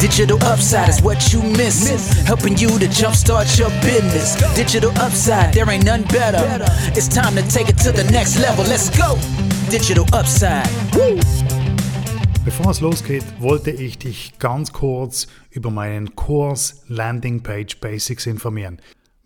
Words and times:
Digital 0.00 0.38
upside 0.44 0.88
is 0.88 1.02
what 1.02 1.32
you 1.32 1.42
miss. 1.42 2.12
Helping 2.24 2.56
you 2.56 2.68
to 2.78 2.86
jumpstart 2.86 3.58
your 3.58 3.70
business. 3.82 4.36
Digital 4.54 4.90
upside, 4.98 5.52
there 5.52 5.68
ain't 5.68 5.84
none 5.84 6.02
better. 6.04 6.38
It's 6.94 7.08
time 7.08 7.34
to 7.34 7.42
take 7.48 7.68
it 7.68 7.78
to 7.78 7.90
the 7.90 8.04
next 8.12 8.38
level. 8.38 8.64
Let's 8.64 8.90
go. 8.96 9.18
Digital 9.70 10.06
upside. 10.12 10.68
Woo. 10.94 11.18
Bevor 12.44 12.70
es 12.70 12.80
losgeht, 12.80 13.24
wollte 13.40 13.72
ich 13.72 13.98
dich 13.98 14.38
ganz 14.38 14.72
kurz 14.72 15.26
über 15.50 15.70
meinen 15.70 16.14
Kurs 16.14 16.82
Landingpage 16.86 17.80
Basics 17.80 18.26
informieren. 18.26 18.80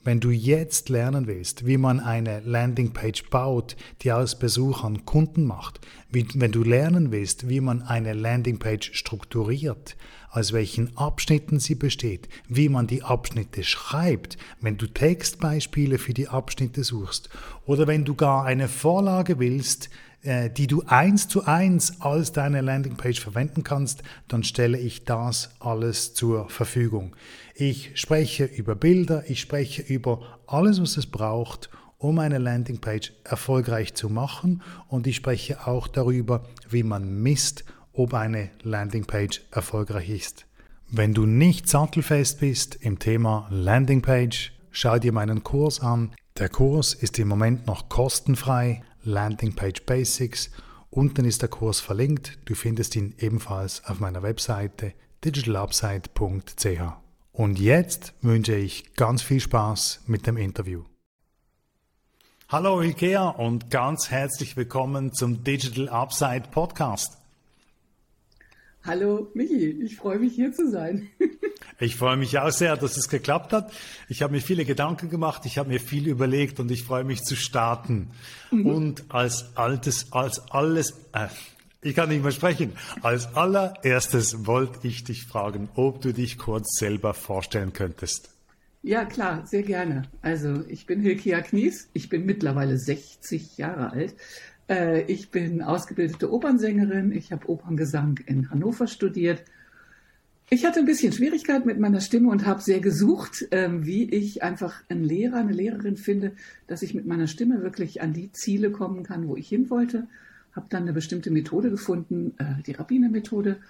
Wenn 0.04 0.18
du 0.18 0.30
jetzt 0.30 0.88
lernen 0.88 1.28
willst, 1.28 1.64
wie 1.64 1.76
man 1.76 2.00
eine 2.00 2.40
Landingpage 2.40 3.30
baut, 3.30 3.76
die 4.00 4.10
aus 4.10 4.36
Besuchern 4.36 5.04
Kunden 5.04 5.44
macht, 5.44 5.80
wenn 6.10 6.50
du 6.50 6.64
lernen 6.64 7.12
willst, 7.12 7.48
wie 7.48 7.60
man 7.60 7.82
eine 7.82 8.12
Landingpage 8.12 8.94
strukturiert, 8.94 9.96
aus 10.32 10.52
welchen 10.52 10.96
Abschnitten 10.96 11.60
sie 11.60 11.76
besteht, 11.76 12.29
wie 12.48 12.68
man 12.68 12.88
die 12.88 13.04
Abschnitte 13.04 13.62
schreibt, 13.62 14.38
wenn 14.60 14.76
du 14.76 14.88
Textbeispiele 14.88 15.98
für 15.98 16.14
die 16.14 16.26
Abschnitte 16.26 16.82
suchst 16.82 17.29
oder 17.64 17.86
wenn 17.86 18.04
du 18.04 18.16
gar 18.16 18.44
eine 18.44 18.66
Vorlage 18.66 19.38
willst, 19.38 19.88
äh, 20.22 20.50
die 20.50 20.67
du 20.67 20.82
eins 20.86 21.29
zu 21.29 21.44
eins 21.44 22.00
als 22.00 22.32
deine 22.32 22.61
Landingpage 22.61 23.21
verwenden 23.21 23.64
kannst, 23.64 24.03
dann 24.29 24.44
stelle 24.44 24.79
ich 24.79 25.04
das 25.04 25.50
alles 25.61 26.14
zur 26.14 26.49
Verfügung. 26.49 27.17
Ich 27.54 27.90
spreche 27.94 28.44
über 28.44 28.75
Bilder, 28.75 29.25
ich 29.29 29.40
spreche 29.40 29.82
über 29.82 30.40
alles, 30.46 30.80
was 30.80 30.96
es 30.96 31.07
braucht, 31.07 31.71
um 31.99 32.19
eine 32.19 32.39
Landingpage 32.39 33.12
erfolgreich 33.25 33.94
zu 33.94 34.08
machen 34.08 34.62
und 34.89 35.06
ich 35.06 35.16
spreche 35.16 35.66
auch 35.66 35.89
darüber, 35.89 36.44
wie 36.69 36.83
man 36.83 37.22
misst, 37.22 37.64
ob 37.92 38.14
eine 38.14 38.50
Landingpage 38.62 39.42
erfolgreich 39.50 40.08
ist. 40.08 40.47
Wenn 40.89 41.14
du 41.14 41.27
nicht 41.27 41.69
sattelfest 41.69 42.41
bist 42.41 42.75
im 42.77 42.98
Thema 42.98 43.47
Landingpage, 43.50 44.52
schau 44.70 44.98
dir 44.98 45.12
meinen 45.12 45.42
Kurs 45.42 45.80
an. 45.80 46.12
Der 46.39 46.48
Kurs 46.48 46.94
ist 46.94 47.18
im 47.18 47.28
Moment 47.28 47.66
noch 47.66 47.89
kostenfrei. 47.89 48.83
Landingpage 49.05 49.84
Basics. 49.84 50.50
Unten 50.91 51.25
ist 51.25 51.42
der 51.42 51.48
Kurs 51.48 51.81
verlinkt. 51.81 52.39
Du 52.45 52.55
findest 52.55 52.97
ihn 52.97 53.14
ebenfalls 53.19 53.84
auf 53.84 54.00
meiner 54.00 54.22
Webseite 54.22 54.95
digitalupside.ch. 55.25 56.83
Und 57.33 57.58
jetzt 57.58 58.14
wünsche 58.20 58.55
ich 58.55 58.95
ganz 58.95 59.23
viel 59.23 59.41
Spaß 59.41 60.03
mit 60.06 60.27
dem 60.27 60.36
Interview. 60.36 60.84
Hallo 62.48 62.83
IKEA 62.83 63.30
und 63.30 63.70
ganz 63.70 64.11
herzlich 64.11 64.58
willkommen 64.58 65.14
zum 65.14 65.42
Digital 65.42 65.89
Upside 65.89 66.48
Podcast. 66.50 67.21
Hallo 68.84 69.30
Michi, 69.34 69.70
ich 69.83 69.97
freue 69.97 70.19
mich 70.19 70.34
hier 70.34 70.52
zu 70.52 70.70
sein. 70.70 71.08
Ich 71.78 71.97
freue 71.97 72.16
mich 72.16 72.38
auch 72.38 72.50
sehr, 72.50 72.77
dass 72.77 72.97
es 72.97 73.08
geklappt 73.08 73.52
hat. 73.52 73.72
Ich 74.08 74.22
habe 74.22 74.33
mir 74.33 74.41
viele 74.41 74.64
Gedanken 74.64 75.11
gemacht, 75.11 75.47
ich 75.47 75.58
habe 75.58 75.69
mir 75.69 75.80
viel 75.80 76.06
überlegt 76.06 76.61
und 76.61 76.70
ich 76.70 76.84
freue 76.84 77.02
mich 77.02 77.22
zu 77.22 77.34
starten. 77.34 78.11
Mhm. 78.52 78.66
Und 78.66 79.05
als 79.08 79.56
altes, 79.56 80.12
als 80.12 80.48
alles, 80.50 80.92
äh, 81.12 81.27
ich 81.80 81.97
kann 81.97 82.08
nicht 82.08 82.22
mehr 82.22 82.30
sprechen. 82.30 82.72
Als 83.02 83.34
allererstes 83.34 84.47
wollte 84.47 84.86
ich 84.86 85.02
dich 85.02 85.24
fragen, 85.24 85.70
ob 85.74 86.02
du 86.02 86.12
dich 86.12 86.39
kurz 86.39 86.78
selber 86.78 87.14
vorstellen 87.14 87.72
könntest. 87.72 88.30
Ja, 88.83 89.05
klar, 89.05 89.46
sehr 89.46 89.62
gerne. 89.62 90.02
Also, 90.22 90.64
ich 90.69 90.86
bin 90.86 91.00
Hilkia 91.00 91.41
Knies, 91.41 91.89
ich 91.92 92.08
bin 92.08 92.27
mittlerweile 92.27 92.77
60 92.77 93.56
Jahre 93.56 93.92
alt. 93.92 94.14
Äh, 94.68 95.02
ich 95.02 95.30
bin 95.30 95.62
ausgebildete 95.62 96.32
Opernsängerin, 96.32 97.12
ich 97.12 97.32
habe 97.32 97.48
Operngesang 97.48 98.18
in 98.27 98.50
Hannover 98.50 98.86
studiert 98.86 99.44
ich 100.52 100.66
hatte 100.66 100.80
ein 100.80 100.84
bisschen 100.84 101.14
Schwierigkeit 101.14 101.64
mit 101.64 101.80
meiner 101.80 102.02
Stimme 102.02 102.28
und 102.28 102.44
habe 102.44 102.60
sehr 102.60 102.80
gesucht, 102.80 103.48
ähm, 103.52 103.86
wie 103.86 104.05
ich 104.10 104.42
einfach 104.42 104.83
einen 104.90 105.02
Lehrer, 105.02 105.38
eine 105.38 105.52
Lehrerin 105.52 105.96
finde, 105.96 106.33
dass 106.66 106.83
ich 106.83 106.92
mit 106.92 107.06
meiner 107.06 107.27
Stimme 107.27 107.62
wirklich 107.62 108.02
an 108.02 108.12
die 108.12 108.33
Ziele 108.33 108.70
kommen 108.70 109.02
kann, 109.02 109.28
wo 109.28 109.34
ich 109.34 109.48
hin 109.48 109.70
wollte. 109.70 110.08
Habe 110.55 110.67
dann 110.68 110.83
eine 110.83 110.92
bestimmte 110.92 111.30
Methode 111.30 111.70
gefunden, 111.70 112.34
äh, 112.36 112.62
die 112.67 112.73
Rabbiner-Methode, 112.73 113.61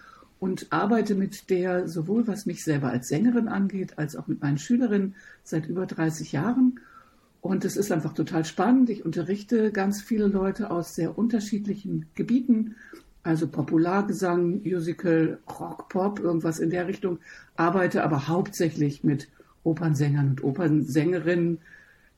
und 0.41 0.72
arbeite 0.72 1.14
mit 1.14 1.50
der 1.50 1.86
sowohl 1.86 2.26
was 2.26 2.47
mich 2.47 2.64
selber 2.64 2.88
als 2.88 3.06
Sängerin 3.06 3.47
angeht, 3.47 3.97
als 3.97 4.16
auch 4.16 4.26
mit 4.26 4.42
meinen 4.42 4.59
Schülerinnen 4.59 5.14
seit 5.44 5.69
über 5.69 5.86
30 5.86 6.32
Jahren. 6.32 6.80
Und 7.42 7.66
es 7.66 7.76
ist 7.76 7.92
einfach 7.92 8.14
total 8.14 8.47
spannend. 8.47 8.88
Ich 8.88 9.04
unterrichte 9.04 9.70
ganz 9.70 10.00
viele 10.00 10.28
Leute 10.28 10.70
aus 10.70 10.94
sehr 10.94 11.19
unterschiedlichen 11.19 12.06
Gebieten 12.14 12.76
also 13.22 13.47
Populargesang, 13.47 14.62
Musical, 14.62 15.38
Rock, 15.48 15.88
Pop, 15.88 16.20
irgendwas 16.20 16.58
in 16.58 16.70
der 16.70 16.88
Richtung, 16.88 17.19
arbeite 17.56 18.03
aber 18.03 18.28
hauptsächlich 18.28 19.04
mit 19.04 19.28
Opernsängern 19.64 20.30
und 20.30 20.44
Opernsängerinnen. 20.44 21.58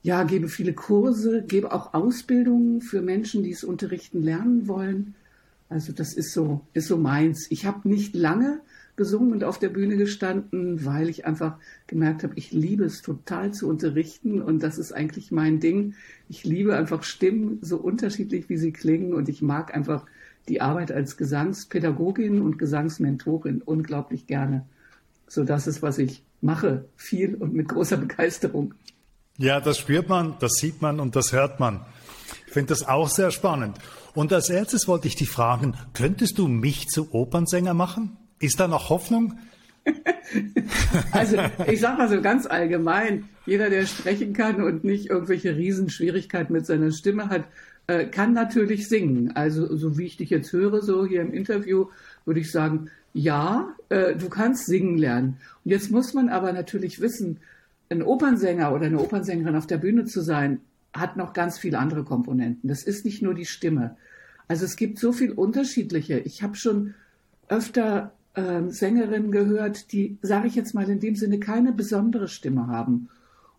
Ja, 0.02 0.24
gebe 0.24 0.48
viele 0.48 0.72
Kurse, 0.72 1.42
gebe 1.42 1.72
auch 1.72 1.94
Ausbildungen 1.94 2.80
für 2.80 3.02
Menschen, 3.02 3.42
die 3.42 3.52
es 3.52 3.64
unterrichten 3.64 4.22
lernen 4.22 4.66
wollen. 4.66 5.14
Also 5.74 5.92
das 5.92 6.14
ist 6.14 6.32
so, 6.32 6.60
ist 6.72 6.86
so 6.86 6.96
meins. 6.96 7.48
Ich 7.50 7.66
habe 7.66 7.88
nicht 7.88 8.14
lange 8.14 8.60
gesungen 8.94 9.32
und 9.32 9.42
auf 9.42 9.58
der 9.58 9.70
Bühne 9.70 9.96
gestanden, 9.96 10.84
weil 10.84 11.08
ich 11.08 11.26
einfach 11.26 11.56
gemerkt 11.88 12.22
habe, 12.22 12.34
ich 12.36 12.52
liebe 12.52 12.84
es 12.84 13.02
total 13.02 13.52
zu 13.52 13.68
unterrichten 13.68 14.40
und 14.40 14.62
das 14.62 14.78
ist 14.78 14.92
eigentlich 14.92 15.32
mein 15.32 15.58
Ding. 15.58 15.94
Ich 16.28 16.44
liebe 16.44 16.76
einfach 16.76 17.02
Stimmen, 17.02 17.58
so 17.60 17.76
unterschiedlich 17.76 18.48
wie 18.48 18.56
sie 18.56 18.70
klingen 18.70 19.14
und 19.14 19.28
ich 19.28 19.42
mag 19.42 19.74
einfach 19.74 20.06
die 20.46 20.60
Arbeit 20.60 20.92
als 20.92 21.16
Gesangspädagogin 21.16 22.40
und 22.40 22.56
Gesangsmentorin 22.56 23.60
unglaublich 23.60 24.28
gerne. 24.28 24.64
So 25.26 25.42
das 25.42 25.66
ist, 25.66 25.82
was 25.82 25.98
ich 25.98 26.22
mache, 26.40 26.84
viel 26.94 27.34
und 27.34 27.52
mit 27.52 27.66
großer 27.66 27.96
Begeisterung. 27.96 28.74
Ja, 29.38 29.58
das 29.60 29.78
spürt 29.78 30.08
man, 30.08 30.36
das 30.38 30.52
sieht 30.52 30.82
man 30.82 31.00
und 31.00 31.16
das 31.16 31.32
hört 31.32 31.58
man. 31.58 31.80
Ich 32.54 32.56
finde 32.56 32.68
das 32.68 32.86
auch 32.86 33.08
sehr 33.08 33.32
spannend. 33.32 33.78
Und 34.14 34.32
als 34.32 34.48
erstes 34.48 34.86
wollte 34.86 35.08
ich 35.08 35.16
dich 35.16 35.28
fragen, 35.28 35.74
könntest 35.92 36.38
du 36.38 36.46
mich 36.46 36.86
zu 36.86 37.12
Opernsänger 37.12 37.74
machen? 37.74 38.16
Ist 38.38 38.60
da 38.60 38.68
noch 38.68 38.90
Hoffnung? 38.90 39.40
also 41.10 41.36
ich 41.66 41.80
sage 41.80 41.98
mal 41.98 42.08
so 42.08 42.22
ganz 42.22 42.46
allgemein, 42.46 43.28
jeder, 43.44 43.70
der 43.70 43.86
sprechen 43.86 44.34
kann 44.34 44.62
und 44.62 44.84
nicht 44.84 45.10
irgendwelche 45.10 45.56
Riesenschwierigkeiten 45.56 46.52
mit 46.52 46.64
seiner 46.64 46.92
Stimme 46.92 47.28
hat, 47.28 47.42
äh, 47.88 48.04
kann 48.04 48.34
natürlich 48.34 48.88
singen. 48.88 49.32
Also 49.34 49.74
so 49.74 49.98
wie 49.98 50.06
ich 50.06 50.16
dich 50.16 50.30
jetzt 50.30 50.52
höre, 50.52 50.80
so 50.80 51.04
hier 51.04 51.22
im 51.22 51.32
Interview, 51.32 51.86
würde 52.24 52.38
ich 52.38 52.52
sagen, 52.52 52.88
ja, 53.14 53.74
äh, 53.88 54.14
du 54.14 54.28
kannst 54.28 54.66
singen 54.66 54.96
lernen. 54.96 55.38
Und 55.64 55.72
jetzt 55.72 55.90
muss 55.90 56.14
man 56.14 56.28
aber 56.28 56.52
natürlich 56.52 57.00
wissen, 57.00 57.40
ein 57.90 58.04
Opernsänger 58.04 58.72
oder 58.72 58.86
eine 58.86 59.00
Opernsängerin 59.00 59.56
auf 59.56 59.66
der 59.66 59.78
Bühne 59.78 60.04
zu 60.04 60.20
sein, 60.20 60.60
hat 60.94 61.16
noch 61.16 61.32
ganz 61.32 61.58
viele 61.58 61.78
andere 61.78 62.04
Komponenten. 62.04 62.68
Das 62.68 62.84
ist 62.84 63.04
nicht 63.04 63.20
nur 63.20 63.34
die 63.34 63.46
Stimme. 63.46 63.96
Also 64.48 64.64
es 64.64 64.76
gibt 64.76 64.98
so 64.98 65.12
viel 65.12 65.32
unterschiedliche. 65.32 66.20
Ich 66.20 66.42
habe 66.42 66.54
schon 66.54 66.94
öfter 67.48 68.12
äh, 68.34 68.62
Sängerinnen 68.68 69.30
gehört, 69.30 69.92
die, 69.92 70.18
sage 70.22 70.46
ich 70.46 70.54
jetzt 70.54 70.74
mal 70.74 70.88
in 70.88 71.00
dem 71.00 71.16
Sinne, 71.16 71.38
keine 71.40 71.72
besondere 71.72 72.28
Stimme 72.28 72.68
haben 72.68 73.08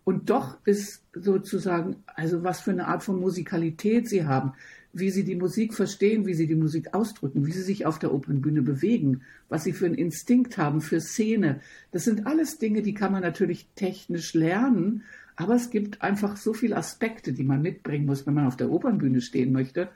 und 0.04 0.30
doch 0.30 0.58
ist 0.64 1.02
sozusagen, 1.14 1.96
also 2.06 2.44
was 2.44 2.60
für 2.60 2.70
eine 2.70 2.86
Art 2.86 3.02
von 3.02 3.18
Musikalität 3.18 4.08
sie 4.08 4.24
haben, 4.24 4.52
wie 4.98 5.10
sie 5.10 5.24
die 5.24 5.36
Musik 5.36 5.74
verstehen, 5.74 6.26
wie 6.26 6.34
sie 6.34 6.46
die 6.46 6.54
Musik 6.54 6.94
ausdrücken, 6.94 7.46
wie 7.46 7.52
sie 7.52 7.62
sich 7.62 7.86
auf 7.86 7.98
der 7.98 8.12
Opernbühne 8.12 8.62
bewegen, 8.62 9.22
was 9.48 9.64
sie 9.64 9.72
für 9.72 9.86
einen 9.86 9.94
Instinkt 9.94 10.58
haben, 10.58 10.80
für 10.80 11.00
Szene. 11.00 11.60
Das 11.92 12.04
sind 12.04 12.26
alles 12.26 12.58
Dinge, 12.58 12.82
die 12.82 12.94
kann 12.94 13.12
man 13.12 13.22
natürlich 13.22 13.68
technisch 13.74 14.34
lernen, 14.34 15.02
aber 15.36 15.54
es 15.54 15.70
gibt 15.70 16.00
einfach 16.02 16.36
so 16.36 16.54
viele 16.54 16.76
Aspekte, 16.76 17.32
die 17.32 17.44
man 17.44 17.60
mitbringen 17.60 18.06
muss, 18.06 18.26
wenn 18.26 18.34
man 18.34 18.46
auf 18.46 18.56
der 18.56 18.70
Opernbühne 18.70 19.20
stehen 19.20 19.52
möchte, 19.52 19.88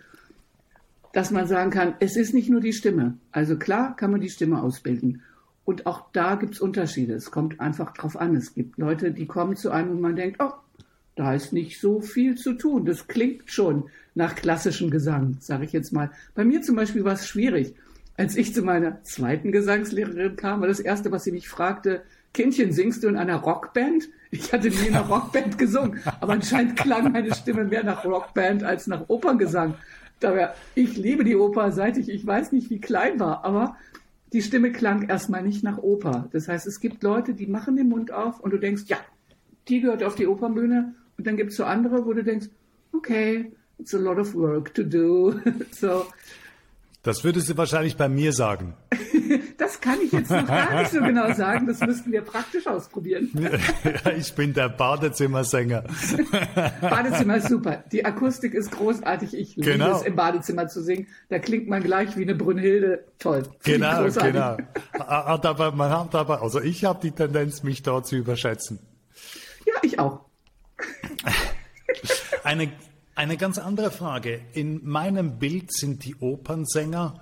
dass 1.13 1.31
man 1.31 1.47
sagen 1.47 1.71
kann, 1.71 1.95
es 2.01 2.17
ist 2.17 2.35
nicht 2.35 2.51
nur 2.51 2.61
die 2.61 2.75
Stimme. 2.75 3.17
Also 3.33 3.57
klar 3.57 3.97
kann 3.97 4.11
man 4.11 4.21
die 4.21 4.29
Stimme 4.29 4.63
ausbilden. 4.63 5.23
Und 5.65 5.87
auch 5.87 6.11
da 6.13 6.35
gibt 6.35 6.55
es 6.55 6.61
Unterschiede. 6.61 7.15
Es 7.15 7.31
kommt 7.31 7.59
einfach 7.59 7.93
drauf 7.93 8.17
an. 8.17 8.35
Es 8.35 8.55
gibt 8.55 8.79
Leute, 8.79 9.13
die 9.13 9.27
kommen 9.27 9.57
zu 9.57 9.71
einem 9.71 9.91
und 9.93 10.01
man 10.01 10.17
denkt, 10.17 10.41
oh, 10.41 10.53
da 11.21 11.35
ist 11.35 11.53
nicht 11.53 11.79
so 11.83 12.01
viel 12.01 12.37
zu 12.37 12.55
tun. 12.55 12.87
Das 12.87 13.07
klingt 13.07 13.51
schon 13.51 13.91
nach 14.15 14.37
klassischem 14.37 14.89
Gesang, 14.89 15.37
sage 15.39 15.67
ich 15.67 15.73
jetzt 15.73 15.93
mal. 15.93 16.11
Bei 16.35 16.47
mir 16.47 16.63
zum 16.63 16.77
Beispiel 16.77 17.05
war 17.05 17.13
es 17.13 17.29
schwierig. 17.29 17.75
Als 18.17 18.37
ich 18.37 18.55
zu 18.55 18.63
meiner 18.63 19.05
zweiten 19.05 19.53
Gesangslehrerin 19.53 20.37
kam, 20.37 20.63
war 20.63 20.69
das 20.69 20.81
Erste, 20.81 21.13
was 21.13 21.25
sie 21.25 21.33
mich 21.33 21.47
fragte, 21.47 22.01
Kindchen, 22.33 22.73
singst 22.73 23.03
du 23.05 23.09
in 23.09 23.19
einer 23.19 23.37
Rockband? 23.37 24.09
Ich 24.31 24.51
hatte 24.51 24.71
nie 24.71 24.87
in 24.87 24.95
einer 24.95 25.09
Rockband 25.09 25.59
gesungen, 25.59 26.01
aber 26.23 26.33
anscheinend 26.33 26.77
klang 26.77 27.13
meine 27.13 27.35
Stimme 27.35 27.65
mehr 27.65 27.85
nach 27.85 28.03
Rockband 28.07 28.65
als 28.65 28.87
nach 28.87 29.11
Operngesang. 29.11 29.75
Daher, 30.21 30.55
ich 30.75 30.97
liebe 30.97 31.25
die 31.25 31.37
Oper, 31.37 31.71
seit 31.71 31.99
ich, 31.99 32.09
ich 32.09 32.27
weiß 32.27 32.53
nicht, 32.53 32.71
wie 32.71 32.81
klein 32.81 33.21
war, 33.21 33.45
aber 33.45 33.77
die 34.33 34.41
Stimme 34.41 34.73
klang 34.73 35.07
erstmal 35.07 35.43
nicht 35.43 35.63
nach 35.65 35.77
Oper. 35.77 36.31
Das 36.33 36.49
heißt, 36.49 36.67
es 36.67 36.81
gibt 36.81 37.03
Leute, 37.03 37.35
die 37.35 37.47
machen 37.47 37.77
den 37.77 37.91
Mund 37.91 38.11
auf 38.11 38.41
und 38.41 38.53
du 38.53 38.57
denkst, 38.57 38.85
ja, 38.87 38.97
die 39.69 39.83
gehört 39.83 40.03
auf 40.03 40.15
die 40.15 40.27
Opernbühne. 40.27 40.95
Und 41.21 41.27
dann 41.27 41.37
gibt 41.37 41.51
es 41.51 41.59
so 41.59 41.65
andere, 41.65 42.07
wo 42.07 42.15
du 42.15 42.25
denkst, 42.25 42.47
okay, 42.95 43.53
it's 43.79 43.95
a 43.95 43.99
lot 43.99 44.17
of 44.17 44.35
work 44.35 44.73
to 44.73 44.83
do. 44.83 45.35
so. 45.71 46.07
Das 47.03 47.25
würde 47.25 47.43
sie 47.43 47.59
wahrscheinlich 47.59 47.99
bei 47.99 48.09
mir 48.09 48.33
sagen. 48.33 48.73
das 49.59 49.83
kann 49.83 49.99
ich 50.03 50.13
jetzt 50.13 50.31
noch 50.31 50.47
gar 50.47 50.81
nicht 50.81 50.93
so 50.93 51.01
genau 51.01 51.31
sagen. 51.35 51.67
Das 51.67 51.81
müssten 51.81 52.11
wir 52.11 52.23
praktisch 52.23 52.67
ausprobieren. 52.67 53.29
Ich 54.17 54.35
bin 54.35 54.55
der 54.55 54.71
Badezimmersänger. 54.71 55.85
Badezimmer 56.81 57.37
ist 57.37 57.51
super. 57.51 57.85
Die 57.93 58.03
Akustik 58.03 58.55
ist 58.55 58.71
großartig. 58.71 59.35
Ich 59.35 59.57
liebe 59.57 59.73
Genau. 59.73 59.97
es, 59.97 60.03
im 60.03 60.17
Badezimmer 60.17 60.69
zu 60.69 60.83
singen. 60.83 61.07
Da 61.29 61.39
klingt 61.39 61.69
man 61.69 61.83
gleich 61.83 62.17
wie 62.17 62.23
eine 62.23 62.35
Brünnhilde. 62.35 63.05
Toll. 63.19 63.43
Genau, 63.63 64.05
genau. 64.05 64.57
Hat 64.99 65.45
aber, 65.45 65.73
man 65.73 65.91
hat 65.91 66.15
aber, 66.15 66.41
also 66.41 66.63
ich 66.63 66.87
habe 66.87 67.01
die 67.03 67.11
Tendenz, 67.11 67.63
mich 67.63 67.83
dort 67.83 68.07
zu 68.07 68.17
überschätzen. 68.17 68.79
Ja, 69.67 69.75
ich 69.83 69.99
auch. 69.99 70.30
Eine, 72.45 72.73
eine 73.15 73.37
ganz 73.37 73.59
andere 73.59 73.91
Frage. 73.91 74.41
In 74.53 74.87
meinem 74.87 75.39
Bild 75.39 75.73
sind 75.73 76.05
die 76.05 76.17
Opernsänger 76.17 77.21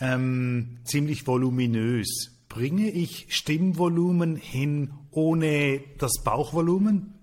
ähm, 0.00 0.78
ziemlich 0.84 1.26
voluminös. 1.26 2.30
Bringe 2.48 2.90
ich 2.90 3.26
Stimmvolumen 3.28 4.36
hin 4.36 4.92
ohne 5.10 5.80
das 5.98 6.22
Bauchvolumen? 6.24 7.14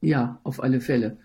Ja, 0.00 0.40
auf 0.44 0.62
alle 0.62 0.80
Fälle. 0.80 1.16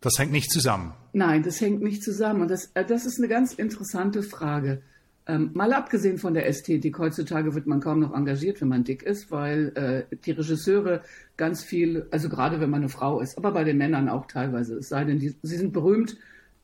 Das 0.00 0.18
hängt 0.18 0.32
nicht 0.32 0.50
zusammen. 0.50 0.94
Nein, 1.12 1.42
das 1.42 1.60
hängt 1.60 1.82
nicht 1.82 2.02
zusammen. 2.02 2.42
Und 2.42 2.50
das, 2.50 2.70
äh, 2.74 2.84
das 2.84 3.06
ist 3.06 3.18
eine 3.18 3.28
ganz 3.28 3.54
interessante 3.54 4.22
Frage. 4.22 4.82
Ähm, 5.28 5.50
mal 5.52 5.74
abgesehen 5.74 6.16
von 6.16 6.32
der 6.32 6.46
Ästhetik, 6.46 6.98
heutzutage 6.98 7.54
wird 7.54 7.66
man 7.66 7.80
kaum 7.80 8.00
noch 8.00 8.14
engagiert, 8.14 8.62
wenn 8.62 8.68
man 8.68 8.84
dick 8.84 9.02
ist, 9.02 9.30
weil 9.30 9.72
äh, 9.74 10.16
die 10.24 10.30
Regisseure 10.30 11.02
ganz 11.36 11.62
viel, 11.62 12.06
also 12.10 12.30
gerade 12.30 12.60
wenn 12.60 12.70
man 12.70 12.80
eine 12.80 12.88
Frau 12.88 13.20
ist, 13.20 13.36
aber 13.36 13.52
bei 13.52 13.62
den 13.62 13.76
Männern 13.76 14.08
auch 14.08 14.26
teilweise, 14.26 14.76
es 14.76 14.88
sei 14.88 15.04
denn, 15.04 15.18
die, 15.18 15.34
sie 15.42 15.56
sind 15.56 15.74
berühmt, 15.74 16.16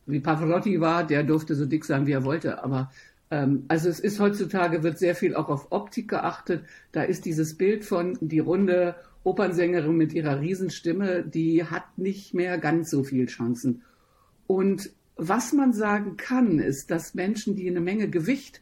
wie 0.07 0.21
Pavarotti 0.21 0.81
war, 0.81 1.07
der 1.07 1.25
durfte 1.25 1.55
so 1.55 1.67
dick 1.67 1.85
sein, 1.85 2.07
wie 2.07 2.13
er 2.13 2.25
wollte, 2.25 2.65
aber 2.65 2.91
ähm, 3.31 3.65
also 3.69 3.91
es 3.91 4.01
ist 4.01 4.19
heutzutage, 4.19 4.83
wird 4.83 4.99
sehr 4.99 5.15
viel 5.15 5.35
auch 5.35 5.49
auf 5.49 5.71
Optik 5.71 6.09
geachtet. 6.09 6.65
Da 6.93 7.03
ist 7.03 7.25
dieses 7.25 7.57
Bild 7.57 7.85
von 7.85 8.17
die 8.21 8.39
runde 8.39 8.95
Opernsängerin 9.25 9.97
mit 9.97 10.13
ihrer 10.13 10.41
Riesenstimme, 10.41 11.23
die 11.23 11.65
hat 11.65 11.99
nicht 11.99 12.33
mehr 12.33 12.59
ganz 12.59 12.91
so 12.91 13.05
viel 13.05 13.27
Chancen. 13.27 13.83
Und 14.47 14.91
was 15.17 15.53
man 15.53 15.73
sagen 15.73 16.17
kann, 16.17 16.59
ist, 16.59 16.91
dass 16.91 17.15
Menschen, 17.15 17.57
die 17.57 17.69
eine 17.69 17.81
Menge 17.81 18.09
Gewicht 18.09 18.61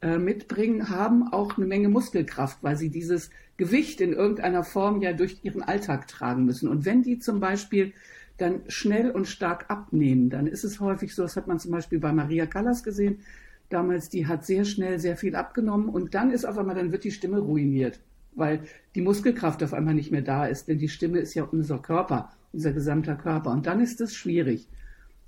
äh, 0.00 0.18
mitbringen, 0.18 0.88
haben 0.88 1.32
auch 1.32 1.56
eine 1.56 1.66
Menge 1.66 1.88
Muskelkraft, 1.88 2.58
weil 2.62 2.76
sie 2.76 2.90
dieses 2.90 3.30
Gewicht 3.56 4.00
in 4.00 4.12
irgendeiner 4.12 4.64
Form 4.64 5.00
ja 5.02 5.12
durch 5.12 5.40
ihren 5.42 5.62
Alltag 5.62 6.08
tragen 6.08 6.44
müssen. 6.44 6.68
Und 6.68 6.84
wenn 6.84 7.02
die 7.02 7.18
zum 7.18 7.38
Beispiel 7.38 7.92
dann 8.38 8.62
schnell 8.66 9.10
und 9.10 9.28
stark 9.28 9.66
abnehmen, 9.68 10.30
dann 10.30 10.46
ist 10.46 10.64
es 10.64 10.80
häufig 10.80 11.14
so, 11.14 11.22
das 11.22 11.36
hat 11.36 11.46
man 11.46 11.60
zum 11.60 11.70
Beispiel 11.70 12.00
bei 12.00 12.12
Maria 12.12 12.46
Callas 12.46 12.82
gesehen, 12.82 13.20
damals, 13.68 14.08
die 14.08 14.26
hat 14.26 14.44
sehr 14.44 14.64
schnell 14.64 14.98
sehr 14.98 15.16
viel 15.16 15.36
abgenommen 15.36 15.88
und 15.88 16.14
dann 16.14 16.30
ist 16.30 16.44
auf 16.44 16.58
einmal, 16.58 16.74
dann 16.74 16.92
wird 16.92 17.04
die 17.04 17.10
Stimme 17.10 17.38
ruiniert, 17.38 18.00
weil 18.34 18.60
die 18.94 19.02
Muskelkraft 19.02 19.62
auf 19.62 19.72
einmal 19.72 19.94
nicht 19.94 20.10
mehr 20.10 20.22
da 20.22 20.46
ist, 20.46 20.68
denn 20.68 20.78
die 20.78 20.88
Stimme 20.88 21.20
ist 21.20 21.34
ja 21.34 21.44
unser 21.44 21.78
Körper, 21.78 22.30
unser 22.52 22.72
gesamter 22.72 23.14
Körper 23.14 23.50
und 23.50 23.66
dann 23.66 23.80
ist 23.80 24.00
es 24.00 24.14
schwierig. 24.14 24.68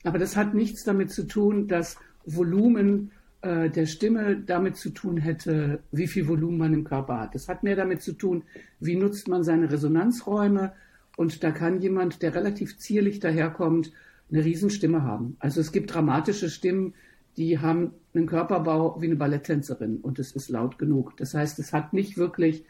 Aber 0.05 0.19
das 0.19 0.37
hat 0.37 0.55
nichts 0.55 0.85
damit 0.85 1.11
zu 1.11 1.27
tun, 1.27 1.67
dass 1.67 1.97
Volumen 2.25 3.11
äh, 3.43 3.71
der 3.71 3.87
Stimme 3.87 4.37
damit 4.37 4.77
zu 4.77 4.91
tun 4.91 5.17
hätte, 5.17 5.81
wie 5.93 6.07
viel 6.07 6.29
Volumen 6.29 6.59
man 6.59 6.75
im 6.75 6.85
Körper 6.85 7.21
hat. 7.21 7.35
Das 7.35 7.49
hat 7.49 7.63
mehr 7.63 7.77
damit 7.77 8.03
zu 8.03 8.13
tun, 8.13 8.45
wie 8.81 8.97
nutzt 8.97 9.29
man 9.29 9.43
seine 9.43 9.71
Resonanzräume. 9.71 10.73
Und 11.17 11.43
da 11.45 11.51
kann 11.51 11.81
jemand, 11.81 12.23
der 12.23 12.35
relativ 12.35 12.79
zierlich 12.79 13.21
daherkommt, 13.21 13.93
eine 14.31 14.45
Riesenstimme 14.45 15.03
haben. 15.03 15.37
Also 15.39 15.61
es 15.61 15.73
gibt 15.73 15.95
dramatische 15.95 16.51
Stimmen, 16.51 16.95
die 17.37 17.59
haben 17.59 17.93
einen 18.15 18.27
Körperbau 18.27 19.01
wie 19.01 19.07
eine 19.07 19.17
Balletttänzerin 19.17 19.99
und 19.99 20.19
es 20.19 20.33
ist 20.33 20.49
laut 20.49 20.79
genug. 20.79 21.17
Das 21.17 21.35
heißt, 21.35 21.59
es 21.59 21.73
hat 21.73 21.93
nicht 21.93 22.17
wirklich, 22.17 22.65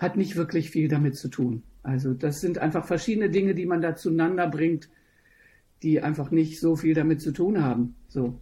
hat 0.00 0.16
nicht 0.16 0.36
wirklich 0.36 0.70
viel 0.70 0.88
damit 0.88 1.16
zu 1.16 1.28
tun. 1.28 1.62
Also 1.82 2.12
das 2.12 2.40
sind 2.40 2.58
einfach 2.58 2.86
verschiedene 2.86 3.30
Dinge, 3.30 3.54
die 3.54 3.66
man 3.66 3.80
da 3.80 3.94
zueinander 3.94 4.48
bringt, 4.48 4.88
die 5.84 6.00
einfach 6.00 6.30
nicht 6.30 6.58
so 6.60 6.76
viel 6.76 6.94
damit 6.94 7.20
zu 7.20 7.32
tun 7.32 7.62
haben. 7.62 7.94
So. 8.08 8.40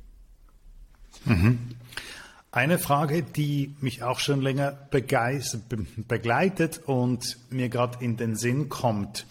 Eine 2.51 2.79
Frage, 2.79 3.23
die 3.23 3.75
mich 3.81 4.03
auch 4.03 4.19
schon 4.19 4.41
länger 4.41 4.73
begleitet 4.91 6.81
und 6.87 7.39
mir 7.51 7.69
gerade 7.69 8.05
in 8.05 8.17
den 8.17 8.37
Sinn 8.37 8.69
kommt. 8.69 9.27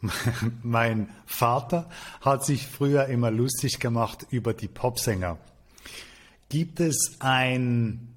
mein 0.62 1.08
Vater 1.26 1.88
hat 2.20 2.44
sich 2.44 2.66
früher 2.66 3.06
immer 3.06 3.30
lustig 3.30 3.80
gemacht 3.80 4.26
über 4.30 4.54
die 4.54 4.68
Popsänger. 4.68 5.38
Gibt 6.48 6.80
es 6.80 7.16
ein 7.18 8.14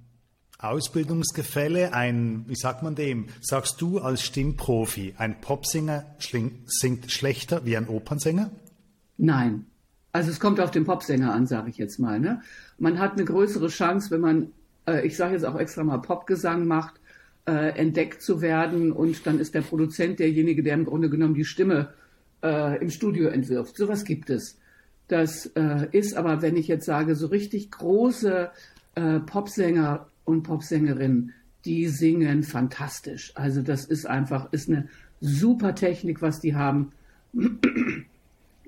Ausbildungsgefälle, 0.59 1.93
ein, 1.93 2.45
wie 2.47 2.55
sagt 2.55 2.83
man 2.83 2.93
dem? 2.93 3.29
Sagst 3.41 3.81
du 3.81 3.99
als 3.99 4.21
Stimmprofi, 4.21 5.15
ein 5.17 5.41
Popsänger 5.41 6.05
singt 6.19 7.11
schlechter 7.11 7.65
wie 7.65 7.75
ein 7.75 7.87
Opernsänger? 7.87 8.51
Nein. 9.21 9.67
Also 10.13 10.31
es 10.31 10.39
kommt 10.39 10.59
auf 10.59 10.71
den 10.71 10.83
Popsänger 10.83 11.31
an, 11.31 11.45
sage 11.45 11.69
ich 11.69 11.77
jetzt 11.77 11.99
mal. 11.99 12.19
Ne? 12.19 12.41
Man 12.79 12.99
hat 12.99 13.13
eine 13.13 13.23
größere 13.23 13.67
Chance, 13.67 14.09
wenn 14.09 14.19
man, 14.19 14.51
äh, 14.87 15.05
ich 15.05 15.15
sage 15.15 15.35
jetzt 15.35 15.45
auch 15.45 15.57
extra 15.57 15.83
mal 15.83 15.99
Popgesang 15.99 16.65
macht, 16.65 16.95
äh, 17.45 17.77
entdeckt 17.77 18.23
zu 18.23 18.41
werden 18.41 18.91
und 18.91 19.25
dann 19.27 19.39
ist 19.39 19.53
der 19.53 19.61
Produzent 19.61 20.19
derjenige, 20.19 20.63
der 20.63 20.73
im 20.73 20.85
Grunde 20.85 21.09
genommen 21.09 21.35
die 21.35 21.45
Stimme 21.45 21.93
äh, 22.43 22.81
im 22.81 22.89
Studio 22.89 23.29
entwirft. 23.29 23.77
Sowas 23.77 24.05
gibt 24.05 24.31
es. 24.31 24.59
Das 25.07 25.45
äh, 25.55 25.87
ist 25.91 26.17
aber, 26.17 26.41
wenn 26.41 26.57
ich 26.57 26.67
jetzt 26.67 26.85
sage, 26.85 27.15
so 27.15 27.27
richtig 27.27 27.69
große 27.69 28.49
äh, 28.95 29.19
Popsänger 29.19 30.07
und 30.25 30.41
Popsängerinnen, 30.43 31.31
die 31.63 31.87
singen 31.87 32.41
fantastisch. 32.41 33.33
Also 33.35 33.61
das 33.61 33.85
ist 33.85 34.07
einfach, 34.07 34.51
ist 34.51 34.67
eine 34.67 34.89
super 35.19 35.75
Technik, 35.75 36.23
was 36.23 36.39
die 36.39 36.55
haben 36.55 36.91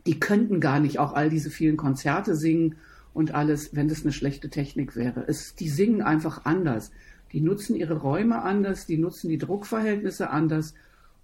die 0.06 0.20
könnten 0.20 0.60
gar 0.60 0.80
nicht 0.80 1.00
auch 1.00 1.14
all 1.14 1.30
diese 1.30 1.50
vielen 1.50 1.78
Konzerte 1.78 2.36
singen 2.36 2.76
und 3.14 3.34
alles, 3.34 3.76
wenn 3.76 3.88
das 3.88 4.04
eine 4.04 4.12
schlechte 4.12 4.50
Technik 4.50 4.96
wäre. 4.96 5.26
Es, 5.28 5.56
die 5.56 5.70
singen 5.70 6.02
einfach 6.02 6.46
anders. 6.46 6.92
Die 7.32 7.42
nutzen 7.42 7.76
ihre 7.76 7.96
Räume 7.96 8.42
anders, 8.42 8.86
die 8.86 8.98
nutzen 8.98 9.30
die 9.30 9.38
Druckverhältnisse 9.38 10.30
anders 10.30 10.74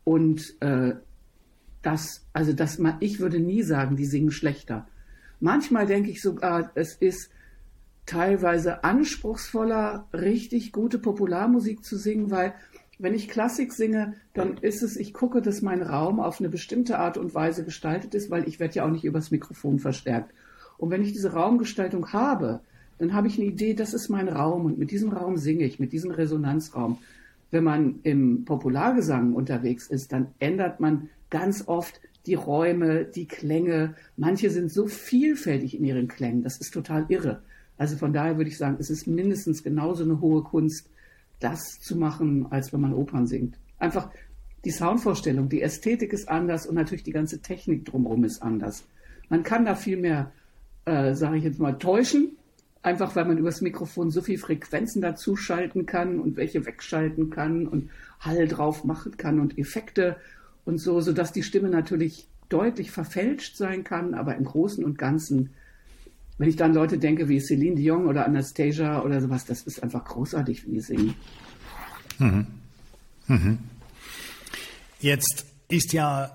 und 0.04 0.56
äh, 0.62 0.96
das, 1.82 2.26
also 2.34 2.54
das, 2.54 2.80
ich 3.00 3.20
würde 3.20 3.40
nie 3.40 3.64
sagen, 3.64 3.96
die 3.96 4.06
singen 4.06 4.32
schlechter. 4.32 4.88
Manchmal 5.40 5.86
denke 5.86 6.10
ich 6.10 6.22
sogar, 6.22 6.72
es 6.76 6.96
ist 6.96 7.30
teilweise 8.06 8.84
anspruchsvoller, 8.84 10.08
richtig 10.12 10.72
gute 10.72 10.98
Popularmusik 10.98 11.84
zu 11.86 11.96
singen, 11.96 12.32
weil 12.32 12.54
wenn 13.00 13.14
ich 13.14 13.30
Klassik 13.30 13.74
singe, 13.74 14.14
dann 14.34 14.58
ist 14.58 14.84
es, 14.84 14.98
ich 14.98 15.14
gucke, 15.14 15.42
dass 15.42 15.62
mein 15.62 15.82
Raum 15.82 16.20
auf 16.20 16.40
eine 16.40 16.50
bestimmte 16.50 17.00
Art 17.00 17.18
und 17.18 17.34
Weise 17.34 17.64
gestaltet 17.64 18.14
ist, 18.14 18.30
weil 18.30 18.48
ich 18.48 18.60
werde 18.60 18.76
ja 18.76 18.86
auch 18.86 18.92
nicht 18.92 19.06
übers 19.06 19.32
Mikrofon 19.32 19.80
verstärkt. 19.80 20.34
Und 20.78 20.92
wenn 20.92 21.02
ich 21.02 21.14
diese 21.14 21.34
Raumgestaltung 21.34 22.12
habe, 22.12 22.60
dann 22.98 23.14
habe 23.14 23.28
ich 23.28 23.38
eine 23.38 23.48
Idee, 23.48 23.74
das 23.74 23.94
ist 23.94 24.10
mein 24.10 24.28
Raum 24.28 24.66
und 24.66 24.78
mit 24.78 24.92
diesem 24.92 25.12
Raum 25.12 25.38
singe 25.38 25.64
ich, 25.64 25.80
mit 25.80 25.94
diesem 25.94 26.12
Resonanzraum. 26.12 26.98
Wenn 27.52 27.64
man 27.64 28.00
im 28.04 28.44
Populargesang 28.44 29.34
unterwegs 29.34 29.88
ist, 29.88 30.12
dann 30.12 30.28
ändert 30.40 30.82
man 30.82 31.10
ganz 31.30 31.68
oft 31.68 32.02
die 32.26 32.36
Räume, 32.36 33.06
die 33.06 33.28
Klänge. 33.28 33.96
Manche 34.18 34.50
sind 34.50 34.72
so 34.72 34.88
vielfältig 34.88 35.78
in 35.78 35.86
ihren 35.86 36.10
Klängen, 36.10 36.44
das 36.44 36.58
ist 36.58 36.74
total 36.74 37.06
irre. 37.08 37.42
Also 37.78 37.96
von 37.96 38.12
daher 38.12 38.36
würde 38.36 38.50
ich 38.50 38.58
sagen, 38.58 38.76
es 38.78 38.90
ist 38.90 39.08
mindestens 39.08 39.64
genauso 39.64 40.04
eine 40.04 40.20
hohe 40.20 40.44
Kunst, 40.44 40.90
das 41.40 41.80
zu 41.80 41.96
machen, 41.96 42.48
als 42.50 42.74
wenn 42.74 42.82
man 42.82 42.94
Opern 42.94 43.28
singt. 43.28 43.58
Einfach 43.78 44.10
die 44.66 44.72
Soundvorstellung, 44.72 45.50
die 45.50 45.62
Ästhetik 45.62 46.12
ist 46.14 46.28
anders 46.28 46.68
und 46.68 46.76
natürlich 46.76 47.04
die 47.04 47.14
ganze 47.14 47.42
Technik 47.42 47.86
drumherum 47.86 48.24
ist 48.26 48.42
anders. 48.42 48.86
Man 49.30 49.44
kann 49.44 49.66
da 49.66 49.76
viel 49.76 49.98
mehr, 49.98 50.32
äh, 50.86 51.14
sage 51.14 51.38
ich 51.38 51.44
jetzt 51.44 51.60
mal, 51.60 51.78
täuschen, 51.78 52.38
einfach 52.82 53.16
weil 53.16 53.26
man 53.26 53.38
übers 53.38 53.62
Mikrofon 53.62 54.12
so 54.12 54.22
viel 54.22 54.38
Frequenzen 54.38 55.02
dazuschalten 55.02 55.86
kann 55.86 56.20
und 56.20 56.36
welche 56.36 56.66
wegschalten 56.66 57.30
kann 57.30 57.68
und 57.68 57.90
Hall 58.20 58.48
drauf 58.48 58.84
machen 58.84 59.16
kann 59.18 59.40
und 59.40 59.58
Effekte 59.58 60.18
und 60.66 60.78
so, 60.78 61.00
sodass 61.00 61.32
die 61.32 61.44
Stimme 61.44 61.70
natürlich 61.70 62.28
deutlich 62.50 62.92
verfälscht 62.92 63.56
sein 63.56 63.84
kann, 63.84 64.14
aber 64.14 64.36
im 64.36 64.44
Großen 64.44 64.84
und 64.84 64.98
Ganzen 64.98 65.52
wenn 66.40 66.50
ich 66.50 66.56
dann 66.56 66.74
Leute 66.74 66.98
denke 66.98 67.28
wie 67.28 67.40
Celine 67.40 67.76
Dion 67.76 68.08
oder 68.08 68.26
Anastasia 68.26 69.04
oder 69.04 69.22
sowas, 69.22 69.46
das 69.46 69.62
ist 69.64 69.84
einfach 69.84 70.06
großartig, 70.06 70.66
wie 70.66 70.72
die 70.72 70.80
singen. 70.80 71.16
Jetzt 75.00 75.46
ist 75.68 75.94
ja 75.94 76.32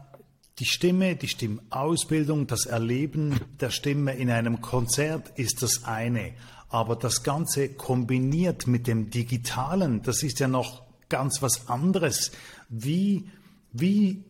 die 0.58 0.66
Stimme, 0.66 1.16
die 1.16 1.28
Stimmausbildung, 1.28 2.46
das 2.46 2.66
Erleben 2.66 3.40
der 3.60 3.70
Stimme 3.70 4.14
in 4.14 4.30
einem 4.30 4.60
Konzert 4.60 5.32
ist 5.38 5.62
das 5.62 5.84
eine. 5.84 6.32
Aber 6.68 6.96
das 6.96 7.22
Ganze 7.22 7.70
kombiniert 7.70 8.66
mit 8.66 8.86
dem 8.86 9.08
Digitalen, 9.10 10.02
das 10.02 10.22
ist 10.22 10.38
ja 10.38 10.48
noch 10.48 10.82
ganz 11.08 11.40
was 11.40 11.68
anderes. 11.68 12.30
Wie, 12.68 13.30
wie, 13.72 14.22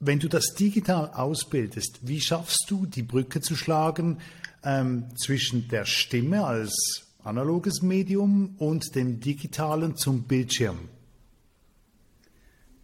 wenn 0.00 0.18
du 0.18 0.28
das 0.28 0.54
digital 0.54 1.10
ausbildest, 1.10 2.00
wie 2.02 2.20
schaffst 2.20 2.64
du 2.68 2.86
die 2.86 3.02
Brücke 3.02 3.42
zu 3.42 3.54
schlagen 3.54 4.18
ähm, 4.64 5.04
zwischen 5.16 5.68
der 5.68 5.84
Stimme 5.84 6.44
als 6.44 7.06
analoges 7.22 7.82
Medium 7.82 8.54
und 8.58 8.94
dem 8.94 9.20
digitalen 9.20 9.96
zum 9.96 10.24
Bildschirm? 10.24 10.78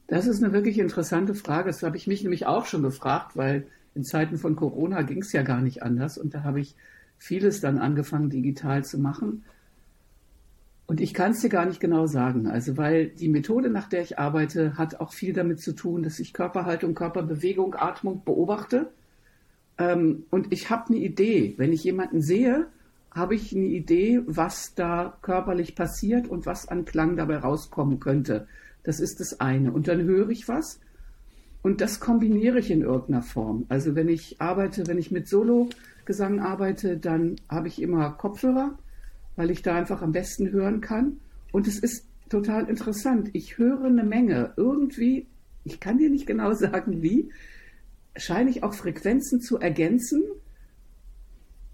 Das 0.06 0.26
ist 0.26 0.42
eine 0.42 0.52
wirklich 0.52 0.78
interessante 0.78 1.34
Frage. 1.34 1.68
Das 1.68 1.82
habe 1.82 1.96
ich 1.96 2.06
mich 2.06 2.22
nämlich 2.22 2.46
auch 2.46 2.66
schon 2.66 2.82
gefragt, 2.82 3.36
weil 3.36 3.66
in 3.94 4.04
Zeiten 4.04 4.38
von 4.38 4.56
Corona 4.56 5.02
ging 5.02 5.22
es 5.22 5.32
ja 5.32 5.42
gar 5.42 5.60
nicht 5.60 5.82
anders. 5.82 6.18
Und 6.18 6.34
da 6.34 6.42
habe 6.42 6.60
ich 6.60 6.74
vieles 7.16 7.60
dann 7.60 7.78
angefangen, 7.78 8.30
digital 8.30 8.84
zu 8.84 8.98
machen. 8.98 9.44
Und 10.86 11.00
ich 11.00 11.14
kann 11.14 11.30
es 11.30 11.40
dir 11.40 11.48
gar 11.50 11.66
nicht 11.66 11.78
genau 11.78 12.06
sagen. 12.06 12.48
Also, 12.48 12.76
weil 12.76 13.10
die 13.10 13.28
Methode, 13.28 13.70
nach 13.70 13.88
der 13.88 14.02
ich 14.02 14.18
arbeite, 14.18 14.76
hat 14.76 14.98
auch 14.98 15.12
viel 15.12 15.32
damit 15.32 15.60
zu 15.60 15.72
tun, 15.72 16.02
dass 16.02 16.18
ich 16.18 16.32
Körperhaltung, 16.32 16.94
Körperbewegung, 16.94 17.76
Atmung 17.76 18.24
beobachte. 18.24 18.90
Ähm, 19.80 20.24
und 20.30 20.52
ich 20.52 20.70
habe 20.70 20.90
eine 20.90 20.98
Idee. 20.98 21.54
Wenn 21.56 21.72
ich 21.72 21.82
jemanden 21.82 22.20
sehe, 22.20 22.68
habe 23.10 23.34
ich 23.34 23.52
eine 23.56 23.64
Idee, 23.64 24.20
was 24.26 24.74
da 24.76 25.18
körperlich 25.22 25.74
passiert 25.74 26.28
und 26.28 26.46
was 26.46 26.68
an 26.68 26.84
Klang 26.84 27.16
dabei 27.16 27.38
rauskommen 27.38 27.98
könnte. 27.98 28.46
Das 28.84 29.00
ist 29.00 29.18
das 29.18 29.40
eine. 29.40 29.72
Und 29.72 29.88
dann 29.88 30.02
höre 30.02 30.28
ich 30.28 30.46
was 30.46 30.78
und 31.62 31.80
das 31.80 31.98
kombiniere 31.98 32.60
ich 32.60 32.70
in 32.70 32.82
irgendeiner 32.82 33.22
Form. 33.22 33.66
Also 33.68 33.94
wenn 33.94 34.08
ich 34.08 34.40
arbeite, 34.40 34.86
wenn 34.86 34.98
ich 34.98 35.10
mit 35.10 35.28
Solo-Gesang 35.28 36.40
arbeite, 36.40 36.96
dann 36.96 37.36
habe 37.48 37.68
ich 37.68 37.82
immer 37.82 38.10
Kopfhörer, 38.12 38.78
weil 39.36 39.50
ich 39.50 39.62
da 39.62 39.74
einfach 39.74 40.02
am 40.02 40.12
besten 40.12 40.50
hören 40.52 40.80
kann. 40.80 41.18
Und 41.52 41.66
es 41.66 41.78
ist 41.78 42.06
total 42.28 42.68
interessant. 42.68 43.30
Ich 43.32 43.58
höre 43.58 43.84
eine 43.84 44.04
Menge. 44.04 44.52
Irgendwie, 44.56 45.26
ich 45.64 45.80
kann 45.80 45.98
dir 45.98 46.10
nicht 46.10 46.26
genau 46.26 46.52
sagen, 46.54 47.02
wie, 47.02 47.30
scheine 48.20 48.50
ich 48.50 48.62
auch 48.62 48.74
Frequenzen 48.74 49.40
zu 49.40 49.58
ergänzen. 49.58 50.22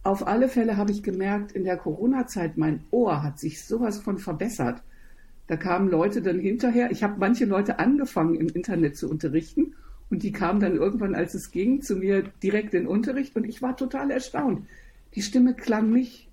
Auf 0.02 0.26
alle 0.26 0.48
Fälle 0.48 0.76
habe 0.76 0.92
ich 0.92 1.02
gemerkt, 1.02 1.52
in 1.52 1.64
der 1.64 1.76
Corona-Zeit, 1.76 2.56
mein 2.56 2.84
Ohr 2.90 3.22
hat 3.22 3.38
sich 3.38 3.64
sowas 3.64 3.98
von 3.98 4.18
verbessert. 4.18 4.82
Da 5.48 5.56
kamen 5.56 5.90
Leute 5.90 6.22
dann 6.22 6.38
hinterher. 6.38 6.90
Ich 6.90 7.02
habe 7.02 7.18
manche 7.18 7.44
Leute 7.44 7.78
angefangen 7.78 8.34
im 8.36 8.48
Internet 8.48 8.96
zu 8.96 9.08
unterrichten 9.08 9.74
und 10.10 10.22
die 10.22 10.32
kamen 10.32 10.60
dann 10.60 10.76
irgendwann, 10.76 11.14
als 11.14 11.34
es 11.34 11.50
ging, 11.50 11.82
zu 11.82 11.96
mir 11.96 12.22
direkt 12.42 12.74
in 12.74 12.86
Unterricht 12.86 13.36
und 13.36 13.44
ich 13.44 13.62
war 13.62 13.76
total 13.76 14.10
erstaunt. 14.10 14.66
Die 15.14 15.22
Stimme 15.22 15.54
klang 15.54 15.90
nicht, 15.90 16.28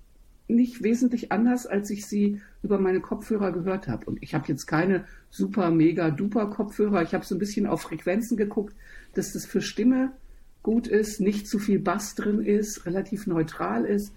nicht 0.46 0.82
wesentlich 0.82 1.32
anders, 1.32 1.66
als 1.66 1.90
ich 1.90 2.06
sie 2.06 2.40
über 2.62 2.78
meine 2.78 3.00
Kopfhörer 3.00 3.52
gehört 3.52 3.88
habe. 3.88 4.06
Und 4.06 4.22
ich 4.22 4.34
habe 4.34 4.46
jetzt 4.48 4.66
keine 4.66 5.04
super, 5.30 5.70
mega, 5.70 6.10
duper 6.10 6.50
Kopfhörer. 6.50 7.02
Ich 7.02 7.14
habe 7.14 7.24
so 7.24 7.34
ein 7.34 7.38
bisschen 7.38 7.66
auf 7.66 7.82
Frequenzen 7.82 8.36
geguckt, 8.36 8.74
dass 9.14 9.32
das 9.32 9.46
für 9.46 9.62
Stimme 9.62 10.12
gut 10.62 10.86
ist, 10.86 11.20
nicht 11.20 11.48
zu 11.48 11.58
viel 11.58 11.78
Bass 11.78 12.14
drin 12.14 12.40
ist, 12.40 12.86
relativ 12.86 13.26
neutral 13.26 13.84
ist. 13.84 14.12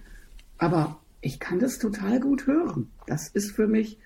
Aber 0.58 1.00
ich 1.22 1.40
kann 1.40 1.60
das 1.60 1.80
total 1.80 2.20
gut 2.20 2.48
hören. 2.48 2.90
Das 3.06 3.30
ist 3.30 3.52
für 3.52 3.68
mich 3.68 3.98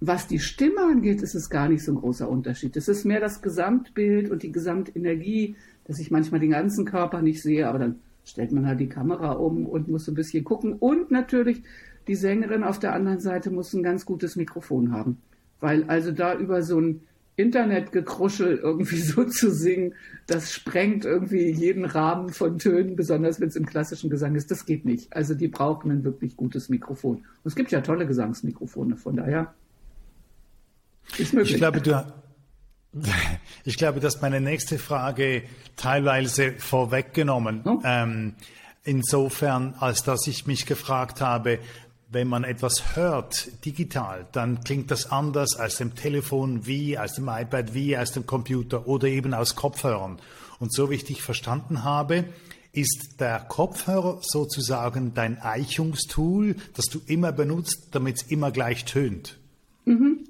was 0.00 0.26
die 0.26 0.38
Stimme 0.38 0.80
angeht, 0.80 1.22
ist 1.22 1.34
es 1.34 1.50
gar 1.50 1.68
nicht 1.68 1.84
so 1.84 1.92
ein 1.92 1.98
großer 1.98 2.28
Unterschied. 2.28 2.76
Es 2.76 2.88
ist 2.88 3.04
mehr 3.04 3.20
das 3.20 3.42
Gesamtbild 3.42 4.30
und 4.30 4.42
die 4.42 4.50
Gesamtenergie, 4.50 5.56
dass 5.84 5.98
ich 5.98 6.10
manchmal 6.10 6.40
den 6.40 6.50
ganzen 6.50 6.86
Körper 6.86 7.20
nicht 7.20 7.42
sehe, 7.42 7.68
aber 7.68 7.78
dann 7.78 8.00
stellt 8.24 8.52
man 8.52 8.66
halt 8.66 8.80
die 8.80 8.88
Kamera 8.88 9.32
um 9.32 9.66
und 9.66 9.88
muss 9.88 10.08
ein 10.08 10.14
bisschen 10.14 10.44
gucken. 10.44 10.74
Und 10.74 11.10
natürlich, 11.10 11.62
die 12.06 12.14
Sängerin 12.14 12.64
auf 12.64 12.78
der 12.78 12.94
anderen 12.94 13.20
Seite 13.20 13.50
muss 13.50 13.72
ein 13.74 13.82
ganz 13.82 14.04
gutes 14.04 14.36
Mikrofon 14.36 14.92
haben. 14.92 15.18
Weil 15.60 15.84
also 15.84 16.12
da 16.12 16.34
über 16.34 16.62
so 16.62 16.80
ein 16.80 17.02
Internetgekruschel 17.36 18.56
irgendwie 18.56 18.96
so 19.00 19.24
zu 19.24 19.50
singen, 19.50 19.94
das 20.26 20.52
sprengt 20.52 21.04
irgendwie 21.04 21.50
jeden 21.50 21.84
Rahmen 21.84 22.30
von 22.30 22.58
Tönen, 22.58 22.96
besonders 22.96 23.40
wenn 23.40 23.48
es 23.48 23.56
im 23.56 23.66
klassischen 23.66 24.10
Gesang 24.10 24.34
ist. 24.34 24.50
Das 24.50 24.66
geht 24.66 24.84
nicht. 24.84 25.12
Also 25.14 25.34
die 25.34 25.48
brauchen 25.48 25.90
ein 25.90 26.04
wirklich 26.04 26.36
gutes 26.36 26.68
Mikrofon. 26.68 27.16
Und 27.16 27.24
es 27.44 27.56
gibt 27.56 27.72
ja 27.72 27.80
tolle 27.80 28.06
Gesangsmikrofone, 28.06 28.96
von 28.96 29.16
daher 29.16 29.54
ist 31.18 31.32
möglich. 31.32 31.54
Ich 31.54 31.58
glaube, 31.58 31.80
du, 31.80 32.04
ich 33.64 33.76
glaube, 33.76 34.00
dass 34.00 34.20
meine 34.20 34.40
nächste 34.40 34.78
Frage 34.78 35.42
teilweise 35.76 36.52
vorweggenommen. 36.52 37.62
Oh. 37.64 37.80
Ähm, 37.84 38.34
insofern, 38.84 39.74
als 39.78 40.02
dass 40.02 40.26
ich 40.26 40.46
mich 40.46 40.66
gefragt 40.66 41.20
habe, 41.20 41.58
wenn 42.12 42.26
man 42.26 42.42
etwas 42.42 42.96
hört 42.96 43.64
digital, 43.64 44.26
dann 44.32 44.64
klingt 44.64 44.90
das 44.90 45.10
anders 45.10 45.54
als 45.56 45.76
dem 45.76 45.94
Telefon 45.94 46.66
wie, 46.66 46.98
als 46.98 47.14
dem 47.14 47.28
iPad 47.28 47.72
wie, 47.72 47.96
als 47.96 48.12
dem 48.12 48.26
Computer 48.26 48.88
oder 48.88 49.06
eben 49.06 49.32
aus 49.32 49.54
Kopfhörern. 49.54 50.18
Und 50.58 50.74
so 50.74 50.90
wie 50.90 50.96
ich 50.96 51.04
dich 51.04 51.22
verstanden 51.22 51.84
habe, 51.84 52.24
ist 52.72 53.16
der 53.20 53.40
Kopfhörer 53.40 54.18
sozusagen 54.22 55.14
dein 55.14 55.40
Eichungstool, 55.40 56.56
das 56.74 56.86
du 56.86 57.00
immer 57.06 57.32
benutzt, 57.32 57.88
damit 57.92 58.16
es 58.16 58.22
immer 58.30 58.50
gleich 58.50 58.84
tönt. 58.84 59.38
Mhm. 59.84 60.28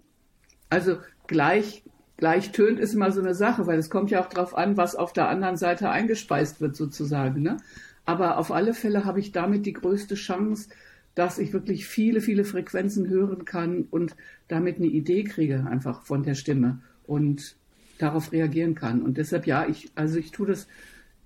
Also 0.69 0.99
gleich, 1.27 1.83
gleich 2.21 2.53
tönt 2.53 2.79
ist 2.79 2.95
immer 2.95 3.11
so 3.11 3.21
eine 3.21 3.35
Sache, 3.35 3.67
weil 3.67 3.79
es 3.79 3.91
kommt 3.91 4.11
ja 4.11 4.21
auch 4.21 4.29
darauf 4.29 4.57
an, 4.57 4.77
was 4.77 4.95
auf 4.95 5.13
der 5.13 5.29
anderen 5.29 5.57
Seite 5.57 5.91
eingespeist 5.91 6.61
wird 6.61 6.77
sozusagen. 6.77 7.43
Ne? 7.43 7.57
Aber 8.05 8.39
auf 8.39 8.53
alle 8.53 8.75
Fälle 8.75 9.05
habe 9.05 9.19
ich 9.19 9.33
damit 9.33 9.67
die 9.67 9.73
größte 9.73 10.15
Chance, 10.15 10.69
dass 11.15 11.39
ich 11.39 11.53
wirklich 11.53 11.87
viele, 11.87 12.21
viele 12.21 12.45
Frequenzen 12.45 13.09
hören 13.09 13.45
kann 13.45 13.87
und 13.91 14.15
damit 14.49 14.77
eine 14.77 14.87
Idee 14.87 15.25
kriege 15.25 15.67
einfach 15.69 16.03
von 16.03 16.23
der 16.23 16.35
Stimme 16.35 16.81
und 17.07 17.57
darauf 17.99 18.33
reagieren 18.33 18.75
kann. 18.75 19.03
Und 19.03 19.19
deshalb 19.19 19.47
ja, 19.47 19.67
ich, 19.67 19.91
also 19.95 20.19
ich 20.19 20.31
tue 20.31 20.47
das 20.47 20.69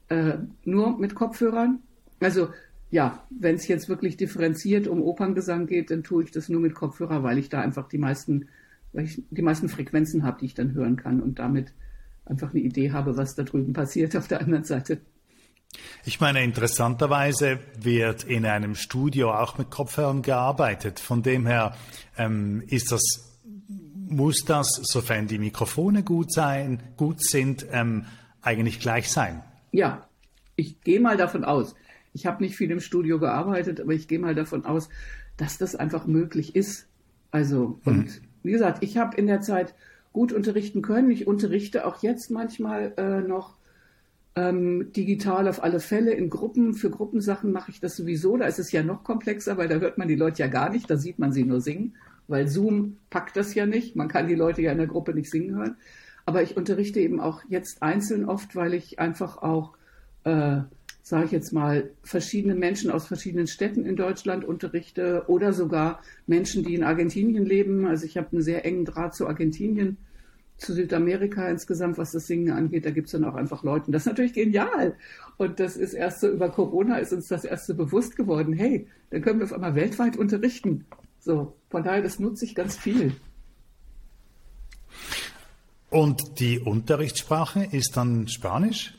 äh, 0.08 0.38
nur 0.64 0.98
mit 0.98 1.14
Kopfhörern. 1.14 1.80
Also 2.20 2.48
ja, 2.90 3.24
wenn 3.30 3.56
es 3.56 3.66
jetzt 3.66 3.88
wirklich 3.88 4.16
differenziert 4.16 4.86
um 4.86 5.02
Operngesang 5.02 5.66
geht, 5.66 5.90
dann 5.90 6.04
tue 6.04 6.24
ich 6.24 6.30
das 6.30 6.48
nur 6.48 6.60
mit 6.60 6.74
Kopfhörer, 6.74 7.22
weil 7.22 7.38
ich 7.38 7.48
da 7.48 7.60
einfach 7.60 7.88
die 7.88 7.98
meisten 7.98 8.46
weil 8.94 9.04
ich 9.04 9.22
die 9.30 9.42
meisten 9.42 9.68
Frequenzen 9.68 10.22
habe, 10.22 10.38
die 10.40 10.46
ich 10.46 10.54
dann 10.54 10.72
hören 10.72 10.96
kann 10.96 11.20
und 11.20 11.38
damit 11.38 11.72
einfach 12.24 12.50
eine 12.50 12.60
Idee 12.60 12.92
habe, 12.92 13.16
was 13.16 13.34
da 13.34 13.42
drüben 13.42 13.72
passiert 13.72 14.16
auf 14.16 14.28
der 14.28 14.40
anderen 14.40 14.64
Seite. 14.64 15.00
Ich 16.04 16.20
meine, 16.20 16.44
interessanterweise 16.44 17.58
wird 17.78 18.24
in 18.24 18.46
einem 18.46 18.76
Studio 18.76 19.34
auch 19.34 19.58
mit 19.58 19.70
Kopfhörern 19.70 20.22
gearbeitet. 20.22 21.00
Von 21.00 21.22
dem 21.22 21.46
her 21.46 21.76
ähm, 22.16 22.62
ist 22.68 22.92
das, 22.92 23.02
muss 24.08 24.44
das, 24.44 24.68
sofern 24.84 25.26
die 25.26 25.38
Mikrofone 25.38 26.04
gut 26.04 26.32
sein, 26.32 26.80
gut 26.96 27.22
sind, 27.22 27.66
ähm, 27.72 28.06
eigentlich 28.40 28.78
gleich 28.78 29.10
sein. 29.10 29.42
Ja, 29.72 30.06
ich 30.54 30.80
gehe 30.82 31.00
mal 31.00 31.16
davon 31.16 31.44
aus. 31.44 31.74
Ich 32.12 32.26
habe 32.26 32.44
nicht 32.44 32.56
viel 32.56 32.70
im 32.70 32.80
Studio 32.80 33.18
gearbeitet, 33.18 33.80
aber 33.80 33.92
ich 33.92 34.06
gehe 34.06 34.20
mal 34.20 34.36
davon 34.36 34.64
aus, 34.64 34.88
dass 35.36 35.58
das 35.58 35.74
einfach 35.74 36.06
möglich 36.06 36.54
ist. 36.54 36.86
Also 37.32 37.80
und 37.84 38.06
mhm 38.06 38.33
wie 38.44 38.52
gesagt, 38.52 38.82
ich 38.82 38.96
habe 38.96 39.16
in 39.16 39.26
der 39.26 39.40
Zeit 39.40 39.74
gut 40.12 40.32
unterrichten 40.32 40.82
können. 40.82 41.10
Ich 41.10 41.26
unterrichte 41.26 41.86
auch 41.86 42.02
jetzt 42.02 42.30
manchmal 42.30 42.92
äh, 42.96 43.20
noch 43.20 43.56
ähm, 44.36 44.92
digital 44.92 45.48
auf 45.48 45.62
alle 45.62 45.80
Fälle 45.80 46.12
in 46.12 46.30
Gruppen. 46.30 46.74
Für 46.74 46.90
Gruppensachen 46.90 47.52
mache 47.52 47.70
ich 47.70 47.80
das 47.80 47.96
sowieso. 47.96 48.36
Da 48.36 48.46
ist 48.46 48.58
es 48.58 48.70
ja 48.70 48.82
noch 48.82 49.02
komplexer, 49.02 49.56
weil 49.56 49.68
da 49.68 49.76
hört 49.76 49.98
man 49.98 50.08
die 50.08 50.14
Leute 50.14 50.42
ja 50.42 50.48
gar 50.48 50.70
nicht. 50.70 50.88
Da 50.88 50.96
sieht 50.96 51.18
man 51.18 51.32
sie 51.32 51.44
nur 51.44 51.60
singen, 51.60 51.96
weil 52.28 52.48
Zoom 52.48 52.98
packt 53.10 53.36
das 53.36 53.54
ja 53.54 53.66
nicht. 53.66 53.96
Man 53.96 54.08
kann 54.08 54.28
die 54.28 54.34
Leute 54.34 54.62
ja 54.62 54.72
in 54.72 54.78
der 54.78 54.86
Gruppe 54.86 55.14
nicht 55.14 55.30
singen 55.30 55.56
hören. 55.56 55.76
Aber 56.26 56.42
ich 56.42 56.56
unterrichte 56.56 57.00
eben 57.00 57.20
auch 57.20 57.42
jetzt 57.48 57.82
einzeln 57.82 58.24
oft, 58.24 58.56
weil 58.56 58.74
ich 58.74 58.98
einfach 58.98 59.38
auch 59.38 59.76
äh, 60.24 60.60
sage 61.04 61.26
ich 61.26 61.32
jetzt 61.32 61.52
mal, 61.52 61.90
verschiedene 62.02 62.54
Menschen 62.54 62.90
aus 62.90 63.06
verschiedenen 63.06 63.46
Städten 63.46 63.84
in 63.84 63.94
Deutschland 63.94 64.42
unterrichte 64.42 65.24
oder 65.26 65.52
sogar 65.52 66.00
Menschen, 66.26 66.64
die 66.64 66.74
in 66.74 66.82
Argentinien 66.82 67.44
leben. 67.44 67.86
Also 67.86 68.06
ich 68.06 68.16
habe 68.16 68.28
einen 68.32 68.40
sehr 68.40 68.64
engen 68.64 68.86
Draht 68.86 69.14
zu 69.14 69.28
Argentinien, 69.28 69.98
zu 70.56 70.72
Südamerika 70.72 71.46
insgesamt, 71.46 71.98
was 71.98 72.12
das 72.12 72.26
Singen 72.26 72.54
angeht. 72.54 72.86
Da 72.86 72.90
gibt 72.90 73.08
es 73.08 73.12
dann 73.12 73.24
auch 73.24 73.34
einfach 73.34 73.62
Leute. 73.62 73.90
Das 73.90 74.04
ist 74.04 74.06
natürlich 74.06 74.32
genial. 74.32 74.96
Und 75.36 75.60
das 75.60 75.76
ist 75.76 75.92
erst 75.92 76.20
so 76.20 76.28
über 76.28 76.48
Corona 76.48 76.96
ist 76.96 77.12
uns 77.12 77.28
das 77.28 77.44
erst 77.44 77.66
so 77.66 77.74
bewusst 77.74 78.16
geworden. 78.16 78.54
Hey, 78.54 78.86
dann 79.10 79.20
können 79.20 79.40
wir 79.40 79.44
auf 79.44 79.52
einmal 79.52 79.74
weltweit 79.74 80.16
unterrichten. 80.16 80.86
So, 81.20 81.54
von 81.68 81.82
daher, 81.82 82.00
das 82.00 82.18
nutze 82.18 82.46
ich 82.46 82.54
ganz 82.54 82.78
viel. 82.78 83.12
Und 85.90 86.40
die 86.40 86.60
Unterrichtssprache 86.60 87.68
ist 87.70 87.98
dann 87.98 88.26
Spanisch? 88.26 88.94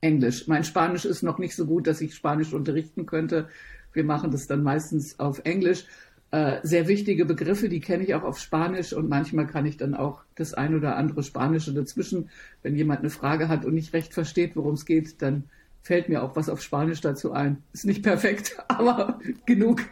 Englisch. 0.00 0.46
Mein 0.46 0.64
Spanisch 0.64 1.04
ist 1.04 1.22
noch 1.22 1.38
nicht 1.38 1.56
so 1.56 1.66
gut, 1.66 1.86
dass 1.86 2.00
ich 2.00 2.14
Spanisch 2.14 2.52
unterrichten 2.52 3.06
könnte. 3.06 3.48
Wir 3.92 4.04
machen 4.04 4.30
das 4.30 4.46
dann 4.46 4.62
meistens 4.62 5.18
auf 5.18 5.40
Englisch. 5.44 5.84
Äh, 6.30 6.60
sehr 6.62 6.88
wichtige 6.88 7.24
Begriffe, 7.24 7.70
die 7.70 7.80
kenne 7.80 8.04
ich 8.04 8.14
auch 8.14 8.22
auf 8.22 8.38
Spanisch 8.38 8.92
und 8.92 9.08
manchmal 9.08 9.46
kann 9.46 9.64
ich 9.64 9.78
dann 9.78 9.94
auch 9.94 10.24
das 10.34 10.52
ein 10.52 10.74
oder 10.74 10.96
andere 10.96 11.22
Spanische 11.22 11.72
dazwischen. 11.72 12.28
Wenn 12.62 12.76
jemand 12.76 13.00
eine 13.00 13.10
Frage 13.10 13.48
hat 13.48 13.64
und 13.64 13.72
nicht 13.72 13.94
recht 13.94 14.12
versteht, 14.12 14.54
worum 14.54 14.74
es 14.74 14.84
geht, 14.84 15.22
dann 15.22 15.44
fällt 15.80 16.10
mir 16.10 16.22
auch 16.22 16.36
was 16.36 16.50
auf 16.50 16.60
Spanisch 16.60 17.00
dazu 17.00 17.32
ein. 17.32 17.62
Ist 17.72 17.86
nicht 17.86 18.02
perfekt, 18.02 18.56
aber 18.68 19.20
genug. 19.46 19.82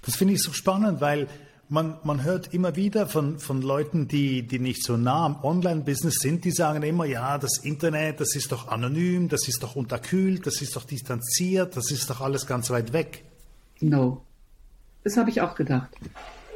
Das 0.00 0.16
finde 0.16 0.34
ich 0.34 0.42
so 0.42 0.52
spannend, 0.52 1.02
weil 1.02 1.28
man, 1.72 1.96
man 2.04 2.22
hört 2.22 2.52
immer 2.52 2.76
wieder 2.76 3.06
von, 3.06 3.38
von 3.38 3.62
Leuten, 3.62 4.06
die, 4.06 4.46
die 4.46 4.58
nicht 4.58 4.84
so 4.84 4.98
nah 4.98 5.24
am 5.24 5.42
Online-Business 5.42 6.16
sind, 6.16 6.44
die 6.44 6.50
sagen 6.50 6.82
immer, 6.82 7.06
ja, 7.06 7.38
das 7.38 7.56
Internet, 7.64 8.20
das 8.20 8.36
ist 8.36 8.52
doch 8.52 8.68
anonym, 8.68 9.30
das 9.30 9.48
ist 9.48 9.62
doch 9.62 9.74
unterkühlt, 9.74 10.46
das 10.46 10.60
ist 10.60 10.76
doch 10.76 10.84
distanziert, 10.84 11.74
das 11.74 11.90
ist 11.90 12.10
doch 12.10 12.20
alles 12.20 12.46
ganz 12.46 12.68
weit 12.68 12.92
weg. 12.92 13.24
No. 13.80 14.22
das 15.02 15.16
habe 15.16 15.30
ich 15.30 15.40
auch 15.40 15.54
gedacht. 15.54 15.88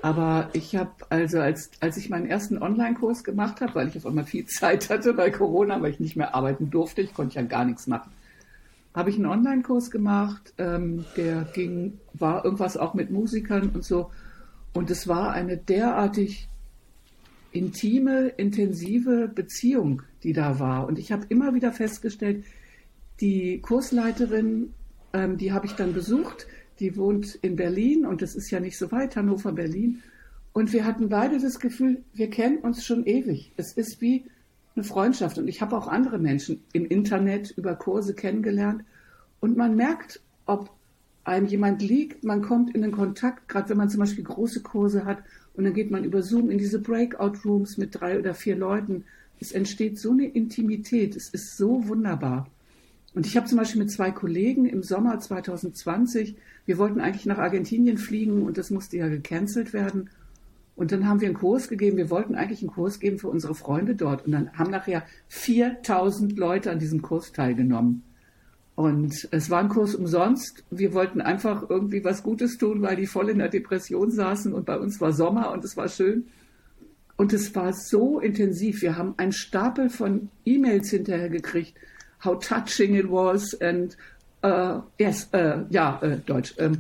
Aber 0.03 0.51
ich 0.53 0.77
habe 0.77 0.91
also, 1.09 1.41
als, 1.41 1.71
als 1.81 1.97
ich 1.97 2.11
meinen 2.11 2.27
ersten 2.27 2.63
Online-Kurs 2.63 3.25
gemacht 3.25 3.63
habe, 3.63 3.75
weil 3.75 3.89
ich 3.89 3.97
auf 3.97 4.05
einmal 4.05 4.27
viel 4.27 4.45
Zeit 4.47 4.91
hatte 4.91 5.15
bei 5.15 5.31
Corona, 5.31 5.81
weil 5.81 5.93
ich 5.93 6.01
nicht 6.01 6.17
mehr 6.17 6.35
arbeiten 6.35 6.69
durfte, 6.69 7.01
ich 7.01 7.15
konnte 7.15 7.37
ja 7.37 7.43
gar 7.43 7.65
nichts 7.65 7.87
machen, 7.87 8.13
habe 8.95 9.09
ich 9.09 9.17
einen 9.17 9.27
Online-Kurs 9.27 9.91
gemacht, 9.91 10.53
ähm, 10.59 11.07
der 11.17 11.45
ging, 11.55 12.01
war 12.13 12.45
irgendwas 12.45 12.77
auch 12.77 12.93
mit 12.93 13.11
Musikern 13.11 13.71
und 13.71 13.83
so. 13.83 14.11
Und 14.77 14.91
es 14.91 15.09
war 15.09 15.33
eine 15.33 15.57
derartig 15.57 16.51
intime, 17.51 18.29
intensive 18.37 19.27
Beziehung, 19.27 20.03
die 20.23 20.35
da 20.35 20.59
war. 20.61 20.87
Und 20.87 20.99
ich 20.99 21.13
habe 21.13 21.25
immer 21.31 21.55
wieder 21.55 21.73
festgestellt, 21.73 22.45
die 23.21 23.59
Kursleiterin, 23.63 24.75
ähm, 25.15 25.39
die 25.39 25.53
habe 25.53 25.65
ich 25.65 25.73
dann 25.73 25.95
besucht, 25.95 26.47
die 26.79 26.95
wohnt 26.99 27.37
in 27.37 27.57
Berlin 27.57 28.05
und 28.05 28.21
das 28.21 28.35
ist 28.35 28.51
ja 28.51 28.61
nicht 28.61 28.77
so 28.77 28.93
weit, 28.93 29.17
Hannover, 29.17 29.53
Berlin. 29.53 30.03
Und 30.53 30.75
wir 30.75 30.85
hatten 30.85 31.09
beide 31.09 31.41
das 31.41 31.59
Gefühl, 31.59 32.03
wir 32.13 32.29
kennen 32.29 32.59
uns 32.59 32.85
schon 32.85 33.07
ewig. 33.07 33.53
Es 33.57 33.73
ist 33.73 34.03
wie 34.03 34.27
eine 34.75 34.85
Freundschaft. 34.85 35.39
Und 35.39 35.49
ich 35.49 35.63
habe 35.63 35.75
auch 35.75 35.89
andere 35.89 36.19
Menschen 36.19 36.63
im 36.75 36.85
Internet 36.85 37.51
über 37.57 37.77
Kurse 37.77 38.15
kennengelernt. 38.15 38.85
Und 39.41 39.57
man 39.57 39.75
merkt, 39.75 40.21
ob 40.45 40.69
einem 41.27 41.47
jemand 41.47 41.83
liegt, 41.83 42.25
man 42.25 42.43
kommt 42.43 42.75
in 42.75 42.83
den 42.83 42.93
Kontakt, 42.93 43.49
gerade 43.49 43.71
wenn 43.71 43.77
man 43.77 43.91
zum 43.91 44.01
Beispiel 44.01 44.25
große 44.25 44.63
Kurse 44.63 45.05
hat 45.05 45.19
und 45.55 45.65
dann 45.65 45.75
geht 45.75 45.91
man 45.91 46.05
über 46.05 46.23
Zoom 46.23 46.51
in 46.51 46.59
diese 46.59 46.79
Breakout-Rooms 46.79 47.79
mit 47.79 48.01
drei 48.01 48.19
oder 48.19 48.35
vier 48.35 48.57
Leuten. 48.57 49.05
Es 49.41 49.53
entsteht 49.53 49.99
so 49.99 50.13
eine 50.13 50.27
Intimität, 50.27 51.17
es 51.17 51.29
ist 51.29 51.57
so 51.57 51.89
wunderbar. 51.89 52.49
Und 53.15 53.27
ich 53.27 53.37
habe 53.37 53.47
zum 53.47 53.59
Beispiel 53.59 53.83
mit 53.83 53.91
zwei 53.91 54.11
Kollegen 54.11 54.67
im 54.67 54.83
Sommer 54.83 55.19
2020, 55.19 56.37
wir 56.67 56.79
wollten 56.79 57.01
eigentlich 57.01 57.27
nach 57.27 57.39
Argentinien 57.39 57.97
fliegen 57.97 58.43
und 58.43 58.59
das 58.59 58.71
musste 58.71 58.99
ja 58.99 59.09
gecancelt 59.09 59.73
werden. 59.73 60.11
Und 60.77 60.93
dann 60.93 61.09
haben 61.09 61.21
wir 61.23 61.29
einen 61.29 61.39
Kurs 61.39 61.69
gegeben. 61.69 61.97
Wir 61.97 62.11
wollten 62.11 62.35
eigentlich 62.35 62.61
einen 62.61 62.71
Kurs 62.71 63.01
geben 63.01 63.19
für 63.19 63.29
unsere 63.29 63.55
Freunde 63.55 63.95
dort. 63.95 64.27
Und 64.27 64.33
dann 64.33 64.53
haben 64.53 64.71
nachher 64.71 65.05
4000 65.29 66.37
Leute 66.37 66.71
an 66.71 66.79
diesem 66.79 67.01
Kurs 67.01 67.33
teilgenommen. 67.33 68.03
Und 68.77 69.27
es 69.31 69.49
war 69.49 69.61
ein 69.61 69.71
Kurs 69.71 69.95
umsonst. 69.95 70.63
Wir 70.71 70.93
wollten 70.93 71.23
einfach 71.23 71.69
irgendwie 71.69 72.05
was 72.05 72.23
Gutes 72.23 72.59
tun, 72.59 72.83
weil 72.83 72.97
die 72.97 73.07
voll 73.07 73.31
in 73.31 73.39
der 73.39 73.49
Depression 73.49 74.11
saßen 74.11 74.53
und 74.53 74.67
bei 74.67 74.79
uns 74.79 75.01
war 75.01 75.15
Sommer 75.15 75.51
und 75.51 75.65
es 75.65 75.79
war 75.79 75.89
schön. 75.89 76.27
Und 77.17 77.33
es 77.33 77.55
war 77.55 77.73
so 77.73 78.21
intensiv. 78.21 78.83
Wir 78.83 78.99
haben 78.99 79.15
einen 79.17 79.33
Stapel 79.33 79.89
von 79.89 80.29
E-Mails 80.45 80.91
hinterher 80.91 81.31
gekriegt. 81.31 81.73
How 82.23 82.39
touching 82.39 82.95
it 82.95 83.11
was 83.11 83.59
and 83.63 83.97
uh, 84.45 84.83
yes, 84.99 85.31
uh, 85.33 85.65
ja, 85.71 85.99
uh, 86.03 86.17
Deutsch. 86.27 86.55
Um, 86.59 86.65
ähm, 86.65 86.79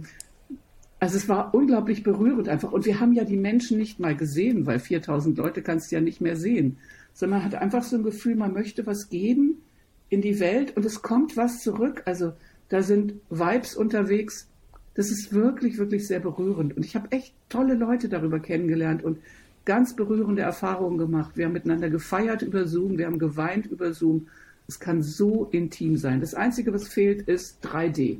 also 1.00 1.16
es 1.16 1.30
war 1.30 1.54
unglaublich 1.54 2.02
berührend 2.02 2.50
einfach. 2.50 2.72
Und 2.72 2.84
wir 2.84 3.00
haben 3.00 3.14
ja 3.14 3.24
die 3.24 3.38
Menschen 3.38 3.78
nicht 3.78 4.00
mal 4.00 4.14
gesehen, 4.14 4.66
weil 4.66 4.80
4000 4.80 5.38
Leute 5.38 5.62
kannst 5.62 5.90
du 5.90 5.96
ja 5.96 6.02
nicht 6.02 6.20
mehr 6.20 6.36
sehen, 6.36 6.76
sondern 7.14 7.40
man 7.40 7.46
hat 7.46 7.54
einfach 7.54 7.82
so 7.82 7.96
ein 7.96 8.02
Gefühl, 8.02 8.36
man 8.36 8.52
möchte 8.52 8.86
was 8.86 9.08
geben 9.08 9.62
in 10.08 10.20
die 10.22 10.40
Welt 10.40 10.76
und 10.76 10.84
es 10.84 11.02
kommt 11.02 11.36
was 11.36 11.62
zurück. 11.62 12.02
Also 12.04 12.32
da 12.68 12.82
sind 12.82 13.14
Vibes 13.30 13.74
unterwegs. 13.74 14.48
Das 14.94 15.10
ist 15.10 15.32
wirklich, 15.32 15.78
wirklich 15.78 16.06
sehr 16.06 16.20
berührend. 16.20 16.76
Und 16.76 16.84
ich 16.84 16.96
habe 16.96 17.12
echt 17.12 17.34
tolle 17.48 17.74
Leute 17.74 18.08
darüber 18.08 18.40
kennengelernt 18.40 19.04
und 19.04 19.18
ganz 19.64 19.94
berührende 19.94 20.42
Erfahrungen 20.42 20.96
gemacht. 20.96 21.36
Wir 21.36 21.46
haben 21.46 21.52
miteinander 21.52 21.90
gefeiert 21.90 22.42
über 22.42 22.66
Zoom, 22.66 22.98
wir 22.98 23.06
haben 23.06 23.18
geweint 23.18 23.66
über 23.66 23.92
Zoom. 23.92 24.28
Es 24.68 24.80
kann 24.80 25.02
so 25.02 25.46
intim 25.52 25.96
sein. 25.96 26.20
Das 26.20 26.34
Einzige, 26.34 26.72
was 26.72 26.88
fehlt, 26.88 27.28
ist 27.28 27.64
3D. 27.64 28.18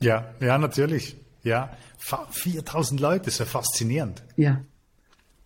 Ja, 0.00 0.32
ja, 0.40 0.58
natürlich. 0.58 1.16
Ja, 1.42 1.76
4000 1.98 3.00
Leute, 3.00 3.28
ist 3.28 3.38
ja 3.38 3.44
faszinierend. 3.44 4.22
Ja, 4.36 4.62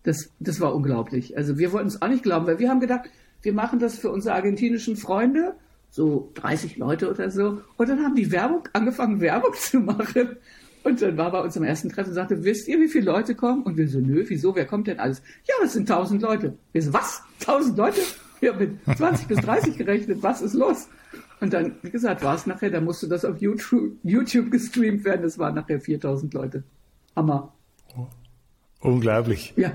das, 0.03 0.29
das 0.39 0.59
war 0.59 0.73
unglaublich. 0.73 1.35
Also 1.35 1.57
wir 1.57 1.73
wollten 1.73 1.87
es 1.87 2.01
auch 2.01 2.07
nicht 2.07 2.23
glauben, 2.23 2.47
weil 2.47 2.59
wir 2.59 2.69
haben 2.69 2.79
gedacht, 2.79 3.09
wir 3.47 3.53
machen 3.53 3.79
das 3.79 3.97
für 3.97 4.09
unsere 4.11 4.35
argentinischen 4.35 4.97
Freunde, 4.97 5.55
so 5.89 6.33
30 6.33 6.75
Leute 6.75 7.09
oder 7.09 7.31
so. 7.31 7.61
Und 7.77 7.87
dann 7.87 8.03
haben 8.03 8.13
die 8.13 8.29
Werbung, 8.29 8.67
angefangen 8.73 9.21
Werbung 9.21 9.53
zu 9.53 9.79
machen. 9.79 10.35
Und 10.83 11.01
dann 11.01 11.17
war 11.17 11.31
bei 11.31 11.39
uns 11.39 11.55
am 11.55 11.63
ersten 11.63 11.87
Treffen 11.87 12.09
und 12.09 12.15
sagte, 12.15 12.43
wisst 12.43 12.67
ihr, 12.67 12.77
wie 12.81 12.89
viele 12.89 13.05
Leute 13.05 13.35
kommen? 13.35 13.63
Und 13.63 13.77
wir 13.77 13.87
so, 13.87 14.01
nö, 14.01 14.25
wieso, 14.27 14.53
wer 14.53 14.65
kommt 14.65 14.87
denn 14.87 14.99
alles? 14.99 15.21
Ja, 15.45 15.55
es 15.63 15.71
sind 15.71 15.89
1000 15.89 16.21
Leute. 16.21 16.57
Wir 16.73 16.81
so, 16.81 16.91
was? 16.91 17.21
1000 17.39 17.77
Leute? 17.77 18.01
Wir 18.41 18.51
haben 18.51 18.59
mit 18.59 18.97
20 18.97 19.27
bis 19.29 19.37
30 19.37 19.77
gerechnet, 19.77 20.21
was 20.21 20.41
ist 20.41 20.53
los? 20.53 20.89
Und 21.39 21.53
dann, 21.53 21.77
wie 21.83 21.89
gesagt, 21.89 22.25
war 22.25 22.35
es 22.35 22.47
nachher, 22.47 22.69
da 22.69 22.81
musste 22.81 23.07
das 23.07 23.23
auf 23.23 23.37
YouTube, 23.37 23.93
YouTube 24.03 24.51
gestreamt 24.51 25.05
werden, 25.05 25.25
es 25.25 25.39
waren 25.39 25.55
nachher 25.55 25.79
4000 25.79 26.33
Leute. 26.33 26.63
Hammer. 27.15 27.53
Unglaublich. 28.81 29.53
Ja. 29.55 29.71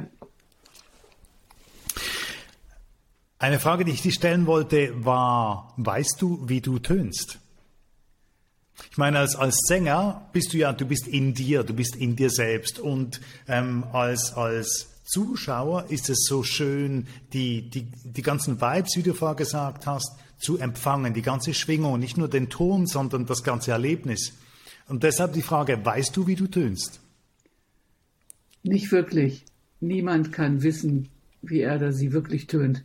Eine 3.43 3.59
Frage, 3.59 3.85
die 3.85 3.91
ich 3.91 4.03
dir 4.03 4.13
stellen 4.13 4.47
wollte, 4.47 5.05
war, 5.05 5.75
weißt 5.77 6.15
du, 6.21 6.49
wie 6.49 6.61
du 6.61 6.79
tönst? 6.79 7.41
Ich 8.89 8.97
meine, 8.97 9.19
als, 9.19 9.35
als 9.35 9.57
Sänger 9.67 10.29
bist 10.33 10.53
du 10.53 10.59
ja, 10.59 10.73
du 10.73 10.87
bist 10.87 11.09
in 11.09 11.35
dir, 11.35 11.65
du 11.65 11.75
bist 11.75 11.97
in 11.97 12.15
dir 12.15 12.31
selbst. 12.31 12.79
Und 12.79 13.21
ähm, 13.49 13.83
als, 13.93 14.35
als 14.35 14.91
Zuschauer 15.07 15.87
ist 15.89 16.09
es 16.09 16.25
so 16.29 16.45
schön, 16.45 17.09
die, 17.33 17.69
die, 17.69 17.89
die 18.05 18.23
ganzen 18.23 18.61
Vibes, 18.61 18.97
wie 18.97 19.03
du 19.03 19.13
vorher 19.13 19.35
gesagt 19.35 19.89
hast, 19.89 20.13
zu 20.39 20.59
empfangen, 20.59 21.13
die 21.13 21.23
ganze 21.23 21.53
Schwingung, 21.53 21.99
nicht 21.99 22.17
nur 22.17 22.29
den 22.29 22.49
Ton, 22.49 22.87
sondern 22.87 23.27
das 23.27 23.43
ganze 23.43 23.73
Erlebnis. 23.73 24.35
Und 24.87 25.03
deshalb 25.03 25.33
die 25.33 25.43
Frage, 25.43 25.85
weißt 25.85 26.17
du, 26.17 26.29
wie 26.29 26.37
du 26.37 26.47
tönst? 26.47 27.01
Nicht 28.63 28.93
wirklich. 28.93 29.45
Niemand 29.81 30.31
kann 30.31 30.63
wissen, 30.63 31.09
wie 31.43 31.63
er 31.63 31.75
oder 31.75 31.93
sie 31.93 32.13
wirklich 32.13 32.47
tönt. 32.47 32.85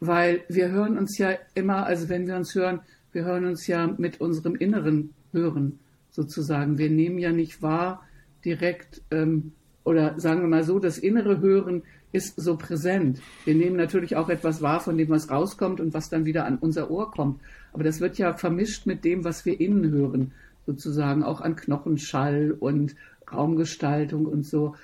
Weil 0.00 0.44
wir 0.48 0.70
hören 0.70 0.98
uns 0.98 1.18
ja 1.18 1.30
immer, 1.54 1.86
also 1.86 2.08
wenn 2.08 2.26
wir 2.26 2.36
uns 2.36 2.54
hören, 2.54 2.80
wir 3.12 3.24
hören 3.24 3.46
uns 3.46 3.66
ja 3.66 3.86
mit 3.98 4.20
unserem 4.20 4.56
Inneren 4.56 5.14
hören, 5.32 5.78
sozusagen. 6.10 6.78
Wir 6.78 6.90
nehmen 6.90 7.18
ja 7.18 7.32
nicht 7.32 7.62
wahr 7.62 8.02
direkt, 8.44 9.02
ähm, 9.10 9.52
oder 9.84 10.18
sagen 10.18 10.40
wir 10.40 10.48
mal 10.48 10.64
so, 10.64 10.78
das 10.78 10.98
innere 10.98 11.40
Hören 11.40 11.82
ist 12.12 12.40
so 12.40 12.56
präsent. 12.56 13.20
Wir 13.44 13.54
nehmen 13.54 13.76
natürlich 13.76 14.16
auch 14.16 14.28
etwas 14.28 14.62
wahr, 14.62 14.80
von 14.80 14.96
dem 14.96 15.10
was 15.10 15.30
rauskommt 15.30 15.80
und 15.80 15.94
was 15.94 16.08
dann 16.08 16.24
wieder 16.24 16.46
an 16.46 16.58
unser 16.58 16.90
Ohr 16.90 17.10
kommt. 17.10 17.40
Aber 17.72 17.84
das 17.84 18.00
wird 18.00 18.18
ja 18.18 18.32
vermischt 18.32 18.86
mit 18.86 19.04
dem, 19.04 19.24
was 19.24 19.44
wir 19.44 19.60
innen 19.60 19.90
hören, 19.90 20.32
sozusagen 20.66 21.22
auch 21.22 21.40
an 21.40 21.56
Knochenschall 21.56 22.56
und 22.58 22.96
Raumgestaltung 23.30 24.26
und 24.26 24.46
so. 24.46 24.74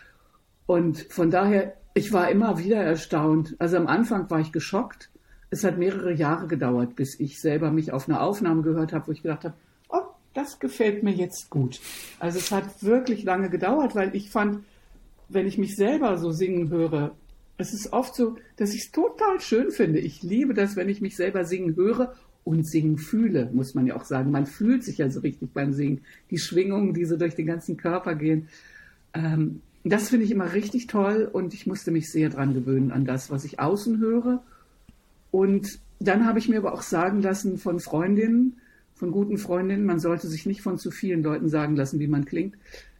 Und 0.66 0.98
von 0.98 1.30
daher 1.30 1.74
ich 1.94 2.12
war 2.12 2.30
immer 2.30 2.58
wieder 2.58 2.76
erstaunt. 2.76 3.54
Also 3.58 3.76
am 3.76 3.86
Anfang 3.86 4.30
war 4.30 4.40
ich 4.40 4.52
geschockt. 4.52 5.10
Es 5.50 5.64
hat 5.64 5.78
mehrere 5.78 6.12
Jahre 6.12 6.46
gedauert, 6.46 6.96
bis 6.96 7.20
ich 7.20 7.40
selber 7.40 7.70
mich 7.70 7.92
auf 7.92 8.08
eine 8.08 8.20
Aufnahme 8.20 8.62
gehört 8.62 8.92
habe, 8.92 9.08
wo 9.08 9.12
ich 9.12 9.22
gedacht 9.22 9.44
habe, 9.44 9.54
oh, 9.88 10.00
das 10.32 10.58
gefällt 10.58 11.02
mir 11.02 11.12
jetzt 11.12 11.50
gut. 11.50 11.80
Also 12.18 12.38
es 12.38 12.50
hat 12.50 12.82
wirklich 12.82 13.24
lange 13.24 13.50
gedauert, 13.50 13.94
weil 13.94 14.16
ich 14.16 14.30
fand, 14.30 14.64
wenn 15.28 15.46
ich 15.46 15.58
mich 15.58 15.76
selber 15.76 16.16
so 16.16 16.30
singen 16.30 16.70
höre, 16.70 17.14
es 17.58 17.74
ist 17.74 17.92
oft 17.92 18.14
so, 18.14 18.36
dass 18.56 18.74
ich 18.74 18.84
es 18.84 18.92
total 18.92 19.40
schön 19.40 19.70
finde. 19.70 19.98
Ich 19.98 20.22
liebe 20.22 20.54
das, 20.54 20.74
wenn 20.74 20.88
ich 20.88 21.02
mich 21.02 21.16
selber 21.16 21.44
singen 21.44 21.76
höre 21.76 22.14
und 22.44 22.66
singen 22.66 22.96
fühle, 22.96 23.50
muss 23.52 23.74
man 23.74 23.86
ja 23.86 23.94
auch 23.94 24.04
sagen. 24.04 24.30
Man 24.30 24.46
fühlt 24.46 24.84
sich 24.84 24.98
ja 24.98 25.10
so 25.10 25.20
richtig 25.20 25.52
beim 25.52 25.72
Singen. 25.72 26.00
Die 26.30 26.38
Schwingungen, 26.38 26.94
die 26.94 27.04
so 27.04 27.16
durch 27.16 27.34
den 27.34 27.46
ganzen 27.46 27.76
Körper 27.76 28.14
gehen. 28.14 28.48
Ähm, 29.14 29.60
das 29.84 30.10
finde 30.10 30.24
ich 30.24 30.30
immer 30.30 30.52
richtig 30.52 30.86
toll 30.86 31.28
und 31.32 31.54
ich 31.54 31.66
musste 31.66 31.90
mich 31.90 32.10
sehr 32.10 32.28
dran 32.28 32.54
gewöhnen 32.54 32.92
an 32.92 33.04
das, 33.04 33.30
was 33.30 33.44
ich 33.44 33.58
außen 33.58 33.98
höre. 33.98 34.42
Und 35.30 35.80
dann 35.98 36.26
habe 36.26 36.38
ich 36.38 36.48
mir 36.48 36.58
aber 36.58 36.72
auch 36.72 36.82
sagen 36.82 37.22
lassen 37.22 37.58
von 37.58 37.80
Freundinnen, 37.80 38.58
von 38.94 39.10
guten 39.10 39.38
Freundinnen, 39.38 39.84
man 39.84 39.98
sollte 39.98 40.28
sich 40.28 40.46
nicht 40.46 40.62
von 40.62 40.78
zu 40.78 40.90
vielen 40.90 41.22
Leuten 41.22 41.48
sagen 41.48 41.74
lassen, 41.74 41.98
wie 41.98 42.06
man 42.06 42.24
klingt, 42.24 42.56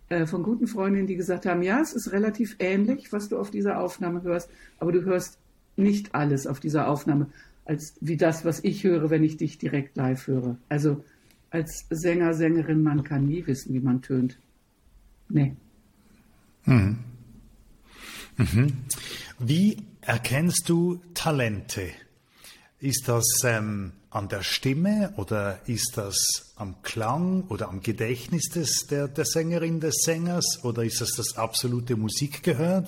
äh, 0.09 0.27
von 0.27 0.43
guten 0.43 0.67
Freundinnen, 0.67 1.07
die 1.07 1.17
gesagt 1.17 1.47
haben, 1.47 1.63
ja, 1.63 1.81
es 1.81 1.93
ist 1.93 2.13
relativ 2.13 2.57
ähnlich, 2.59 3.13
was 3.13 3.29
du 3.29 3.39
auf 3.39 3.51
dieser 3.51 3.79
Aufnahme 3.79 4.23
hörst, 4.23 4.51
aber 4.79 4.91
du 4.91 5.05
hörst 5.05 5.39
nicht 5.77 6.15
alles 6.15 6.47
auf 6.47 6.59
dieser 6.59 6.89
Aufnahme, 6.89 7.29
als 7.65 7.95
wie 8.01 8.17
das, 8.17 8.45
was 8.45 8.65
ich 8.65 8.83
höre, 8.83 9.11
wenn 9.11 9.23
ich 9.23 9.37
dich 9.37 9.59
direkt 9.59 9.97
live 9.97 10.27
höre. 10.27 10.57
Also 10.69 11.05
als 11.51 11.87
Sänger, 11.91 12.35
Sängerin, 12.35 12.83
man 12.83 13.05
kann 13.05 13.27
nie 13.27 13.47
wissen, 13.47 13.73
wie 13.75 13.81
man 13.81 14.03
tönt. 14.03 14.39
Nee. 15.29 15.55
Mhm. 16.65 16.99
Mhm. 18.37 18.85
Wie 19.39 19.77
erkennst 20.01 20.69
du 20.69 21.01
Talente? 21.15 21.91
Ist 22.79 23.07
das 23.07 23.25
ähm, 23.45 23.93
an 24.11 24.29
der 24.29 24.43
Stimme 24.43 25.15
oder 25.17 25.61
ist 25.67 25.93
das 25.97 26.53
am 26.57 26.83
Klang 26.83 27.45
oder 27.49 27.69
am 27.69 27.81
Gedächtnis 27.81 28.49
des, 28.49 28.87
der, 28.89 29.09
der 29.09 29.25
Sängerin, 29.25 29.81
des 29.81 30.03
Sängers 30.05 30.65
oder 30.65 30.85
ist 30.85 31.01
das 31.01 31.13
das 31.13 31.37
absolute 31.37 31.97
Musikgehör? 31.97 32.85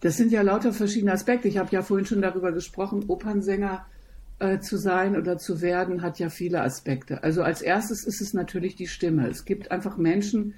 Das 0.00 0.16
sind 0.16 0.32
ja 0.32 0.42
lauter 0.42 0.72
verschiedene 0.72 1.12
Aspekte. 1.12 1.46
Ich 1.46 1.58
habe 1.58 1.70
ja 1.70 1.82
vorhin 1.82 2.06
schon 2.06 2.22
darüber 2.22 2.50
gesprochen, 2.52 3.04
Opernsänger 3.06 3.86
äh, 4.42 4.58
zu 4.58 4.76
sein 4.76 5.16
oder 5.16 5.38
zu 5.38 5.60
werden, 5.60 6.02
hat 6.02 6.18
ja 6.18 6.28
viele 6.28 6.62
Aspekte. 6.62 7.22
Also 7.22 7.44
als 7.44 7.62
erstes 7.62 8.04
ist 8.04 8.20
es 8.20 8.34
natürlich 8.34 8.74
die 8.74 8.88
Stimme. 8.88 9.28
Es 9.28 9.44
gibt 9.44 9.70
einfach 9.70 9.96
Menschen, 9.96 10.54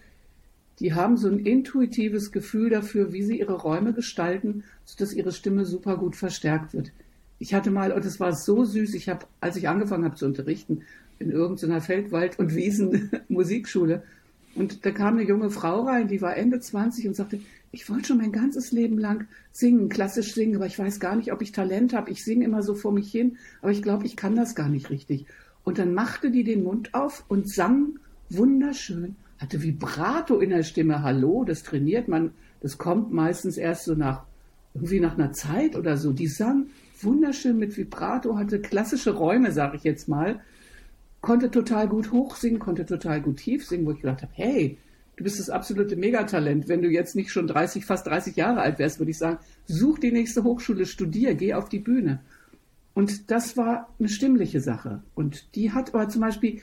die 0.81 0.95
haben 0.95 1.19
so 1.19 1.29
ein 1.29 1.39
intuitives 1.39 2.33
Gefühl 2.33 2.71
dafür, 2.71 3.13
wie 3.13 3.23
sie 3.23 3.39
ihre 3.39 3.61
Räume 3.61 3.93
gestalten, 3.93 4.65
sodass 4.87 5.13
ihre 5.13 5.33
Stimme 5.33 5.67
super 5.67 5.99
gut 5.99 6.17
verstärkt 6.17 6.73
wird. 6.73 6.93
Ich 7.39 7.53
hatte 7.53 7.71
mal, 7.71 7.93
und 7.93 8.07
es 8.07 8.19
war 8.21 8.33
so 8.33 8.65
süß, 8.65 8.95
ich 8.95 9.11
habe, 9.11 9.27
als 9.41 9.57
ich 9.57 9.69
angefangen 9.69 10.05
habe 10.05 10.17
zu 10.17 10.25
unterrichten, 10.25 10.83
in 11.19 11.31
irgendeiner 11.31 11.83
Feldwald- 11.83 12.39
und 12.39 12.55
Wiesen-Musikschule, 12.55 14.03
und 14.55 14.87
da 14.87 14.93
kam 14.93 15.19
eine 15.19 15.29
junge 15.29 15.51
Frau 15.51 15.83
rein, 15.83 16.09
die 16.09 16.23
war 16.23 16.37
Ende 16.37 16.61
20 16.61 17.09
und 17.09 17.15
sagte, 17.15 17.41
ich 17.75 17.91
wollte 17.91 18.07
schon 18.07 18.19
mein 18.19 18.31
ganzes 18.31 18.71
Leben 18.71 18.99
lang 18.99 19.27
singen, 19.51 19.89
klassisch 19.89 20.33
singen, 20.33 20.57
aber 20.57 20.67
ich 20.67 20.79
weiß 20.79 21.01
gar 21.01 21.17
nicht, 21.17 21.33
ob 21.33 21.43
ich 21.43 21.51
Talent 21.51 21.93
habe. 21.93 22.11
Ich 22.11 22.25
singe 22.25 22.45
immer 22.45 22.63
so 22.63 22.75
vor 22.75 22.93
mich 22.93 23.11
hin, 23.11 23.37
aber 23.63 23.73
ich 23.73 23.83
glaube, 23.83 24.07
ich 24.07 24.17
kann 24.17 24.37
das 24.37 24.55
gar 24.55 24.69
nicht 24.69 24.91
richtig. 24.91 25.27
Und 25.65 25.79
dann 25.79 25.93
machte 25.93 26.31
die 26.31 26.45
den 26.45 26.63
Mund 26.63 26.95
auf 26.95 27.25
und 27.27 27.51
sang 27.51 27.99
wunderschön, 28.31 29.17
hatte 29.39 29.61
Vibrato 29.63 30.39
in 30.39 30.51
der 30.51 30.63
Stimme. 30.63 31.03
Hallo, 31.03 31.45
das 31.45 31.65
trainiert 31.65 32.07
man, 32.07 32.31
das 32.61 32.79
kommt 32.79 33.13
meistens 33.13 33.57
erst 33.57 33.87
so 33.87 33.95
nach, 33.95 34.23
irgendwie 34.73 35.01
nach 35.01 35.19
einer 35.19 35.33
Zeit 35.33 35.75
oder 35.75 35.97
so. 35.97 36.13
Die 36.13 36.29
sang 36.29 36.67
wunderschön 37.03 37.59
mit 37.59 37.77
Vibrato, 37.77 38.37
hatte 38.37 38.61
klassische 38.61 39.15
Räume, 39.15 39.51
sage 39.51 39.77
ich 39.77 39.83
jetzt 39.83 40.09
mal, 40.09 40.41
konnte 41.21 41.51
total 41.51 41.89
gut 41.89 42.13
hochsingen, 42.13 42.61
konnte 42.61 42.87
total 42.87 43.21
gut 43.21 43.39
tief 43.39 43.67
singen, 43.67 43.85
wo 43.85 43.91
ich 43.91 44.01
gedacht 44.01 44.23
habe, 44.23 44.33
hey, 44.35 44.79
du 45.17 45.25
bist 45.25 45.39
das 45.39 45.51
absolute 45.51 45.97
Megatalent. 45.97 46.69
Wenn 46.69 46.83
du 46.83 46.89
jetzt 46.89 47.15
nicht 47.15 47.31
schon 47.31 47.47
30, 47.47 47.85
fast 47.85 48.07
30 48.07 48.37
Jahre 48.37 48.61
alt 48.61 48.79
wärst, 48.79 48.99
würde 48.99 49.11
ich 49.11 49.19
sagen, 49.19 49.39
such 49.67 49.99
die 49.99 50.13
nächste 50.13 50.45
Hochschule, 50.45 50.87
studier, 50.87 51.35
geh 51.35 51.55
auf 51.55 51.69
die 51.69 51.79
Bühne. 51.79 52.21
Und 52.95 53.31
das 53.31 53.57
war 53.57 53.89
eine 53.99 54.09
stimmliche 54.09 54.61
Sache. 54.61 55.03
Und 55.15 55.55
die 55.57 55.73
hat 55.73 55.95
aber 55.95 56.09
zum 56.09 56.21
Beispiel, 56.21 56.61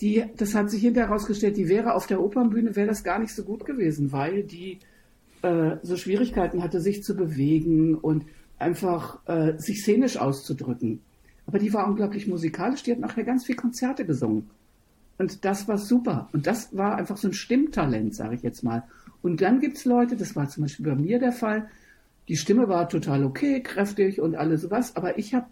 die, 0.00 0.24
das 0.36 0.54
hat 0.54 0.70
sich 0.70 0.82
hinterher 0.82 1.08
herausgestellt, 1.08 1.56
die 1.56 1.68
wäre 1.68 1.94
auf 1.94 2.06
der 2.06 2.22
Opernbühne, 2.22 2.76
wäre 2.76 2.88
das 2.88 3.04
gar 3.04 3.18
nicht 3.18 3.34
so 3.34 3.44
gut 3.44 3.64
gewesen, 3.64 4.12
weil 4.12 4.42
die 4.42 4.78
äh, 5.42 5.76
so 5.82 5.96
Schwierigkeiten 5.96 6.62
hatte, 6.62 6.80
sich 6.80 7.02
zu 7.02 7.14
bewegen 7.14 7.94
und 7.94 8.24
einfach 8.58 9.26
äh, 9.26 9.58
sich 9.58 9.82
szenisch 9.82 10.16
auszudrücken. 10.16 11.00
Aber 11.46 11.58
die 11.58 11.72
war 11.72 11.86
unglaublich 11.86 12.26
musikalisch, 12.26 12.82
die 12.82 12.92
hat 12.92 12.98
nachher 12.98 13.24
ganz 13.24 13.44
viel 13.44 13.56
Konzerte 13.56 14.04
gesungen. 14.04 14.50
Und 15.18 15.44
das 15.44 15.66
war 15.66 15.78
super. 15.78 16.28
Und 16.32 16.46
das 16.46 16.76
war 16.76 16.96
einfach 16.96 17.16
so 17.16 17.28
ein 17.28 17.32
Stimmtalent, 17.32 18.14
sage 18.14 18.34
ich 18.34 18.42
jetzt 18.42 18.62
mal. 18.62 18.82
Und 19.22 19.40
dann 19.40 19.60
gibt's 19.60 19.84
Leute, 19.84 20.16
das 20.16 20.36
war 20.36 20.48
zum 20.48 20.64
Beispiel 20.64 20.86
bei 20.86 20.94
mir 20.94 21.18
der 21.18 21.32
Fall, 21.32 21.68
die 22.28 22.36
Stimme 22.36 22.68
war 22.68 22.88
total 22.88 23.24
okay, 23.24 23.62
kräftig 23.62 24.20
und 24.20 24.34
alles 24.34 24.62
sowas, 24.62 24.96
aber 24.96 25.18
ich 25.18 25.34
habe 25.34 25.46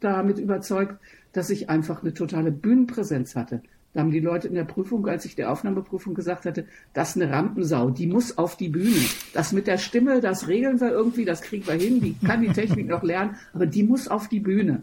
damit 0.00 0.38
überzeugt, 0.38 0.98
dass 1.32 1.50
ich 1.50 1.68
einfach 1.68 2.02
eine 2.02 2.14
totale 2.14 2.50
Bühnenpräsenz 2.50 3.36
hatte. 3.36 3.62
Da 3.92 4.00
haben 4.00 4.10
die 4.10 4.20
Leute 4.20 4.48
in 4.48 4.54
der 4.54 4.64
Prüfung, 4.64 5.06
als 5.06 5.24
ich 5.24 5.36
der 5.36 5.52
Aufnahmeprüfung 5.52 6.14
gesagt 6.14 6.46
hatte, 6.46 6.66
das 6.94 7.10
ist 7.10 7.22
eine 7.22 7.30
Rampensau, 7.30 7.90
die 7.90 8.08
muss 8.08 8.36
auf 8.36 8.56
die 8.56 8.68
Bühne. 8.68 9.04
Das 9.32 9.52
mit 9.52 9.68
der 9.68 9.78
Stimme, 9.78 10.20
das 10.20 10.48
regeln 10.48 10.80
wir 10.80 10.90
irgendwie, 10.90 11.24
das 11.24 11.42
kriegen 11.42 11.66
wir 11.66 11.74
hin, 11.74 12.00
die 12.00 12.14
kann 12.26 12.42
die 12.42 12.48
Technik 12.48 12.88
noch 12.88 13.04
lernen, 13.04 13.36
aber 13.52 13.66
die 13.66 13.84
muss 13.84 14.08
auf 14.08 14.28
die 14.28 14.40
Bühne. 14.40 14.82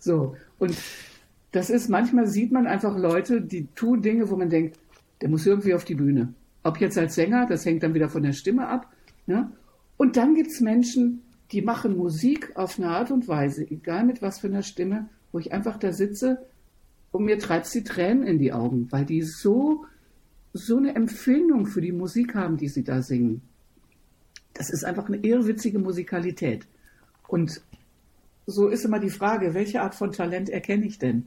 So. 0.00 0.36
Und 0.58 0.76
das 1.52 1.70
ist, 1.70 1.88
manchmal 1.88 2.26
sieht 2.26 2.52
man 2.52 2.66
einfach 2.66 2.96
Leute, 2.96 3.40
die 3.40 3.66
tun 3.74 4.02
Dinge, 4.02 4.30
wo 4.30 4.36
man 4.36 4.50
denkt, 4.50 4.78
der 5.20 5.28
muss 5.28 5.46
irgendwie 5.46 5.74
auf 5.74 5.84
die 5.84 5.94
Bühne. 5.94 6.34
Ob 6.62 6.80
jetzt 6.80 6.98
als 6.98 7.14
Sänger, 7.14 7.46
das 7.46 7.64
hängt 7.64 7.82
dann 7.82 7.94
wieder 7.94 8.08
von 8.08 8.22
der 8.22 8.32
Stimme 8.32 8.68
ab. 8.68 8.92
Ne? 9.26 9.50
Und 9.96 10.16
dann 10.16 10.34
gibt's 10.34 10.60
Menschen, 10.60 11.22
die 11.52 11.62
machen 11.62 11.96
Musik 11.96 12.52
auf 12.56 12.78
eine 12.78 12.88
Art 12.88 13.10
und 13.10 13.26
Weise, 13.26 13.68
egal 13.68 14.04
mit 14.04 14.22
was 14.22 14.38
für 14.38 14.46
einer 14.46 14.62
Stimme, 14.62 15.08
wo 15.32 15.38
ich 15.38 15.52
einfach 15.52 15.78
da 15.78 15.92
sitze 15.92 16.46
und 17.10 17.24
mir 17.24 17.38
treibt's 17.38 17.72
die 17.72 17.82
Tränen 17.82 18.22
in 18.24 18.38
die 18.38 18.52
Augen, 18.52 18.86
weil 18.90 19.04
die 19.04 19.22
so, 19.22 19.84
so 20.52 20.76
eine 20.76 20.94
Empfindung 20.94 21.66
für 21.66 21.80
die 21.80 21.92
Musik 21.92 22.34
haben, 22.34 22.56
die 22.56 22.68
sie 22.68 22.84
da 22.84 23.02
singen. 23.02 23.42
Das 24.54 24.70
ist 24.70 24.84
einfach 24.84 25.06
eine 25.06 25.18
irrwitzige 25.18 25.78
Musikalität. 25.78 26.66
Und 27.26 27.60
so 28.46 28.68
ist 28.68 28.84
immer 28.84 28.98
die 28.98 29.10
Frage, 29.10 29.54
welche 29.54 29.82
Art 29.82 29.94
von 29.94 30.12
Talent 30.12 30.50
erkenne 30.50 30.86
ich 30.86 30.98
denn? 30.98 31.26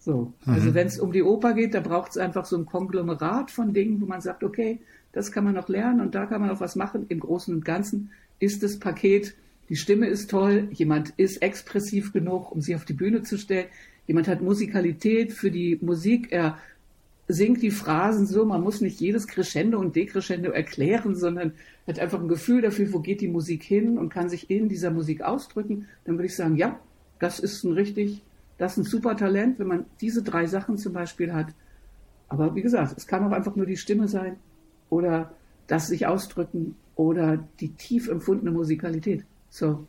So, 0.00 0.32
also 0.46 0.70
mhm. 0.70 0.74
wenn 0.74 0.86
es 0.86 0.98
um 0.98 1.12
die 1.12 1.22
Oper 1.22 1.52
geht, 1.52 1.74
da 1.74 1.80
braucht 1.80 2.12
es 2.12 2.16
einfach 2.16 2.46
so 2.46 2.56
ein 2.56 2.64
Konglomerat 2.64 3.50
von 3.50 3.74
Dingen, 3.74 4.00
wo 4.00 4.06
man 4.06 4.22
sagt, 4.22 4.42
okay, 4.42 4.80
das 5.12 5.30
kann 5.30 5.44
man 5.44 5.54
noch 5.54 5.68
lernen 5.68 6.00
und 6.00 6.14
da 6.14 6.24
kann 6.24 6.40
man 6.40 6.50
auch 6.50 6.60
was 6.60 6.74
machen. 6.74 7.04
Im 7.10 7.20
Großen 7.20 7.54
und 7.54 7.64
Ganzen 7.64 8.10
ist 8.38 8.62
das 8.62 8.78
Paket, 8.78 9.34
die 9.68 9.76
Stimme 9.76 10.06
ist 10.06 10.30
toll, 10.30 10.68
jemand 10.72 11.10
ist 11.16 11.42
expressiv 11.42 12.12
genug, 12.12 12.50
um 12.50 12.62
sie 12.62 12.74
auf 12.74 12.86
die 12.86 12.94
Bühne 12.94 13.22
zu 13.22 13.36
stellen, 13.36 13.66
jemand 14.06 14.26
hat 14.26 14.40
Musikalität 14.40 15.32
für 15.32 15.50
die 15.50 15.78
Musik, 15.82 16.32
er 16.32 16.58
singt 17.28 17.62
die 17.62 17.70
Phrasen 17.70 18.26
so, 18.26 18.44
man 18.44 18.62
muss 18.62 18.80
nicht 18.80 19.00
jedes 19.00 19.26
Crescendo 19.26 19.78
und 19.78 19.94
Decrescendo 19.94 20.50
erklären, 20.50 21.14
sondern 21.14 21.52
hat 21.86 21.98
einfach 21.98 22.20
ein 22.20 22.26
Gefühl 22.26 22.62
dafür, 22.62 22.92
wo 22.92 23.00
geht 23.00 23.20
die 23.20 23.28
Musik 23.28 23.62
hin 23.62 23.98
und 23.98 24.08
kann 24.08 24.28
sich 24.28 24.50
in 24.50 24.68
dieser 24.68 24.90
Musik 24.90 25.22
ausdrücken, 25.22 25.86
dann 26.04 26.16
würde 26.16 26.26
ich 26.26 26.34
sagen, 26.34 26.56
ja, 26.56 26.80
das 27.18 27.38
ist 27.38 27.62
ein 27.64 27.72
richtig, 27.72 28.22
das 28.60 28.72
ist 28.72 28.76
ein 28.78 28.84
super 28.84 29.16
Talent, 29.16 29.58
wenn 29.58 29.68
man 29.68 29.86
diese 30.02 30.22
drei 30.22 30.44
Sachen 30.44 30.76
zum 30.76 30.92
Beispiel 30.92 31.32
hat. 31.32 31.46
Aber 32.28 32.54
wie 32.54 32.60
gesagt, 32.60 32.94
es 32.94 33.06
kann 33.06 33.26
auch 33.26 33.32
einfach 33.32 33.56
nur 33.56 33.64
die 33.64 33.78
Stimme 33.78 34.06
sein 34.06 34.36
oder 34.90 35.32
das 35.66 35.88
sich 35.88 36.06
ausdrücken 36.06 36.76
oder 36.94 37.42
die 37.58 37.70
tief 37.70 38.08
empfundene 38.08 38.50
Musikalität. 38.50 39.24
So. 39.48 39.86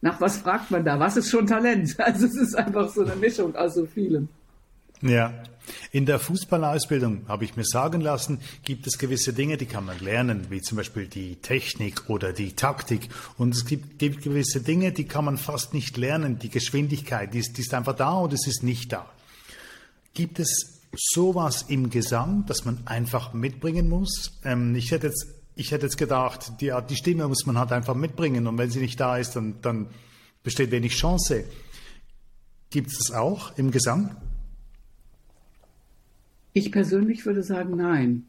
Nach 0.00 0.20
was 0.20 0.36
fragt 0.36 0.70
man 0.70 0.84
da? 0.84 1.00
Was 1.00 1.16
ist 1.16 1.30
schon 1.30 1.48
Talent? 1.48 1.96
Also 1.98 2.26
es 2.26 2.36
ist 2.36 2.54
einfach 2.54 2.90
so 2.90 3.02
eine 3.02 3.16
Mischung 3.16 3.56
aus 3.56 3.74
so 3.74 3.86
vielem. 3.86 4.28
Ja. 5.02 5.32
In 5.92 6.06
der 6.06 6.18
Fußballausbildung 6.18 7.28
habe 7.28 7.44
ich 7.44 7.56
mir 7.56 7.64
sagen 7.64 8.00
lassen, 8.00 8.40
gibt 8.64 8.86
es 8.86 8.98
gewisse 8.98 9.32
Dinge, 9.32 9.56
die 9.56 9.66
kann 9.66 9.84
man 9.84 9.98
lernen, 10.00 10.46
wie 10.50 10.62
zum 10.62 10.76
Beispiel 10.76 11.06
die 11.06 11.36
Technik 11.36 12.08
oder 12.08 12.32
die 12.32 12.52
Taktik. 12.54 13.08
Und 13.36 13.54
es 13.54 13.66
gibt, 13.66 13.98
gibt 13.98 14.22
gewisse 14.22 14.60
Dinge, 14.60 14.92
die 14.92 15.04
kann 15.04 15.24
man 15.24 15.36
fast 15.36 15.74
nicht 15.74 15.96
lernen. 15.96 16.38
Die 16.38 16.48
Geschwindigkeit, 16.48 17.34
die 17.34 17.40
ist, 17.40 17.56
die 17.56 17.62
ist 17.62 17.74
einfach 17.74 17.94
da 17.94 18.18
oder 18.18 18.34
es 18.34 18.46
ist 18.46 18.62
nicht 18.62 18.92
da. 18.92 19.06
Gibt 20.14 20.38
es 20.38 20.80
sowas 20.96 21.66
im 21.68 21.90
Gesang, 21.90 22.44
das 22.46 22.64
man 22.64 22.86
einfach 22.86 23.34
mitbringen 23.34 23.88
muss? 23.88 24.38
Ähm, 24.44 24.74
ich 24.74 24.90
hätte 24.90 25.08
jetzt, 25.08 25.26
ich 25.54 25.70
hätte 25.70 25.86
jetzt 25.86 25.98
gedacht, 25.98 26.60
die, 26.60 26.72
die 26.88 26.96
Stimme 26.96 27.28
muss 27.28 27.44
man 27.46 27.58
halt 27.58 27.72
einfach 27.72 27.94
mitbringen 27.94 28.46
und 28.46 28.56
wenn 28.58 28.70
sie 28.70 28.80
nicht 28.80 28.98
da 28.98 29.18
ist, 29.18 29.36
dann, 29.36 29.60
dann 29.60 29.88
besteht 30.42 30.70
wenig 30.70 30.94
Chance. 30.94 31.44
Gibt 32.70 32.90
es 32.90 32.98
das 32.98 33.12
auch 33.12 33.56
im 33.58 33.70
Gesang? 33.70 34.16
Ich 36.58 36.72
persönlich 36.72 37.24
würde 37.24 37.44
sagen, 37.44 37.76
nein. 37.76 38.26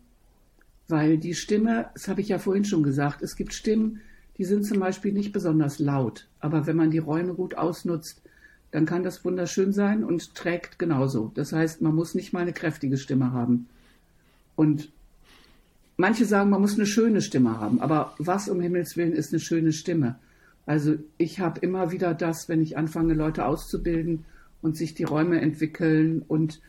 Weil 0.87 1.17
die 1.17 1.33
Stimme, 1.33 1.89
das 1.95 2.07
habe 2.07 2.21
ich 2.21 2.29
ja 2.29 2.37
vorhin 2.37 2.63
schon 2.63 2.83
gesagt, 2.83 3.23
es 3.23 3.35
gibt 3.35 3.55
Stimmen, 3.55 4.01
die 4.37 4.45
sind 4.45 4.67
zum 4.67 4.79
Beispiel 4.79 5.13
nicht 5.13 5.31
besonders 5.31 5.79
laut. 5.79 6.27
Aber 6.39 6.67
wenn 6.67 6.75
man 6.75 6.91
die 6.91 6.99
Räume 6.99 7.33
gut 7.33 7.55
ausnutzt, 7.55 8.21
dann 8.69 8.85
kann 8.85 9.01
das 9.01 9.25
wunderschön 9.25 9.73
sein 9.73 10.03
und 10.03 10.35
trägt 10.35 10.77
genauso. 10.77 11.31
Das 11.33 11.53
heißt, 11.53 11.81
man 11.81 11.95
muss 11.95 12.13
nicht 12.13 12.31
mal 12.31 12.41
eine 12.41 12.53
kräftige 12.53 12.97
Stimme 12.97 13.31
haben. 13.31 13.67
Und 14.55 14.91
manche 15.97 16.25
sagen, 16.25 16.51
man 16.51 16.61
muss 16.61 16.75
eine 16.75 16.85
schöne 16.85 17.21
Stimme 17.23 17.59
haben. 17.59 17.81
Aber 17.81 18.13
was 18.19 18.47
um 18.47 18.61
Himmels 18.61 18.95
Willen 18.95 19.13
ist 19.13 19.33
eine 19.33 19.39
schöne 19.39 19.71
Stimme? 19.71 20.19
Also 20.67 20.97
ich 21.17 21.39
habe 21.39 21.61
immer 21.61 21.91
wieder 21.91 22.13
das, 22.13 22.47
wenn 22.47 22.61
ich 22.61 22.77
anfange, 22.77 23.15
Leute 23.15 23.47
auszubilden 23.47 24.25
und 24.61 24.77
sich 24.77 24.93
die 24.93 25.05
Räume 25.05 25.41
entwickeln 25.41 26.21
und 26.27 26.61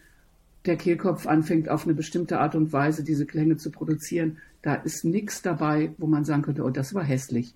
der 0.67 0.77
Kehlkopf 0.77 1.27
anfängt, 1.27 1.69
auf 1.69 1.85
eine 1.85 1.95
bestimmte 1.95 2.39
Art 2.39 2.55
und 2.55 2.73
Weise 2.73 3.03
diese 3.03 3.27
Klänge 3.27 3.57
zu 3.57 3.71
produzieren, 3.71 4.39
da 4.63 4.75
ist 4.75 5.05
nichts 5.05 5.43
dabei, 5.43 5.93
wo 5.99 6.07
man 6.07 6.25
sagen 6.25 6.43
könnte, 6.43 6.63
oh, 6.63 6.71
das 6.71 6.95
war 6.95 7.05
hässlich. 7.05 7.55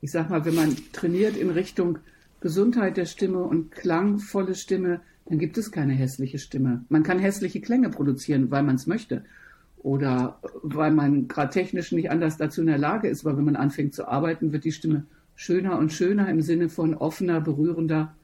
Ich 0.00 0.12
sag 0.12 0.30
mal, 0.30 0.44
wenn 0.44 0.54
man 0.54 0.76
trainiert 0.92 1.36
in 1.36 1.50
Richtung 1.50 1.98
Gesundheit 2.40 2.96
der 2.96 3.04
Stimme 3.04 3.42
und 3.42 3.70
klangvolle 3.72 4.54
Stimme, 4.54 5.00
dann 5.26 5.38
gibt 5.38 5.58
es 5.58 5.70
keine 5.70 5.92
hässliche 5.92 6.38
Stimme. 6.38 6.84
Man 6.88 7.02
kann 7.02 7.18
hässliche 7.18 7.60
Klänge 7.60 7.90
produzieren, 7.90 8.50
weil 8.50 8.62
man 8.62 8.76
es 8.76 8.86
möchte. 8.86 9.24
Oder 9.78 10.38
weil 10.62 10.90
man 10.90 11.28
gerade 11.28 11.52
technisch 11.52 11.92
nicht 11.92 12.10
anders 12.10 12.36
dazu 12.36 12.60
in 12.60 12.66
der 12.66 12.78
Lage 12.78 13.08
ist, 13.08 13.24
weil 13.24 13.36
wenn 13.36 13.44
man 13.44 13.56
anfängt 13.56 13.94
zu 13.94 14.08
arbeiten, 14.08 14.52
wird 14.52 14.64
die 14.64 14.72
Stimme 14.72 15.04
schöner 15.34 15.78
und 15.78 15.92
schöner 15.92 16.28
im 16.28 16.42
Sinne 16.42 16.68
von 16.68 16.94
offener, 16.94 17.40
berührender. 17.40 18.14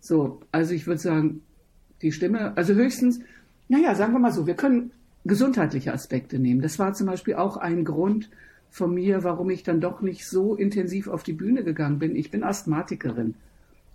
So, 0.00 0.40
also 0.52 0.72
ich 0.72 0.86
würde 0.86 1.00
sagen, 1.00 1.42
die 2.02 2.12
Stimme, 2.12 2.56
also 2.56 2.74
höchstens, 2.74 3.20
naja, 3.68 3.94
sagen 3.94 4.12
wir 4.12 4.18
mal 4.20 4.32
so, 4.32 4.46
wir 4.46 4.54
können 4.54 4.92
gesundheitliche 5.24 5.92
Aspekte 5.92 6.38
nehmen. 6.38 6.60
Das 6.60 6.78
war 6.78 6.92
zum 6.94 7.06
Beispiel 7.06 7.34
auch 7.34 7.56
ein 7.56 7.84
Grund 7.84 8.30
von 8.70 8.92
mir, 8.92 9.24
warum 9.24 9.50
ich 9.50 9.62
dann 9.62 9.80
doch 9.80 10.00
nicht 10.00 10.26
so 10.28 10.54
intensiv 10.54 11.08
auf 11.08 11.22
die 11.22 11.32
Bühne 11.32 11.64
gegangen 11.64 11.98
bin. 11.98 12.16
Ich 12.16 12.30
bin 12.30 12.42
Asthmatikerin 12.42 13.34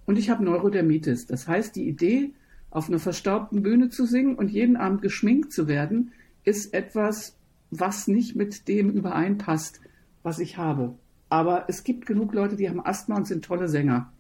und 0.06 0.18
ich 0.18 0.30
habe 0.30 0.44
Neurodermitis. 0.44 1.28
Das 1.28 1.48
heißt, 1.48 1.76
die 1.76 1.88
Idee, 1.88 2.32
auf 2.72 2.88
einer 2.88 3.00
verstaubten 3.00 3.64
Bühne 3.64 3.90
zu 3.90 4.06
singen 4.06 4.36
und 4.36 4.50
jeden 4.50 4.78
Abend 4.78 5.02
geschminkt 5.02 5.52
zu 5.52 5.68
werden, 5.68 6.12
ist 6.44 6.74
etwas, 6.74 7.36
was 7.72 8.08
nicht 8.08 8.36
mit 8.36 8.68
dem 8.68 8.90
übereinpasst, 8.90 9.82
was 10.24 10.40
ich 10.40 10.58
habe. 10.58 10.96
Aber 11.30 11.66
es 11.68 11.84
gibt 11.84 12.06
genug 12.06 12.34
Leute, 12.34 12.56
die 12.56 12.70
haben 12.70 12.84
Asthma 12.84 13.18
und 13.18 13.28
sind 13.28 13.46
tolle 13.46 13.68
Sänger. 13.68 14.12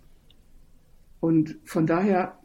Und 1.19 1.57
von 1.63 1.87
daher, 1.87 2.38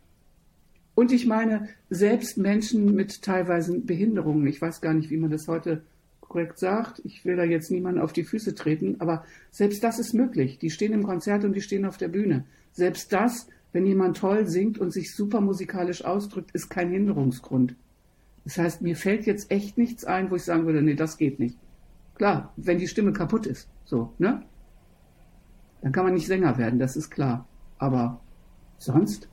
und 0.94 1.12
ich 1.12 1.26
meine, 1.26 1.68
selbst 1.90 2.38
Menschen 2.38 2.94
mit 2.94 3.22
teilweise 3.22 3.78
Behinderungen, 3.80 4.46
ich 4.46 4.60
weiß 4.60 4.80
gar 4.80 4.94
nicht, 4.94 5.10
wie 5.10 5.16
man 5.16 5.30
das 5.30 5.48
heute 5.48 5.82
korrekt 6.20 6.58
sagt, 6.58 7.00
ich 7.04 7.24
will 7.24 7.36
da 7.36 7.44
jetzt 7.44 7.70
niemanden 7.70 8.00
auf 8.00 8.12
die 8.12 8.24
Füße 8.24 8.54
treten, 8.54 8.96
aber 9.00 9.24
selbst 9.50 9.82
das 9.84 9.98
ist 9.98 10.14
möglich. 10.14 10.58
Die 10.58 10.70
stehen 10.70 10.92
im 10.92 11.02
Konzert 11.02 11.44
und 11.44 11.54
die 11.54 11.60
stehen 11.60 11.84
auf 11.84 11.96
der 11.96 12.08
Bühne. 12.08 12.44
Selbst 12.72 13.12
das, 13.12 13.48
wenn 13.72 13.86
jemand 13.86 14.16
toll 14.16 14.46
singt 14.46 14.78
und 14.78 14.92
sich 14.92 15.14
super 15.14 15.40
musikalisch 15.40 16.04
ausdrückt, 16.04 16.50
ist 16.52 16.70
kein 16.70 16.90
Hinderungsgrund. 16.90 17.76
Das 18.44 18.58
heißt, 18.58 18.82
mir 18.82 18.96
fällt 18.96 19.26
jetzt 19.26 19.50
echt 19.50 19.78
nichts 19.78 20.04
ein, 20.04 20.30
wo 20.30 20.36
ich 20.36 20.42
sagen 20.42 20.66
würde, 20.66 20.82
nee, 20.82 20.94
das 20.94 21.18
geht 21.18 21.38
nicht. 21.40 21.56
Klar, 22.14 22.52
wenn 22.56 22.78
die 22.78 22.88
Stimme 22.88 23.12
kaputt 23.12 23.46
ist, 23.46 23.68
so, 23.84 24.12
ne? 24.18 24.42
Dann 25.82 25.92
kann 25.92 26.04
man 26.04 26.14
nicht 26.14 26.26
Sänger 26.26 26.56
werden, 26.56 26.78
das 26.78 26.96
ist 26.96 27.10
klar. 27.10 27.46
Aber 27.78 28.20
sonst? 28.78 29.28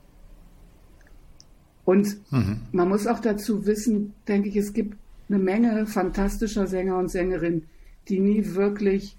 Und 1.85 2.17
mhm. 2.31 2.61
man 2.71 2.89
muss 2.89 3.07
auch 3.07 3.19
dazu 3.19 3.65
wissen, 3.65 4.13
denke 4.27 4.49
ich, 4.49 4.55
es 4.55 4.73
gibt 4.73 4.97
eine 5.29 5.39
Menge 5.39 5.85
fantastischer 5.85 6.67
Sänger 6.67 6.97
und 6.97 7.09
Sängerinnen, 7.09 7.63
die 8.07 8.19
nie 8.19 8.53
wirklich 8.53 9.17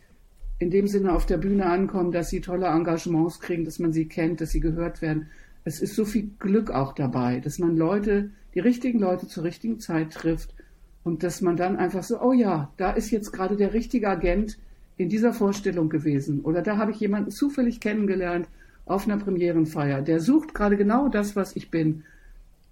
in 0.59 0.71
dem 0.71 0.87
Sinne 0.87 1.13
auf 1.13 1.27
der 1.27 1.39
Bühne 1.39 1.67
ankommen, 1.67 2.13
dass 2.13 2.31
sie 2.31 2.41
tolle 2.41 2.67
Engagements 2.67 3.41
kriegen, 3.41 3.65
dass 3.65 3.79
man 3.79 3.93
sie 3.93 4.07
kennt, 4.07 4.41
dass 4.41 4.51
sie 4.51 4.61
gehört 4.61 5.03
werden. 5.03 5.27
Es 5.65 5.81
ist 5.81 5.97
so 5.97 6.05
viel 6.05 6.31
Glück 6.39 6.71
auch 6.71 6.93
dabei, 6.95 7.41
dass 7.41 7.59
man 7.59 7.77
Leute, 7.77 8.31
die 8.55 8.61
richtigen 8.61 9.01
Leute 9.01 9.27
zur 9.27 9.45
richtigen 9.45 9.81
Zeit 9.81 10.13
trifft 10.13 10.55
und 11.03 11.23
dass 11.23 11.41
man 11.41 11.57
dann 11.57 11.77
einfach 11.77 12.05
so, 12.05 12.21
oh 12.21 12.33
ja, 12.33 12.71
da 12.77 12.93
ist 12.93 13.11
jetzt 13.11 13.33
gerade 13.33 13.57
der 13.57 13.73
richtige 13.73 14.09
Agent 14.09 14.59
in 14.97 15.09
dieser 15.09 15.33
Vorstellung 15.33 15.89
gewesen 15.89 16.41
oder 16.43 16.63
da 16.63 16.77
habe 16.77 16.93
ich 16.93 17.01
jemanden 17.01 17.31
zufällig 17.31 17.81
kennengelernt 17.81 18.47
auf 18.85 19.09
einer 19.09 19.19
Premierenfeier, 19.19 20.03
der 20.03 20.21
sucht 20.21 20.55
gerade 20.55 20.77
genau 20.77 21.09
das, 21.09 21.35
was 21.35 21.57
ich 21.57 21.71
bin. 21.71 22.05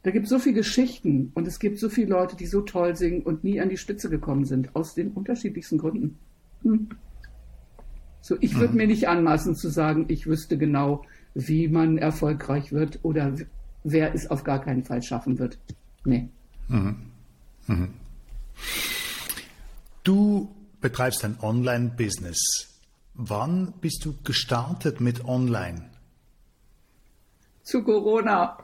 Da 0.03 0.11
gibt 0.11 0.25
es 0.25 0.31
so 0.31 0.39
viele 0.39 0.57
Geschichten 0.57 1.31
und 1.35 1.47
es 1.47 1.59
gibt 1.59 1.79
so 1.79 1.89
viele 1.91 2.09
Leute, 2.09 2.37
die 2.37 2.47
so 2.47 2.63
toll 2.63 2.97
singen 2.97 3.23
und 3.23 3.45
nie 3.45 3.61
an 3.61 3.69
die 3.69 3.77
Spitze 3.77 4.09
gekommen 4.09 4.47
sind, 4.47 4.75
aus 4.75 4.95
den 4.95 5.11
unterschiedlichsten 5.13 5.79
Gründen. 5.79 6.19
Hm. 6.63 6.89
So, 8.23 8.37
ich 8.41 8.55
würde 8.57 8.73
mhm. 8.73 8.79
mir 8.79 8.87
nicht 8.87 9.09
anmaßen 9.09 9.57
zu 9.57 9.69
sagen, 9.69 10.07
ich 10.09 10.27
wüsste 10.27 10.57
genau, 10.59 11.05
wie 11.35 11.69
man 11.69 11.99
erfolgreich 11.99 12.73
wird 12.73 13.01
oder 13.03 13.35
wer 13.85 14.15
es 14.15 14.31
auf 14.31 14.45
gar 14.45 14.61
keinen 14.61 14.85
Fall 14.85 15.03
schaffen 15.03 15.39
wird. 15.39 15.59
Nee. 16.05 16.29
Mhm. 16.69 16.97
Mhm. 17.67 17.89
Du 20.05 20.55
betreibst 20.81 21.25
ein 21.25 21.37
Online-Business. 21.41 22.41
Wann 23.15 23.75
bist 23.81 24.05
du 24.05 24.15
gestartet 24.25 25.01
mit 25.01 25.25
Online? 25.25 25.85
Zu 27.63 27.83
Corona. 27.83 28.59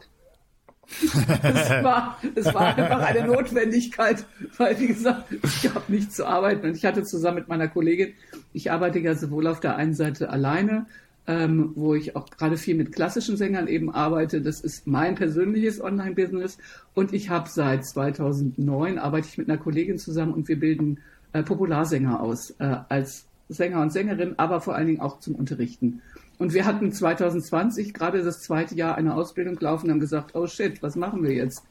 Es, 1.02 1.70
war, 1.82 2.18
es 2.34 2.46
war 2.54 2.76
einfach 2.76 3.00
eine 3.00 3.26
Notwendigkeit, 3.26 4.24
weil, 4.56 4.78
wie 4.78 4.88
gesagt, 4.88 5.32
ich 5.32 5.62
gab 5.62 5.88
nichts 5.88 6.16
zu 6.16 6.26
arbeiten. 6.26 6.66
Und 6.66 6.76
ich 6.76 6.84
hatte 6.84 7.02
zusammen 7.02 7.38
mit 7.38 7.48
meiner 7.48 7.68
Kollegin, 7.68 8.14
ich 8.52 8.70
arbeite 8.70 8.98
ja 9.00 9.14
sowohl 9.14 9.46
auf 9.46 9.60
der 9.60 9.76
einen 9.76 9.94
Seite 9.94 10.30
alleine, 10.30 10.86
ähm, 11.26 11.72
wo 11.74 11.94
ich 11.94 12.14
auch 12.14 12.30
gerade 12.30 12.56
viel 12.56 12.76
mit 12.76 12.92
klassischen 12.92 13.36
Sängern 13.36 13.66
eben 13.66 13.92
arbeite. 13.92 14.40
Das 14.40 14.60
ist 14.60 14.86
mein 14.86 15.16
persönliches 15.16 15.80
Online-Business. 15.80 16.58
Und 16.94 17.12
ich 17.12 17.30
habe 17.30 17.48
seit 17.50 17.84
2009 17.84 18.98
arbeite 18.98 19.28
ich 19.28 19.38
mit 19.38 19.48
einer 19.48 19.58
Kollegin 19.58 19.98
zusammen 19.98 20.32
und 20.32 20.48
wir 20.48 20.58
bilden 20.58 21.00
äh, 21.32 21.42
Popularsänger 21.42 22.20
aus 22.20 22.50
äh, 22.58 22.76
als 22.88 23.26
Sänger 23.48 23.80
und 23.80 23.92
Sängerin, 23.92 24.34
aber 24.38 24.60
vor 24.60 24.74
allen 24.74 24.86
Dingen 24.86 25.00
auch 25.00 25.20
zum 25.20 25.34
Unterrichten. 25.34 26.02
Und 26.38 26.52
wir 26.52 26.66
hatten 26.66 26.92
2020 26.92 27.94
gerade 27.94 28.22
das 28.22 28.42
zweite 28.42 28.74
Jahr 28.74 28.96
eine 28.96 29.14
Ausbildung 29.14 29.58
laufen 29.58 29.90
haben 29.90 30.00
gesagt, 30.00 30.34
oh 30.34 30.46
shit, 30.46 30.82
was 30.82 30.96
machen 30.96 31.22
wir 31.22 31.32
jetzt? 31.32 31.62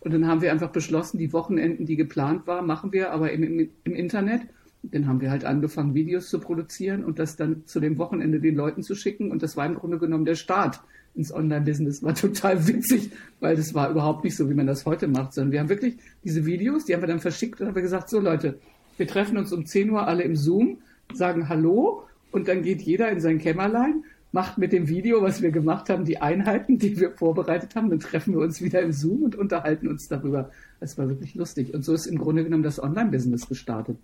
Und 0.00 0.12
dann 0.12 0.28
haben 0.28 0.42
wir 0.42 0.52
einfach 0.52 0.70
beschlossen, 0.70 1.18
die 1.18 1.32
Wochenenden, 1.32 1.86
die 1.86 1.96
geplant 1.96 2.46
waren, 2.46 2.66
machen 2.66 2.92
wir 2.92 3.10
aber 3.10 3.32
im, 3.32 3.42
im, 3.42 3.70
im 3.84 3.94
Internet. 3.94 4.42
Dann 4.82 5.08
haben 5.08 5.22
wir 5.22 5.30
halt 5.30 5.46
angefangen, 5.46 5.94
Videos 5.94 6.28
zu 6.28 6.38
produzieren 6.38 7.04
und 7.04 7.18
das 7.18 7.36
dann 7.36 7.66
zu 7.66 7.80
dem 7.80 7.96
Wochenende 7.96 8.38
den 8.38 8.54
Leuten 8.54 8.82
zu 8.82 8.94
schicken. 8.94 9.30
Und 9.30 9.42
das 9.42 9.56
war 9.56 9.64
im 9.64 9.76
Grunde 9.76 9.98
genommen 9.98 10.26
der 10.26 10.34
Start 10.34 10.80
ins 11.14 11.32
Online-Business. 11.32 12.02
War 12.02 12.14
total 12.14 12.66
witzig, 12.66 13.10
weil 13.40 13.56
das 13.56 13.72
war 13.74 13.90
überhaupt 13.90 14.24
nicht 14.24 14.36
so, 14.36 14.50
wie 14.50 14.54
man 14.54 14.66
das 14.66 14.84
heute 14.84 15.08
macht, 15.08 15.32
sondern 15.32 15.52
wir 15.52 15.60
haben 15.60 15.70
wirklich 15.70 15.96
diese 16.22 16.44
Videos, 16.44 16.84
die 16.84 16.94
haben 16.94 17.02
wir 17.02 17.08
dann 17.08 17.20
verschickt 17.20 17.60
und 17.60 17.68
haben 17.68 17.74
gesagt, 17.74 18.10
so 18.10 18.20
Leute, 18.20 18.58
wir 18.98 19.08
treffen 19.08 19.38
uns 19.38 19.52
um 19.52 19.64
10 19.64 19.90
Uhr 19.90 20.06
alle 20.06 20.22
im 20.22 20.36
Zoom, 20.36 20.78
sagen 21.14 21.48
Hallo 21.48 22.04
und 22.34 22.48
dann 22.48 22.62
geht 22.62 22.82
jeder 22.82 23.10
in 23.10 23.20
sein 23.20 23.38
Kämmerlein, 23.38 24.02
macht 24.32 24.58
mit 24.58 24.72
dem 24.72 24.88
Video, 24.88 25.22
was 25.22 25.40
wir 25.40 25.52
gemacht 25.52 25.88
haben, 25.88 26.04
die 26.04 26.20
Einheiten, 26.20 26.78
die 26.78 26.98
wir 26.98 27.12
vorbereitet 27.12 27.76
haben. 27.76 27.90
Dann 27.90 28.00
treffen 28.00 28.34
wir 28.34 28.40
uns 28.40 28.60
wieder 28.60 28.82
im 28.82 28.92
Zoom 28.92 29.22
und 29.22 29.36
unterhalten 29.36 29.86
uns 29.86 30.08
darüber. 30.08 30.50
Es 30.80 30.98
war 30.98 31.08
wirklich 31.08 31.36
lustig. 31.36 31.72
Und 31.72 31.84
so 31.84 31.94
ist 31.94 32.06
im 32.06 32.18
Grunde 32.18 32.42
genommen 32.42 32.64
das 32.64 32.82
Online-Business 32.82 33.48
gestartet. 33.48 33.96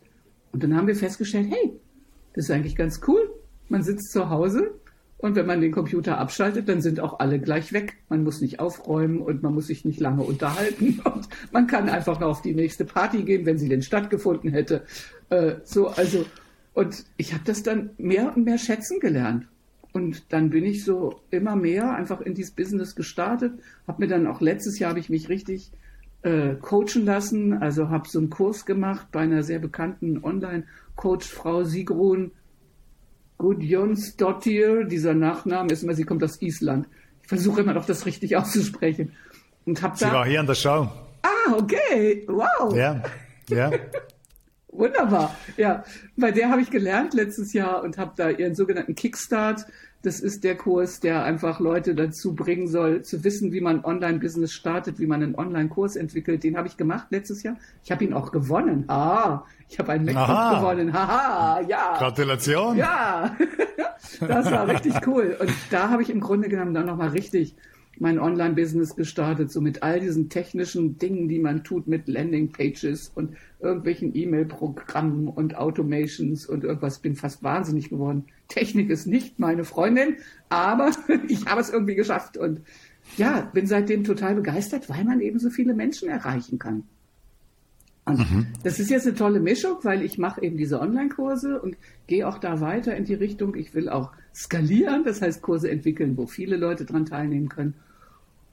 Und 0.53 0.62
dann 0.62 0.77
haben 0.77 0.87
wir 0.87 0.95
festgestellt, 0.95 1.49
hey, 1.51 1.73
das 2.35 2.45
ist 2.45 2.51
eigentlich 2.53 2.77
ganz 2.77 3.01
cool. 3.09 3.19
Man 3.69 3.83
sitzt 3.83 4.12
zu 4.12 4.31
Hause 4.31 4.71
und 5.19 5.35
wenn 5.35 5.47
man 5.47 5.61
den 5.61 5.73
Computer 5.73 6.19
abschaltet, 6.19 6.69
dann 6.69 6.81
sind 6.81 7.01
auch 7.01 7.19
alle 7.19 7.40
gleich 7.40 7.73
weg. 7.73 7.97
Man 8.09 8.23
muss 8.23 8.40
nicht 8.40 8.61
aufräumen 8.61 9.19
und 9.19 9.43
man 9.43 9.53
muss 9.53 9.66
sich 9.66 9.85
nicht 9.85 9.99
lange 9.99 10.23
unterhalten. 10.23 11.01
Und 11.05 11.29
man 11.51 11.66
kann 11.66 11.88
einfach 11.88 12.21
noch 12.21 12.29
auf 12.29 12.43
die 12.43 12.55
nächste 12.55 12.85
Party 12.85 13.25
gehen, 13.25 13.45
wenn 13.45 13.59
sie 13.59 13.69
denn 13.69 13.83
stattgefunden 13.83 14.51
hätte. 14.53 14.85
Äh, 15.29 15.57
so, 15.64 15.88
also 15.88 16.25
und 16.74 17.04
ich 17.16 17.33
habe 17.33 17.44
das 17.44 17.62
dann 17.62 17.90
mehr 17.98 18.35
und 18.35 18.44
mehr 18.44 18.59
schätzen 18.59 19.00
gelernt. 19.00 19.46
Und 19.92 20.33
dann 20.33 20.50
bin 20.50 20.64
ich 20.64 20.85
so 20.85 21.20
immer 21.30 21.56
mehr 21.56 21.94
einfach 21.94 22.20
in 22.20 22.35
dieses 22.35 22.52
Business 22.52 22.94
gestartet. 22.94 23.54
Habe 23.88 24.02
mir 24.02 24.09
dann 24.09 24.26
auch 24.26 24.40
letztes 24.40 24.78
Jahr 24.78 24.90
habe 24.90 25.00
ich 25.00 25.11
mich 25.11 25.28
richtig 25.28 25.72
äh, 26.22 26.54
coachen 26.54 27.04
lassen. 27.04 27.54
Also 27.54 27.88
habe 27.88 28.09
so 28.09 28.20
einen 28.20 28.30
Kurs 28.30 28.66
gemacht 28.66 29.09
bei 29.11 29.20
einer 29.20 29.42
sehr 29.42 29.59
bekannten 29.59 30.22
Online-Coach, 30.22 31.28
Frau 31.28 31.64
Sigrun 31.64 32.30
Gudjonsdottir. 33.38 34.85
Dieser 34.85 35.14
Nachname 35.14 35.72
ist 35.72 35.83
immer, 35.83 35.94
sie 35.94 36.04
kommt 36.04 36.22
aus 36.22 36.40
Island. 36.40 36.87
Ich 37.22 37.28
versuche 37.28 37.62
immer 37.62 37.74
noch 37.74 37.87
das 37.87 38.06
richtig 38.06 38.37
auszusprechen. 38.37 39.12
Und 39.64 39.83
hab 39.83 39.98
sie 39.98 40.04
da, 40.04 40.12
war 40.12 40.26
hier 40.26 40.40
an 40.40 40.46
der 40.46 40.54
Show. 40.54 40.88
Ah, 41.22 41.52
okay. 41.56 42.24
Wow. 42.28 42.76
Ja, 42.76 43.02
ja. 43.48 43.70
Wunderbar. 44.72 45.37
Ja, 45.56 45.85
bei 46.16 46.30
der 46.30 46.50
habe 46.50 46.62
ich 46.62 46.70
gelernt 46.70 47.14
letztes 47.14 47.52
Jahr 47.52 47.83
und 47.83 47.98
habe 47.98 48.12
da 48.16 48.30
ihren 48.30 48.54
sogenannten 48.54 48.94
Kickstart. 48.94 49.66
Das 50.02 50.20
ist 50.20 50.44
der 50.44 50.56
Kurs, 50.56 51.00
der 51.00 51.24
einfach 51.24 51.61
Leute 51.61 51.94
dazu 51.94 52.35
bringen 52.35 52.68
soll, 52.68 53.02
zu 53.02 53.22
wissen, 53.22 53.52
wie 53.52 53.61
man 53.61 53.85
Online-Business 53.85 54.52
startet, 54.52 54.98
wie 54.98 55.06
man 55.06 55.22
einen 55.22 55.35
Online-Kurs 55.35 55.96
entwickelt. 55.96 56.42
Den 56.42 56.56
habe 56.56 56.68
ich 56.68 56.78
gemacht 56.78 57.09
letztes 57.11 57.42
Jahr. 57.42 57.56
Ich 57.85 57.90
habe 57.90 58.04
ihn 58.04 58.14
auch 58.14 58.33
gewonnen. 58.33 58.85
Ah, 58.88 59.44
ich 59.68 59.78
habe 59.78 59.92
einen 59.92 60.06
MacBook 60.06 60.28
Aha. 60.28 60.59
gewonnen. 60.61 60.92
Haha, 60.94 61.61
ja. 61.68 61.98
Gratulation. 61.98 62.78
Ja, 62.78 63.37
das 64.20 64.50
war 64.50 64.68
richtig 64.68 65.06
cool. 65.06 65.37
Und 65.38 65.52
da 65.70 65.90
habe 65.90 66.02
ich 66.02 66.09
im 66.09 66.20
Grunde 66.20 66.48
genommen 66.48 66.72
dann 66.72 66.87
nochmal 66.87 67.09
richtig 67.09 67.56
mein 68.00 68.18
Online-Business 68.18 68.96
gestartet, 68.96 69.52
so 69.52 69.60
mit 69.60 69.82
all 69.82 70.00
diesen 70.00 70.28
technischen 70.28 70.98
Dingen, 70.98 71.28
die 71.28 71.38
man 71.38 71.62
tut, 71.64 71.86
mit 71.86 72.08
Landing-Pages 72.08 73.12
und 73.14 73.36
irgendwelchen 73.60 74.16
E-Mail-Programmen 74.16 75.28
und 75.28 75.56
Automations 75.56 76.46
und 76.46 76.64
irgendwas. 76.64 77.00
Bin 77.00 77.14
fast 77.14 77.42
wahnsinnig 77.42 77.90
geworden. 77.90 78.24
Technik 78.48 78.90
ist 78.90 79.06
nicht 79.06 79.38
meine 79.38 79.64
Freundin, 79.64 80.16
aber 80.48 80.90
ich 81.28 81.46
habe 81.46 81.60
es 81.60 81.70
irgendwie 81.70 81.94
geschafft 81.94 82.36
und 82.36 82.60
ja, 83.16 83.42
bin 83.52 83.66
seitdem 83.66 84.04
total 84.04 84.34
begeistert, 84.34 84.88
weil 84.88 85.04
man 85.04 85.20
eben 85.20 85.38
so 85.38 85.50
viele 85.50 85.74
Menschen 85.74 86.08
erreichen 86.08 86.58
kann. 86.58 86.84
Und 88.06 88.18
mhm. 88.18 88.46
das 88.64 88.80
ist 88.80 88.90
jetzt 88.90 89.06
eine 89.06 89.16
tolle 89.16 89.40
Mischung, 89.40 89.78
weil 89.82 90.02
ich 90.02 90.18
mache 90.18 90.42
eben 90.42 90.56
diese 90.56 90.80
Online-Kurse 90.80 91.60
und 91.60 91.76
gehe 92.06 92.26
auch 92.26 92.38
da 92.38 92.60
weiter 92.60 92.96
in 92.96 93.04
die 93.04 93.14
Richtung. 93.14 93.54
Ich 93.54 93.74
will 93.74 93.88
auch 93.88 94.12
skalieren, 94.34 95.04
das 95.04 95.20
heißt 95.20 95.42
Kurse 95.42 95.70
entwickeln, 95.70 96.16
wo 96.16 96.26
viele 96.26 96.56
Leute 96.56 96.84
dran 96.84 97.06
teilnehmen 97.06 97.48
können. 97.48 97.74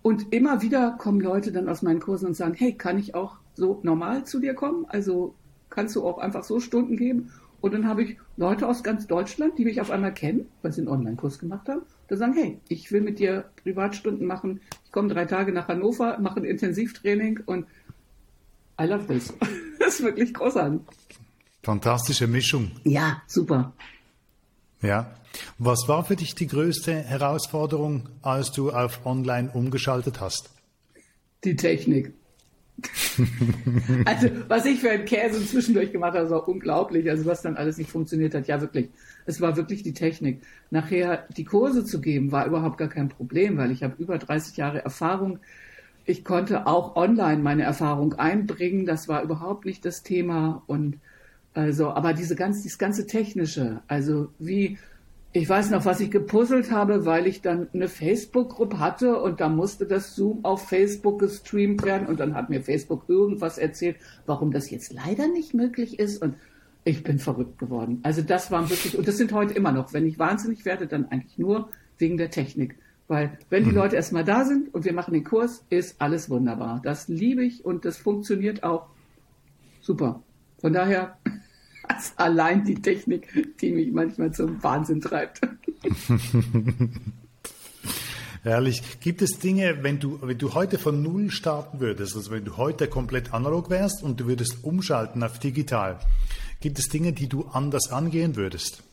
Und 0.07 0.33
immer 0.33 0.61
wieder 0.61 0.91
kommen 0.91 1.19
Leute 1.19 1.51
dann 1.51 1.67
aus 1.67 1.81
meinen 1.81 1.99
Kursen 1.99 2.27
und 2.27 2.33
sagen, 2.33 2.53
hey, 2.53 2.71
kann 2.71 2.97
ich 2.97 3.13
auch 3.13 3.39
so 3.55 3.81
normal 3.83 4.23
zu 4.23 4.39
dir 4.39 4.53
kommen? 4.53 4.85
Also 4.87 5.35
kannst 5.69 5.97
du 5.97 6.07
auch 6.07 6.17
einfach 6.17 6.45
so 6.45 6.61
Stunden 6.61 6.95
geben? 6.95 7.33
Und 7.59 7.73
dann 7.73 7.85
habe 7.85 8.03
ich 8.03 8.17
Leute 8.37 8.69
aus 8.69 8.83
ganz 8.83 9.07
Deutschland, 9.07 9.57
die 9.57 9.65
mich 9.65 9.81
auf 9.81 9.91
einmal 9.91 10.13
kennen, 10.13 10.47
weil 10.61 10.71
sie 10.71 10.79
einen 10.79 10.87
Online-Kurs 10.87 11.39
gemacht 11.39 11.67
haben, 11.67 11.81
da 12.07 12.15
sagen, 12.15 12.35
hey, 12.35 12.57
ich 12.69 12.89
will 12.93 13.01
mit 13.01 13.19
dir 13.19 13.49
Privatstunden 13.61 14.25
machen. 14.25 14.61
Ich 14.85 14.93
komme 14.93 15.13
drei 15.13 15.25
Tage 15.25 15.51
nach 15.51 15.67
Hannover, 15.67 16.17
mache 16.19 16.39
ein 16.39 16.45
Intensivtraining 16.45 17.41
und 17.45 17.65
I 18.79 18.85
love 18.85 19.07
this. 19.07 19.33
das 19.79 19.95
ist 19.95 20.03
wirklich 20.03 20.33
großartig. 20.33 20.79
Fantastische 21.63 22.27
Mischung. 22.27 22.71
Ja, 22.85 23.23
super. 23.27 23.73
Ja. 24.81 25.11
Was 25.57 25.87
war 25.87 26.05
für 26.05 26.15
dich 26.15 26.35
die 26.35 26.47
größte 26.47 26.93
Herausforderung, 26.93 28.09
als 28.21 28.51
du 28.51 28.71
auf 28.71 29.05
Online 29.05 29.49
umgeschaltet 29.53 30.19
hast? 30.19 30.49
Die 31.43 31.55
Technik. 31.55 32.13
also, 34.05 34.29
was 34.47 34.65
ich 34.65 34.79
für 34.79 34.91
einen 34.91 35.05
Käse 35.05 35.43
zwischendurch 35.43 35.91
gemacht 35.91 36.15
habe, 36.15 36.29
war 36.29 36.47
unglaublich. 36.47 37.09
Also, 37.09 37.25
was 37.25 37.41
dann 37.41 37.57
alles 37.57 37.77
nicht 37.77 37.89
funktioniert 37.89 38.35
hat. 38.35 38.47
Ja, 38.47 38.61
wirklich. 38.61 38.89
Es 39.25 39.41
war 39.41 39.57
wirklich 39.57 39.81
die 39.81 39.93
Technik. 39.93 40.41
Nachher 40.69 41.25
die 41.35 41.43
Kurse 41.43 41.85
zu 41.85 41.99
geben, 41.99 42.31
war 42.31 42.45
überhaupt 42.45 42.77
gar 42.77 42.87
kein 42.87 43.09
Problem, 43.09 43.57
weil 43.57 43.71
ich 43.71 43.83
habe 43.83 43.95
über 43.97 44.17
30 44.17 44.57
Jahre 44.57 44.83
Erfahrung. 44.83 45.39
Ich 46.05 46.23
konnte 46.23 46.67
auch 46.67 46.95
online 46.95 47.41
meine 47.41 47.63
Erfahrung 47.63 48.13
einbringen. 48.13 48.85
Das 48.85 49.07
war 49.07 49.23
überhaupt 49.23 49.65
nicht 49.65 49.83
das 49.83 50.03
Thema. 50.03 50.61
Und 50.67 50.99
also, 51.57 51.89
aber 51.89 52.13
diese 52.13 52.35
ganze, 52.35 52.61
dieses 52.61 52.77
ganze 52.77 53.07
Technische, 53.07 53.81
also 53.87 54.27
wie 54.37 54.77
ich 55.33 55.49
weiß 55.49 55.71
noch, 55.71 55.85
was 55.85 55.99
ich 55.99 56.11
gepuzzelt 56.11 56.69
habe, 56.69 57.05
weil 57.05 57.25
ich 57.25 57.41
dann 57.41 57.67
eine 57.73 57.87
Facebook-Gruppe 57.87 58.79
hatte 58.79 59.19
und 59.19 59.41
da 59.41 59.49
musste 59.49 59.87
das 59.87 60.15
Zoom 60.15 60.45
auf 60.45 60.67
Facebook 60.67 61.17
gestreamt 61.17 61.83
werden 61.83 62.07
und 62.07 62.19
dann 62.19 62.35
hat 62.35 62.51
mir 62.51 62.61
Facebook 62.61 63.05
irgendwas 63.07 63.57
erzählt, 63.57 63.97
warum 64.27 64.51
das 64.51 64.69
jetzt 64.69 64.93
leider 64.93 65.27
nicht 65.27 65.55
möglich 65.55 65.97
ist 65.97 66.21
und 66.21 66.35
ich 66.83 67.03
bin 67.03 67.17
verrückt 67.17 67.57
geworden. 67.57 68.01
Also 68.03 68.21
das 68.21 68.51
war 68.51 68.69
wirklich, 68.69 68.95
und 68.95 69.07
das 69.07 69.17
sind 69.17 69.33
heute 69.33 69.55
immer 69.55 69.71
noch, 69.71 69.93
wenn 69.93 70.05
ich 70.05 70.19
wahnsinnig 70.19 70.63
werde, 70.63 70.85
dann 70.85 71.05
eigentlich 71.05 71.39
nur 71.39 71.69
wegen 71.97 72.17
der 72.17 72.29
Technik. 72.29 72.75
Weil 73.07 73.39
wenn 73.49 73.63
die 73.63 73.71
mhm. 73.71 73.77
Leute 73.77 73.95
erstmal 73.95 74.23
da 74.23 74.45
sind 74.45 74.71
und 74.75 74.85
wir 74.85 74.93
machen 74.93 75.15
den 75.15 75.23
Kurs, 75.23 75.65
ist 75.71 75.99
alles 76.01 76.29
wunderbar. 76.29 76.81
Das 76.83 77.07
liebe 77.07 77.43
ich 77.43 77.65
und 77.65 77.83
das 77.83 77.97
funktioniert 77.97 78.63
auch 78.63 78.85
super. 79.81 80.21
Von 80.59 80.73
daher 80.73 81.17
als 81.87 82.13
allein 82.17 82.63
die 82.63 82.81
Technik, 82.81 83.57
die 83.59 83.71
mich 83.71 83.91
manchmal 83.91 84.31
zum 84.31 84.61
Wahnsinn 84.63 85.01
treibt. 85.01 85.41
Herrlich. 88.43 88.81
Gibt 89.01 89.21
es 89.21 89.39
Dinge, 89.39 89.79
wenn 89.83 89.99
du, 89.99 90.19
wenn 90.21 90.37
du 90.37 90.53
heute 90.53 90.77
von 90.77 91.01
Null 91.03 91.31
starten 91.31 91.79
würdest, 91.79 92.15
also 92.15 92.31
wenn 92.31 92.45
du 92.45 92.55
heute 92.55 92.87
komplett 92.87 93.33
analog 93.33 93.69
wärst 93.69 94.03
und 94.03 94.19
du 94.19 94.27
würdest 94.27 94.63
umschalten 94.63 95.21
auf 95.23 95.39
digital, 95.39 95.99
gibt 96.61 96.79
es 96.79 96.87
Dinge, 96.87 97.13
die 97.13 97.27
du 97.27 97.45
anders 97.45 97.91
angehen 97.91 98.35
würdest? 98.35 98.83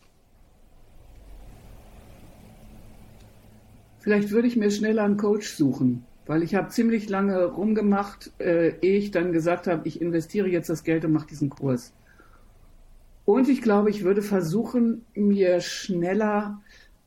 Vielleicht 4.00 4.32
würde 4.32 4.48
ich 4.48 4.56
mir 4.56 4.70
schneller 4.70 5.04
einen 5.04 5.16
Coach 5.16 5.48
suchen, 5.48 6.04
weil 6.26 6.42
ich 6.42 6.54
habe 6.54 6.68
ziemlich 6.68 7.08
lange 7.08 7.44
rumgemacht, 7.44 8.32
äh, 8.38 8.74
ehe 8.80 8.98
ich 8.98 9.12
dann 9.12 9.32
gesagt 9.32 9.66
habe, 9.66 9.86
ich 9.86 10.02
investiere 10.02 10.48
jetzt 10.48 10.68
das 10.68 10.84
Geld 10.84 11.04
und 11.04 11.12
mache 11.12 11.28
diesen 11.28 11.48
Kurs. 11.48 11.92
Und 13.24 13.48
ich 13.48 13.62
glaube, 13.62 13.90
ich 13.90 14.04
würde 14.04 14.22
versuchen, 14.22 15.04
mir 15.14 15.60
schneller 15.60 16.60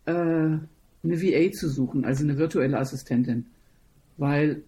äh, 0.05 0.11
eine 0.11 0.61
VA 1.03 1.51
zu 1.51 1.69
suchen, 1.69 2.05
also 2.05 2.23
eine 2.23 2.37
virtuelle 2.37 2.79
Assistentin. 2.79 3.45
Weil 4.17 4.63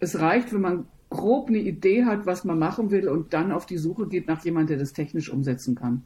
es 0.00 0.18
reicht, 0.18 0.52
wenn 0.52 0.60
man 0.60 0.86
grob 1.08 1.48
eine 1.48 1.58
Idee 1.58 2.04
hat, 2.04 2.26
was 2.26 2.44
man 2.44 2.58
machen 2.58 2.90
will 2.90 3.08
und 3.08 3.32
dann 3.32 3.52
auf 3.52 3.64
die 3.64 3.78
Suche 3.78 4.08
geht 4.08 4.26
nach 4.26 4.44
jemand, 4.44 4.70
der 4.70 4.76
das 4.76 4.92
technisch 4.92 5.30
umsetzen 5.30 5.76
kann. 5.76 6.02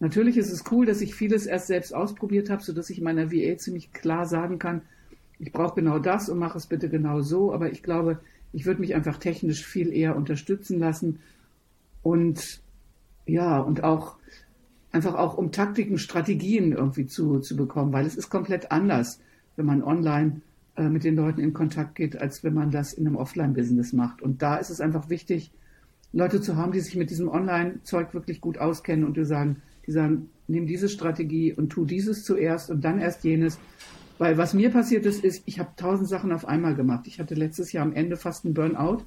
Natürlich 0.00 0.36
ist 0.36 0.52
es 0.52 0.64
cool, 0.70 0.86
dass 0.86 1.00
ich 1.00 1.14
vieles 1.14 1.46
erst 1.46 1.66
selbst 1.66 1.92
ausprobiert 1.92 2.50
habe, 2.50 2.62
sodass 2.62 2.88
ich 2.88 3.00
meiner 3.00 3.32
VA 3.32 3.56
ziemlich 3.56 3.92
klar 3.92 4.26
sagen 4.26 4.60
kann, 4.60 4.82
ich 5.40 5.52
brauche 5.52 5.74
genau 5.76 5.98
das 5.98 6.28
und 6.28 6.38
mache 6.38 6.58
es 6.58 6.66
bitte 6.66 6.88
genau 6.88 7.20
so. 7.20 7.52
Aber 7.52 7.70
ich 7.72 7.82
glaube, 7.82 8.20
ich 8.52 8.64
würde 8.64 8.80
mich 8.80 8.94
einfach 8.94 9.18
technisch 9.18 9.64
viel 9.64 9.92
eher 9.92 10.16
unterstützen 10.16 10.78
lassen 10.78 11.18
und 12.02 12.60
ja, 13.28 13.58
und 13.60 13.84
auch 13.84 14.16
einfach 14.90 15.14
auch 15.14 15.36
um 15.36 15.52
Taktiken, 15.52 15.98
Strategien 15.98 16.72
irgendwie 16.72 17.06
zu, 17.06 17.40
zu 17.40 17.56
bekommen, 17.56 17.92
weil 17.92 18.06
es 18.06 18.16
ist 18.16 18.30
komplett 18.30 18.72
anders, 18.72 19.20
wenn 19.56 19.66
man 19.66 19.82
online 19.82 20.40
äh, 20.76 20.88
mit 20.88 21.04
den 21.04 21.16
Leuten 21.16 21.40
in 21.40 21.52
Kontakt 21.52 21.94
geht, 21.94 22.20
als 22.20 22.42
wenn 22.42 22.54
man 22.54 22.70
das 22.70 22.92
in 22.94 23.06
einem 23.06 23.16
Offline-Business 23.16 23.92
macht. 23.92 24.22
Und 24.22 24.42
da 24.42 24.56
ist 24.56 24.70
es 24.70 24.80
einfach 24.80 25.10
wichtig, 25.10 25.50
Leute 26.12 26.40
zu 26.40 26.56
haben, 26.56 26.72
die 26.72 26.80
sich 26.80 26.96
mit 26.96 27.10
diesem 27.10 27.28
Online-Zeug 27.28 28.14
wirklich 28.14 28.40
gut 28.40 28.58
auskennen 28.58 29.04
und 29.04 29.16
die 29.16 29.26
sagen, 29.26 29.62
die 29.86 29.92
sagen, 29.92 30.30
nimm 30.46 30.66
diese 30.66 30.88
Strategie 30.88 31.52
und 31.52 31.68
tu 31.68 31.84
dieses 31.84 32.24
zuerst 32.24 32.70
und 32.70 32.82
dann 32.82 32.98
erst 32.98 33.24
jenes. 33.24 33.58
Weil 34.16 34.38
was 34.38 34.54
mir 34.54 34.70
passiert 34.70 35.04
ist, 35.04 35.22
ist, 35.22 35.42
ich 35.44 35.60
habe 35.60 35.70
tausend 35.76 36.08
Sachen 36.08 36.32
auf 36.32 36.48
einmal 36.48 36.74
gemacht. 36.74 37.06
Ich 37.06 37.20
hatte 37.20 37.34
letztes 37.34 37.72
Jahr 37.72 37.84
am 37.84 37.92
Ende 37.92 38.16
fast 38.16 38.44
einen 38.44 38.54
Burnout, 38.54 39.04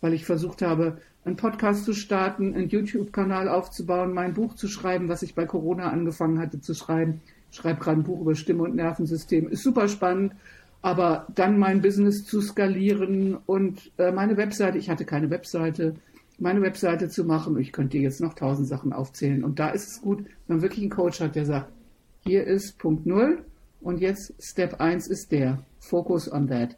weil 0.00 0.14
ich 0.14 0.24
versucht 0.24 0.62
habe, 0.62 0.98
einen 1.24 1.36
Podcast 1.36 1.84
zu 1.84 1.94
starten, 1.94 2.54
einen 2.54 2.68
YouTube-Kanal 2.68 3.48
aufzubauen, 3.48 4.12
mein 4.12 4.34
Buch 4.34 4.54
zu 4.54 4.68
schreiben, 4.68 5.08
was 5.08 5.22
ich 5.22 5.34
bei 5.34 5.46
Corona 5.46 5.90
angefangen 5.90 6.38
hatte 6.38 6.60
zu 6.60 6.74
schreiben. 6.74 7.22
Ich 7.50 7.56
schreibe 7.56 7.80
gerade 7.80 8.00
ein 8.00 8.04
Buch 8.04 8.20
über 8.20 8.34
Stimme- 8.34 8.64
und 8.64 8.74
Nervensystem. 8.74 9.48
Ist 9.48 9.62
super 9.62 9.88
spannend. 9.88 10.34
Aber 10.82 11.26
dann 11.34 11.58
mein 11.58 11.80
Business 11.80 12.26
zu 12.26 12.42
skalieren 12.42 13.38
und 13.46 13.90
äh, 13.96 14.12
meine 14.12 14.36
Webseite, 14.36 14.76
ich 14.76 14.90
hatte 14.90 15.06
keine 15.06 15.30
Webseite, 15.30 15.94
meine 16.38 16.60
Webseite 16.60 17.08
zu 17.08 17.24
machen. 17.24 17.58
Ich 17.58 17.72
könnte 17.72 17.96
jetzt 17.96 18.20
noch 18.20 18.34
tausend 18.34 18.68
Sachen 18.68 18.92
aufzählen. 18.92 19.44
Und 19.44 19.58
da 19.58 19.70
ist 19.70 19.88
es 19.88 20.02
gut, 20.02 20.26
wenn 20.46 20.56
man 20.56 20.62
wirklich 20.62 20.82
einen 20.82 20.90
Coach 20.90 21.20
hat, 21.20 21.36
der 21.36 21.46
sagt, 21.46 21.72
hier 22.20 22.44
ist 22.44 22.78
Punkt 22.78 23.06
Null 23.06 23.44
und 23.80 24.00
jetzt 24.00 24.34
Step 24.38 24.80
1 24.80 25.08
ist 25.08 25.32
der. 25.32 25.64
Focus 25.78 26.30
on 26.30 26.48
that. 26.48 26.76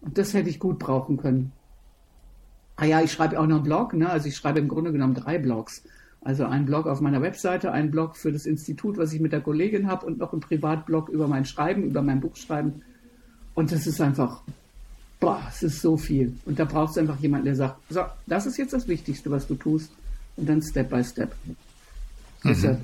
Und 0.00 0.18
das 0.18 0.34
hätte 0.34 0.48
ich 0.48 0.58
gut 0.58 0.80
brauchen 0.80 1.16
können. 1.16 1.52
Ah 2.80 2.84
ja, 2.84 3.00
ich 3.00 3.10
schreibe 3.10 3.40
auch 3.40 3.46
noch 3.46 3.56
einen 3.56 3.64
Blog, 3.64 3.92
ne? 3.92 4.08
Also 4.08 4.28
ich 4.28 4.36
schreibe 4.36 4.60
im 4.60 4.68
Grunde 4.68 4.92
genommen 4.92 5.14
drei 5.14 5.36
Blogs. 5.38 5.82
Also 6.20 6.44
einen 6.46 6.64
Blog 6.64 6.86
auf 6.86 7.00
meiner 7.00 7.20
Webseite, 7.20 7.72
einen 7.72 7.90
Blog 7.90 8.16
für 8.16 8.30
das 8.30 8.46
Institut, 8.46 8.96
was 8.98 9.12
ich 9.12 9.20
mit 9.20 9.32
der 9.32 9.40
Kollegin 9.40 9.88
habe 9.88 10.06
und 10.06 10.18
noch 10.18 10.32
einen 10.32 10.42
Privatblog 10.42 11.08
über 11.08 11.26
mein 11.26 11.44
Schreiben, 11.44 11.82
über 11.82 12.02
mein 12.02 12.20
Buchschreiben. 12.20 12.82
Und 13.54 13.72
das 13.72 13.88
ist 13.88 14.00
einfach, 14.00 14.42
boah, 15.18 15.42
es 15.48 15.64
ist 15.64 15.82
so 15.82 15.96
viel. 15.96 16.32
Und 16.44 16.60
da 16.60 16.66
braucht 16.66 16.92
es 16.92 16.98
einfach 16.98 17.18
jemanden, 17.18 17.46
der 17.46 17.56
sagt, 17.56 17.80
so, 17.90 18.04
das 18.28 18.46
ist 18.46 18.56
jetzt 18.58 18.72
das 18.72 18.86
Wichtigste, 18.86 19.28
was 19.28 19.48
du 19.48 19.56
tust. 19.56 19.90
Und 20.36 20.48
dann 20.48 20.62
Step 20.62 20.88
by 20.88 21.02
Step. 21.02 21.34
Mhm. 22.44 22.76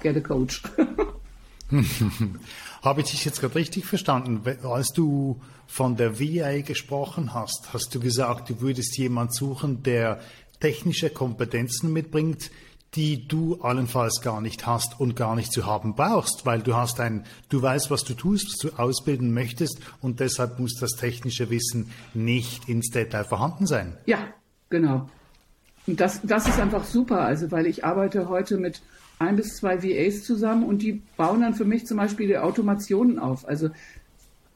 Get 0.00 0.16
a 0.16 0.20
coach. 0.20 0.62
Habe 2.82 3.00
ich 3.00 3.10
dich 3.10 3.24
jetzt 3.24 3.40
gerade 3.40 3.54
richtig 3.54 3.86
verstanden? 3.86 4.42
Als 4.62 4.92
du 4.92 5.40
von 5.66 5.96
der 5.96 6.20
VA 6.20 6.60
gesprochen 6.60 7.34
hast, 7.34 7.72
hast 7.72 7.94
du 7.94 8.00
gesagt, 8.00 8.50
du 8.50 8.60
würdest 8.60 8.96
jemand 8.98 9.34
suchen, 9.34 9.82
der 9.82 10.20
technische 10.60 11.10
Kompetenzen 11.10 11.92
mitbringt, 11.92 12.50
die 12.94 13.28
du 13.28 13.60
allenfalls 13.60 14.22
gar 14.22 14.40
nicht 14.40 14.66
hast 14.66 14.98
und 14.98 15.16
gar 15.16 15.36
nicht 15.36 15.52
zu 15.52 15.66
haben 15.66 15.94
brauchst, 15.94 16.46
weil 16.46 16.60
du 16.62 16.74
hast 16.74 16.98
ein, 17.00 17.24
du 17.50 17.60
weißt, 17.60 17.90
was 17.90 18.04
du 18.04 18.14
tust, 18.14 18.48
was 18.48 18.56
du 18.56 18.78
ausbilden 18.78 19.34
möchtest 19.34 19.80
und 20.00 20.20
deshalb 20.20 20.58
muss 20.58 20.78
das 20.80 20.92
technische 20.92 21.50
Wissen 21.50 21.90
nicht 22.14 22.68
ins 22.68 22.90
Detail 22.90 23.24
vorhanden 23.24 23.66
sein. 23.66 23.98
Ja, 24.06 24.18
genau. 24.70 25.10
Und 25.86 26.00
das, 26.00 26.20
das 26.22 26.48
ist 26.48 26.58
einfach 26.58 26.84
super, 26.84 27.20
also 27.20 27.50
weil 27.50 27.66
ich 27.66 27.84
arbeite 27.84 28.28
heute 28.28 28.56
mit 28.56 28.80
ein 29.18 29.36
bis 29.36 29.56
zwei 29.56 29.82
VAs 29.82 30.24
zusammen 30.24 30.64
und 30.64 30.82
die 30.82 31.02
bauen 31.16 31.40
dann 31.40 31.54
für 31.54 31.64
mich 31.64 31.86
zum 31.86 31.96
Beispiel 31.96 32.26
die 32.26 32.38
Automationen 32.38 33.18
auf. 33.18 33.48
Also 33.48 33.70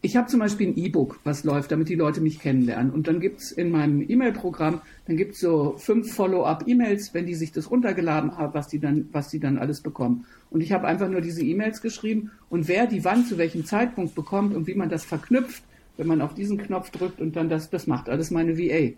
ich 0.02 0.16
habe 0.16 0.28
zum 0.28 0.40
Beispiel 0.40 0.68
ein 0.68 0.78
E-Book, 0.78 1.20
was 1.24 1.44
läuft, 1.44 1.72
damit 1.72 1.90
die 1.90 1.94
Leute 1.94 2.22
mich 2.22 2.38
kennenlernen. 2.38 2.90
Und 2.90 3.06
dann 3.06 3.20
gibt's 3.20 3.52
in 3.52 3.70
meinem 3.70 4.00
E-Mail-Programm, 4.08 4.80
dann 5.06 5.16
gibt's 5.18 5.40
so 5.40 5.74
fünf 5.76 6.14
Follow-up-E-Mails, 6.14 7.12
wenn 7.12 7.26
die 7.26 7.34
sich 7.34 7.52
das 7.52 7.70
runtergeladen 7.70 8.38
haben, 8.38 8.54
was 8.54 8.68
die 8.68 8.78
dann, 8.78 9.08
was 9.12 9.28
die 9.28 9.40
dann 9.40 9.58
alles 9.58 9.82
bekommen. 9.82 10.24
Und 10.48 10.62
ich 10.62 10.72
habe 10.72 10.86
einfach 10.86 11.10
nur 11.10 11.20
diese 11.20 11.42
E-Mails 11.42 11.82
geschrieben 11.82 12.30
und 12.48 12.66
wer 12.66 12.86
die 12.86 13.04
wann 13.04 13.26
zu 13.26 13.36
welchem 13.36 13.66
Zeitpunkt 13.66 14.14
bekommt 14.14 14.54
und 14.54 14.66
wie 14.66 14.74
man 14.74 14.88
das 14.88 15.04
verknüpft, 15.04 15.62
wenn 15.98 16.06
man 16.06 16.22
auf 16.22 16.34
diesen 16.34 16.56
Knopf 16.56 16.90
drückt 16.90 17.20
und 17.20 17.36
dann 17.36 17.50
das, 17.50 17.68
das 17.68 17.86
macht 17.86 18.08
alles 18.08 18.30
meine 18.30 18.56
VA. 18.56 18.94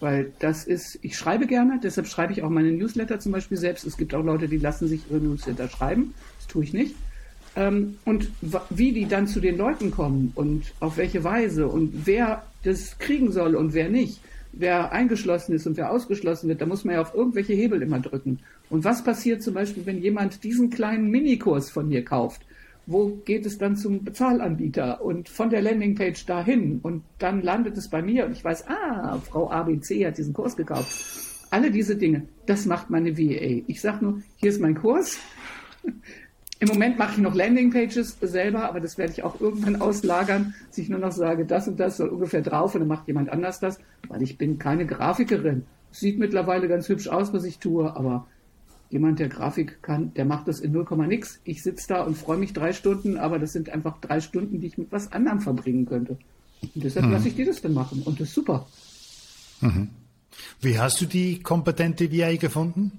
Weil 0.00 0.32
das 0.38 0.64
ist, 0.64 0.98
ich 1.02 1.16
schreibe 1.16 1.46
gerne, 1.46 1.80
deshalb 1.82 2.06
schreibe 2.06 2.32
ich 2.32 2.42
auch 2.42 2.50
meine 2.50 2.70
Newsletter 2.70 3.18
zum 3.18 3.32
Beispiel 3.32 3.56
selbst. 3.56 3.84
Es 3.84 3.96
gibt 3.96 4.14
auch 4.14 4.24
Leute, 4.24 4.48
die 4.48 4.58
lassen 4.58 4.86
sich 4.86 5.02
ihre 5.10 5.20
Newsletter 5.20 5.68
schreiben. 5.68 6.14
Das 6.38 6.46
tue 6.46 6.64
ich 6.64 6.72
nicht. 6.72 6.94
Ähm, 7.56 7.98
und 8.04 8.30
wie 8.70 8.92
die 8.92 9.06
dann 9.06 9.26
zu 9.26 9.40
den 9.40 9.56
Leuten 9.56 9.90
kommen 9.90 10.32
und 10.34 10.72
auf 10.78 10.96
welche 10.96 11.24
Weise 11.24 11.66
und 11.66 12.06
wer 12.06 12.44
das 12.62 12.98
kriegen 12.98 13.32
soll 13.32 13.56
und 13.56 13.74
wer 13.74 13.88
nicht, 13.88 14.20
wer 14.52 14.92
eingeschlossen 14.92 15.54
ist 15.54 15.66
und 15.66 15.76
wer 15.76 15.90
ausgeschlossen 15.90 16.48
wird, 16.48 16.60
da 16.60 16.66
muss 16.66 16.84
man 16.84 16.94
ja 16.94 17.00
auf 17.00 17.14
irgendwelche 17.14 17.54
Hebel 17.54 17.82
immer 17.82 17.98
drücken. 17.98 18.38
Und 18.70 18.84
was 18.84 19.02
passiert 19.02 19.42
zum 19.42 19.54
Beispiel, 19.54 19.86
wenn 19.86 20.00
jemand 20.00 20.44
diesen 20.44 20.70
kleinen 20.70 21.10
Minikurs 21.10 21.70
von 21.70 21.88
mir 21.88 22.04
kauft? 22.04 22.42
Wo 22.88 23.20
geht 23.26 23.44
es 23.44 23.58
dann 23.58 23.76
zum 23.76 24.02
Bezahlanbieter 24.02 25.02
und 25.04 25.28
von 25.28 25.50
der 25.50 25.60
Landingpage 25.60 26.24
dahin 26.24 26.80
und 26.82 27.04
dann 27.18 27.42
landet 27.42 27.76
es 27.76 27.88
bei 27.88 28.00
mir 28.00 28.24
und 28.24 28.32
ich 28.32 28.42
weiß, 28.42 28.66
ah, 28.66 29.18
Frau 29.18 29.50
ABC 29.50 30.06
hat 30.06 30.16
diesen 30.16 30.32
Kurs 30.32 30.56
gekauft. 30.56 30.90
Alle 31.50 31.70
diese 31.70 31.96
Dinge, 31.96 32.22
das 32.46 32.64
macht 32.64 32.88
meine 32.88 33.18
VA. 33.18 33.62
Ich 33.66 33.82
sage 33.82 34.04
nur, 34.04 34.22
hier 34.36 34.48
ist 34.48 34.60
mein 34.60 34.74
Kurs. 34.74 35.18
Im 36.60 36.68
Moment 36.68 36.98
mache 36.98 37.12
ich 37.12 37.18
noch 37.18 37.34
Landingpages 37.34 38.16
selber, 38.22 38.64
aber 38.64 38.80
das 38.80 38.96
werde 38.96 39.12
ich 39.12 39.22
auch 39.22 39.38
irgendwann 39.38 39.80
auslagern, 39.82 40.54
dass 40.68 40.78
ich 40.78 40.88
nur 40.88 40.98
noch 40.98 41.12
sage, 41.12 41.44
das 41.44 41.68
und 41.68 41.78
das 41.78 41.98
soll 41.98 42.08
ungefähr 42.08 42.40
drauf 42.40 42.74
und 42.74 42.80
dann 42.80 42.88
macht 42.88 43.06
jemand 43.06 43.28
anders 43.28 43.60
das, 43.60 43.78
weil 44.08 44.22
ich 44.22 44.38
bin 44.38 44.58
keine 44.58 44.86
Grafikerin. 44.86 45.66
Sieht 45.92 46.18
mittlerweile 46.18 46.68
ganz 46.68 46.88
hübsch 46.88 47.08
aus, 47.08 47.34
was 47.34 47.44
ich 47.44 47.58
tue, 47.58 47.94
aber 47.94 48.26
jemand, 48.90 49.18
der 49.18 49.28
Grafik 49.28 49.82
kann, 49.82 50.14
der 50.14 50.24
macht 50.24 50.48
das 50.48 50.60
in 50.60 50.72
0, 50.72 50.86
nix. 51.06 51.40
Ich 51.44 51.62
sitze 51.62 51.88
da 51.88 52.02
und 52.02 52.16
freue 52.16 52.38
mich 52.38 52.52
drei 52.52 52.72
Stunden, 52.72 53.16
aber 53.16 53.38
das 53.38 53.52
sind 53.52 53.70
einfach 53.70 54.00
drei 54.00 54.20
Stunden, 54.20 54.60
die 54.60 54.66
ich 54.68 54.78
mit 54.78 54.90
was 54.92 55.12
anderem 55.12 55.40
verbringen 55.40 55.86
könnte. 55.86 56.18
Und 56.74 56.84
deshalb 56.84 57.06
hm. 57.06 57.12
lasse 57.12 57.28
ich 57.28 57.36
die 57.36 57.44
das 57.44 57.60
dann 57.60 57.74
machen. 57.74 58.02
Und 58.02 58.20
das 58.20 58.28
ist 58.28 58.34
super. 58.34 58.66
Mhm. 59.60 59.90
Wie 60.60 60.78
hast 60.78 61.00
du 61.00 61.06
die 61.06 61.40
kompetente 61.40 62.12
VA 62.12 62.36
gefunden? 62.36 62.92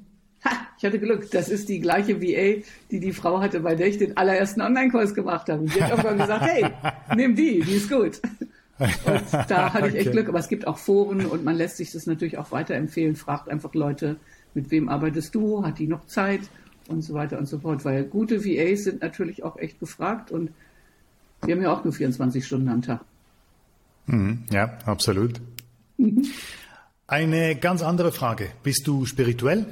Ha, 0.45 0.51
ich 0.77 0.85
hatte 0.85 0.99
Glück. 0.99 1.29
Das 1.31 1.49
ist 1.49 1.69
die 1.69 1.79
gleiche 1.79 2.21
VA, 2.21 2.63
die 2.91 2.99
die 2.99 3.11
Frau 3.11 3.41
hatte, 3.41 3.61
bei 3.61 3.75
der 3.75 3.87
ich 3.87 3.97
den 3.97 4.15
allerersten 4.17 4.61
Online-Kurs 4.61 5.13
gemacht 5.13 5.49
habe. 5.49 5.61
Und 5.61 5.75
die 5.75 5.83
hat 5.83 5.91
irgendwann 5.91 6.17
gesagt, 6.17 6.45
hey, 6.45 6.65
nimm 7.15 7.35
die, 7.35 7.61
die 7.61 7.73
ist 7.73 7.89
gut. 7.89 8.21
Und 8.79 9.49
da 9.49 9.73
hatte 9.73 9.89
ich 9.89 9.95
echt 9.95 10.07
okay. 10.07 10.11
Glück. 10.11 10.29
Aber 10.29 10.39
es 10.39 10.47
gibt 10.47 10.67
auch 10.67 10.77
Foren 10.77 11.25
und 11.25 11.43
man 11.43 11.55
lässt 11.55 11.77
sich 11.77 11.91
das 11.91 12.05
natürlich 12.05 12.37
auch 12.37 12.51
weiterempfehlen. 12.51 13.15
Fragt 13.15 13.49
einfach 13.49 13.73
Leute, 13.73 14.17
mit 14.59 14.71
wem 14.71 14.89
arbeitest 14.89 15.33
du? 15.35 15.63
Hat 15.63 15.79
die 15.79 15.87
noch 15.87 16.05
Zeit? 16.05 16.41
Und 16.89 17.01
so 17.01 17.13
weiter 17.13 17.37
und 17.37 17.47
so 17.47 17.59
fort. 17.59 17.85
Weil 17.85 18.03
gute 18.03 18.43
VAs 18.43 18.83
sind 18.83 19.01
natürlich 19.01 19.43
auch 19.43 19.57
echt 19.57 19.79
gefragt 19.79 20.31
und 20.31 20.51
wir 21.43 21.55
haben 21.55 21.61
ja 21.61 21.71
auch 21.71 21.83
nur 21.85 21.93
24 21.93 22.45
Stunden 22.45 22.67
am 22.67 22.81
Tag. 22.81 23.01
Mhm, 24.07 24.43
ja, 24.51 24.77
absolut. 24.85 25.39
Eine 27.07 27.55
ganz 27.55 27.81
andere 27.83 28.11
Frage. 28.11 28.49
Bist 28.63 28.85
du 28.85 29.05
spirituell? 29.05 29.65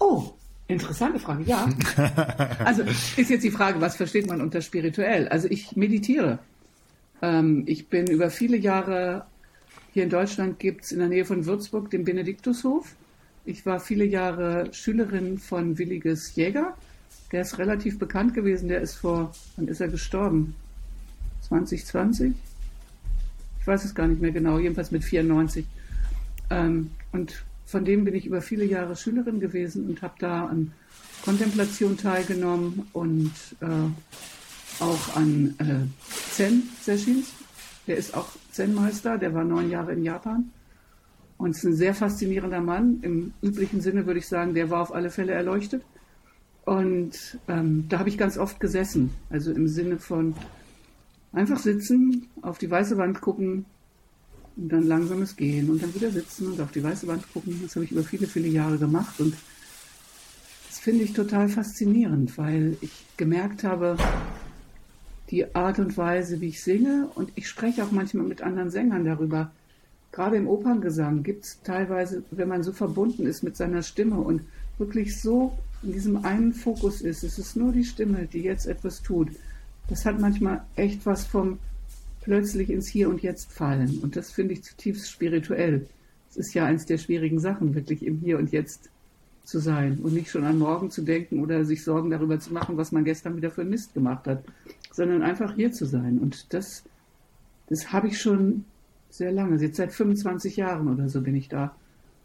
Oh, 0.00 0.32
interessante 0.66 1.20
Frage, 1.20 1.44
ja. 1.44 1.68
also 2.64 2.82
ist 2.82 3.30
jetzt 3.30 3.44
die 3.44 3.50
Frage, 3.50 3.80
was 3.80 3.94
versteht 3.94 4.26
man 4.26 4.40
unter 4.40 4.62
spirituell? 4.62 5.28
Also 5.28 5.46
ich 5.48 5.76
meditiere. 5.76 6.40
Ähm, 7.22 7.64
ich 7.66 7.88
bin 7.88 8.08
über 8.08 8.30
viele 8.30 8.56
Jahre, 8.56 9.26
hier 9.92 10.02
in 10.04 10.10
Deutschland 10.10 10.58
gibt 10.58 10.84
es 10.84 10.92
in 10.92 10.98
der 10.98 11.08
Nähe 11.08 11.24
von 11.24 11.46
Würzburg 11.46 11.90
den 11.90 12.04
Benediktushof. 12.04 12.96
Ich 13.48 13.64
war 13.64 13.80
viele 13.80 14.04
Jahre 14.04 14.68
Schülerin 14.74 15.38
von 15.38 15.78
Williges 15.78 16.36
Jäger. 16.36 16.76
Der 17.32 17.40
ist 17.40 17.56
relativ 17.56 17.98
bekannt 17.98 18.34
gewesen. 18.34 18.68
Der 18.68 18.82
ist 18.82 18.96
vor, 18.96 19.32
wann 19.56 19.68
ist 19.68 19.80
er 19.80 19.88
gestorben? 19.88 20.54
2020? 21.48 22.34
Ich 23.58 23.66
weiß 23.66 23.86
es 23.86 23.94
gar 23.94 24.06
nicht 24.06 24.20
mehr 24.20 24.32
genau, 24.32 24.58
jedenfalls 24.58 24.90
mit 24.90 25.02
94. 25.02 25.64
Ähm, 26.50 26.90
und 27.12 27.42
von 27.64 27.86
dem 27.86 28.04
bin 28.04 28.14
ich 28.14 28.26
über 28.26 28.42
viele 28.42 28.66
Jahre 28.66 28.96
Schülerin 28.96 29.40
gewesen 29.40 29.88
und 29.88 30.02
habe 30.02 30.16
da 30.18 30.44
an 30.44 30.72
Kontemplation 31.24 31.96
teilgenommen 31.96 32.86
und 32.92 33.32
äh, 33.60 34.82
auch 34.82 35.16
an 35.16 35.54
äh, 35.56 36.04
Zen-Sessions. 36.34 37.32
Der 37.86 37.96
ist 37.96 38.14
auch 38.14 38.28
Zen-Meister, 38.52 39.16
der 39.16 39.32
war 39.32 39.44
neun 39.44 39.70
Jahre 39.70 39.94
in 39.94 40.04
Japan 40.04 40.50
und 41.38 41.56
ist 41.56 41.64
ein 41.64 41.74
sehr 41.74 41.94
faszinierender 41.94 42.60
Mann. 42.60 42.98
Im 43.02 43.32
üblichen 43.40 43.80
Sinne 43.80 44.06
würde 44.06 44.18
ich 44.18 44.28
sagen, 44.28 44.54
der 44.54 44.70
war 44.70 44.82
auf 44.82 44.94
alle 44.94 45.10
Fälle 45.10 45.32
erleuchtet. 45.32 45.82
Und 46.64 47.38
ähm, 47.48 47.86
da 47.88 48.00
habe 48.00 48.10
ich 48.10 48.18
ganz 48.18 48.36
oft 48.36 48.60
gesessen, 48.60 49.10
also 49.30 49.52
im 49.52 49.68
Sinne 49.68 49.98
von 49.98 50.34
einfach 51.32 51.58
sitzen, 51.58 52.28
auf 52.42 52.58
die 52.58 52.70
weiße 52.70 52.98
Wand 52.98 53.22
gucken, 53.22 53.64
und 54.58 54.72
dann 54.72 54.86
langsames 54.86 55.36
Gehen 55.36 55.70
und 55.70 55.82
dann 55.82 55.94
wieder 55.94 56.10
sitzen 56.10 56.48
und 56.48 56.60
auf 56.60 56.72
die 56.72 56.82
weiße 56.82 57.06
Wand 57.06 57.32
gucken. 57.32 57.60
Das 57.62 57.76
habe 57.76 57.84
ich 57.84 57.92
über 57.92 58.02
viele, 58.02 58.26
viele 58.26 58.48
Jahre 58.48 58.76
gemacht 58.76 59.20
und 59.20 59.34
das 60.68 60.80
finde 60.80 61.04
ich 61.04 61.12
total 61.12 61.48
faszinierend, 61.48 62.36
weil 62.36 62.76
ich 62.80 62.90
gemerkt 63.16 63.62
habe, 63.64 63.96
die 65.30 65.54
Art 65.54 65.78
und 65.78 65.96
Weise, 65.96 66.40
wie 66.40 66.48
ich 66.48 66.62
singe 66.62 67.08
und 67.14 67.30
ich 67.36 67.48
spreche 67.48 67.84
auch 67.84 67.92
manchmal 67.92 68.26
mit 68.26 68.42
anderen 68.42 68.70
Sängern 68.70 69.04
darüber. 69.04 69.52
Gerade 70.12 70.36
im 70.36 70.48
Operngesang 70.48 71.22
gibt 71.22 71.44
es 71.44 71.60
teilweise, 71.62 72.22
wenn 72.30 72.48
man 72.48 72.62
so 72.62 72.72
verbunden 72.72 73.26
ist 73.26 73.42
mit 73.42 73.56
seiner 73.56 73.82
Stimme 73.82 74.18
und 74.18 74.42
wirklich 74.78 75.20
so 75.20 75.56
in 75.82 75.92
diesem 75.92 76.24
einen 76.24 76.52
Fokus 76.52 77.00
ist, 77.02 77.22
es 77.22 77.38
ist 77.38 77.56
nur 77.56 77.72
die 77.72 77.84
Stimme, 77.84 78.26
die 78.26 78.42
jetzt 78.42 78.66
etwas 78.66 79.02
tut. 79.02 79.28
Das 79.88 80.04
hat 80.04 80.18
manchmal 80.18 80.62
echt 80.76 81.06
was 81.06 81.24
vom 81.24 81.58
plötzlich 82.20 82.70
ins 82.70 82.88
Hier 82.88 83.08
und 83.08 83.22
Jetzt 83.22 83.52
fallen. 83.52 84.00
Und 84.00 84.16
das 84.16 84.30
finde 84.30 84.54
ich 84.54 84.62
zutiefst 84.62 85.10
spirituell. 85.10 85.86
Es 86.30 86.36
ist 86.36 86.54
ja 86.54 86.64
eins 86.66 86.84
der 86.84 86.98
schwierigen 86.98 87.38
Sachen, 87.38 87.74
wirklich 87.74 88.04
im 88.04 88.18
Hier 88.18 88.38
und 88.38 88.52
Jetzt 88.52 88.90
zu 89.44 89.60
sein 89.60 89.98
und 90.02 90.12
nicht 90.12 90.30
schon 90.30 90.44
an 90.44 90.58
morgen 90.58 90.90
zu 90.90 91.00
denken 91.02 91.40
oder 91.40 91.64
sich 91.64 91.82
Sorgen 91.82 92.10
darüber 92.10 92.38
zu 92.38 92.52
machen, 92.52 92.76
was 92.76 92.92
man 92.92 93.04
gestern 93.04 93.36
wieder 93.36 93.50
für 93.50 93.64
Mist 93.64 93.94
gemacht 93.94 94.26
hat, 94.26 94.44
sondern 94.92 95.22
einfach 95.22 95.54
hier 95.54 95.72
zu 95.72 95.86
sein. 95.86 96.18
Und 96.18 96.52
das, 96.52 96.82
das 97.68 97.92
habe 97.92 98.08
ich 98.08 98.20
schon 98.20 98.66
sehr 99.10 99.32
lange, 99.32 99.60
jetzt 99.60 99.76
seit 99.76 99.92
25 99.92 100.56
Jahren 100.56 100.88
oder 100.88 101.08
so 101.08 101.20
bin 101.20 101.34
ich 101.34 101.48
da 101.48 101.74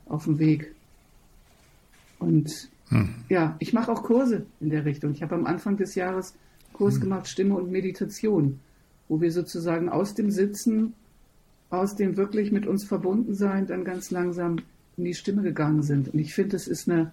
auf 0.06 0.26
dem 0.26 0.40
Weg. 0.40 0.74
Und 2.20 2.70
hm. 2.90 3.10
ja, 3.30 3.56
ich 3.60 3.74
mache 3.74 3.92
auch 3.92 4.04
Kurse 4.04 4.46
in 4.60 4.70
der 4.70 4.86
Richtung. 4.86 5.12
Ich 5.12 5.24
habe 5.24 5.36
am 5.36 5.46
Anfang 5.46 5.78
des 5.78 5.96
Jahres 5.96 6.34
Kurs 6.74 6.96
hm. 6.96 7.02
gemacht, 7.02 7.28
Stimme 7.28 7.56
und 7.56 7.72
Meditation 7.72 8.60
wo 9.08 9.22
wir 9.22 9.32
sozusagen 9.32 9.90
aus 9.90 10.16
dem 10.16 10.32
Sitzen, 10.32 10.94
aus 11.70 11.96
dem 11.96 12.18
wirklich 12.18 12.52
mit 12.52 12.66
uns 12.66 12.84
verbunden 12.84 13.36
sein, 13.36 13.68
dann 13.68 13.84
ganz 13.84 14.12
langsam 14.12 14.58
in 14.98 15.06
die 15.06 15.14
Stimme 15.14 15.42
gegangen 15.42 15.84
sind. 15.84 16.14
Und 16.14 16.20
ich 16.20 16.34
finde, 16.34 16.56
es 16.56 16.68
ist 16.68 16.90
eine 16.90 17.12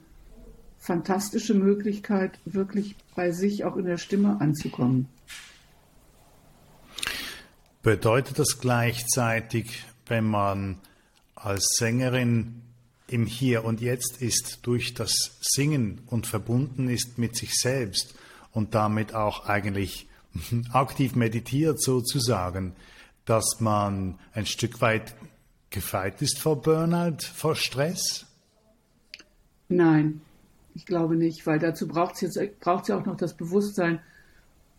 fantastische 0.78 1.54
Möglichkeit, 1.54 2.38
wirklich 2.44 2.96
bei 3.14 3.32
sich 3.32 3.64
auch 3.64 3.76
in 3.76 3.84
der 3.84 3.98
Stimme 3.98 4.40
anzukommen. 4.40 5.08
Bedeutet 7.83 8.39
das 8.39 8.61
gleichzeitig, 8.61 9.85
wenn 10.07 10.24
man 10.24 10.78
als 11.35 11.66
Sängerin 11.78 12.62
im 13.07 13.26
Hier 13.26 13.64
und 13.64 13.81
Jetzt 13.81 14.20
ist, 14.20 14.59
durch 14.62 14.95
das 14.95 15.39
Singen 15.41 16.03
und 16.07 16.26
verbunden 16.26 16.89
ist 16.89 17.18
mit 17.18 17.37
sich 17.37 17.55
selbst 17.55 18.14
und 18.53 18.74
damit 18.74 19.14
auch 19.14 19.47
eigentlich 19.47 20.09
aktiv 20.72 21.14
meditiert 21.16 21.83
sozusagen, 21.83 22.74
dass 23.24 23.61
man 23.61 24.18
ein 24.33 24.47
Stück 24.47 24.81
weit 24.81 25.14
gefeit 25.70 26.20
ist 26.20 26.39
vor 26.39 26.61
Burnout, 26.61 27.22
vor 27.35 27.57
Stress? 27.57 28.26
Nein, 29.68 30.20
ich 30.74 30.85
glaube 30.85 31.16
nicht, 31.16 31.47
weil 31.47 31.59
dazu 31.59 31.89
braucht 31.89 32.22
es 32.22 32.35
ja 32.35 32.97
auch 32.97 33.07
noch 33.07 33.16
das 33.16 33.35
Bewusstsein, 33.35 34.01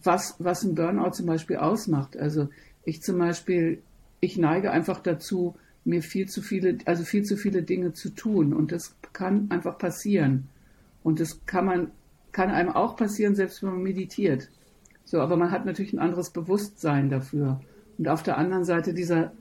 was, 0.03 0.35
was 0.39 0.63
ein 0.63 0.75
Burnout 0.75 1.11
zum 1.11 1.25
Beispiel 1.25 1.57
ausmacht. 1.57 2.17
Also 2.17 2.49
ich 2.83 3.01
zum 3.01 3.17
Beispiel, 3.17 3.81
ich 4.19 4.37
neige 4.37 4.71
einfach 4.71 4.99
dazu, 4.99 5.55
mir 5.83 6.01
viel 6.03 6.27
zu 6.27 6.41
viele, 6.41 6.77
also 6.85 7.03
viel 7.03 7.23
zu 7.23 7.37
viele 7.37 7.63
Dinge 7.63 7.93
zu 7.93 8.09
tun. 8.09 8.53
Und 8.53 8.71
das 8.71 8.95
kann 9.13 9.49
einfach 9.49 9.77
passieren. 9.77 10.49
Und 11.03 11.19
das 11.19 11.45
kann 11.45 11.65
man, 11.65 11.91
kann 12.31 12.49
einem 12.49 12.69
auch 12.69 12.95
passieren, 12.95 13.35
selbst 13.35 13.63
wenn 13.63 13.71
man 13.71 13.83
meditiert. 13.83 14.49
So, 15.05 15.19
aber 15.19 15.37
man 15.37 15.51
hat 15.51 15.65
natürlich 15.65 15.93
ein 15.93 15.99
anderes 15.99 16.29
Bewusstsein 16.29 17.09
dafür. 17.09 17.61
Und 17.97 18.07
auf 18.07 18.23
der 18.23 18.37
anderen 18.37 18.63
Seite 18.63 18.93
dieser, 18.93 19.31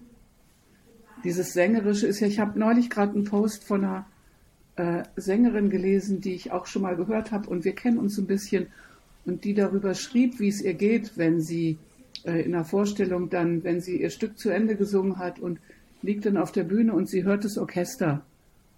dieses 1.25 1.53
Sängerische 1.53 2.07
ist 2.07 2.21
ja, 2.21 2.27
ich 2.27 2.41
habe 2.41 2.59
neulich 2.59 2.91
gerade 2.91 3.15
einen 3.15 3.25
Post 3.25 3.65
von 3.65 3.85
einer 3.85 4.07
äh, 4.77 5.03
Sängerin 5.17 5.71
gelesen, 5.71 6.21
die 6.21 6.35
ich 6.35 6.53
auch 6.53 6.67
schon 6.67 6.83
mal 6.83 6.97
gehört 6.97 7.33
habe 7.33 7.49
und 7.49 7.65
wir 7.65 7.75
kennen 7.75 7.99
uns 7.99 8.19
ein 8.19 8.27
bisschen 8.27 8.69
und 9.27 9.45
die 9.45 9.55
darüber 9.55 9.95
schrieb, 9.95 10.41
wie 10.41 10.49
es 10.49 10.63
ihr 10.63 10.75
geht, 10.75 11.17
wenn 11.17 11.41
sie 11.41 11.79
äh, 12.25 12.43
in 12.43 12.53
der 12.53 12.65
Vorstellung 12.65 13.31
dann, 13.31 13.65
wenn 13.65 13.81
sie 13.81 14.01
ihr 14.01 14.11
Stück 14.11 14.39
zu 14.39 14.51
Ende 14.51 14.77
gesungen 14.77 15.19
hat 15.19 15.39
und 15.39 15.59
liegt 16.03 16.27
dann 16.27 16.37
auf 16.37 16.53
der 16.53 16.65
Bühne 16.65 16.93
und 16.93 17.09
sie 17.09 17.25
hört 17.25 17.45
das 17.45 17.59
Orchester 17.59 18.23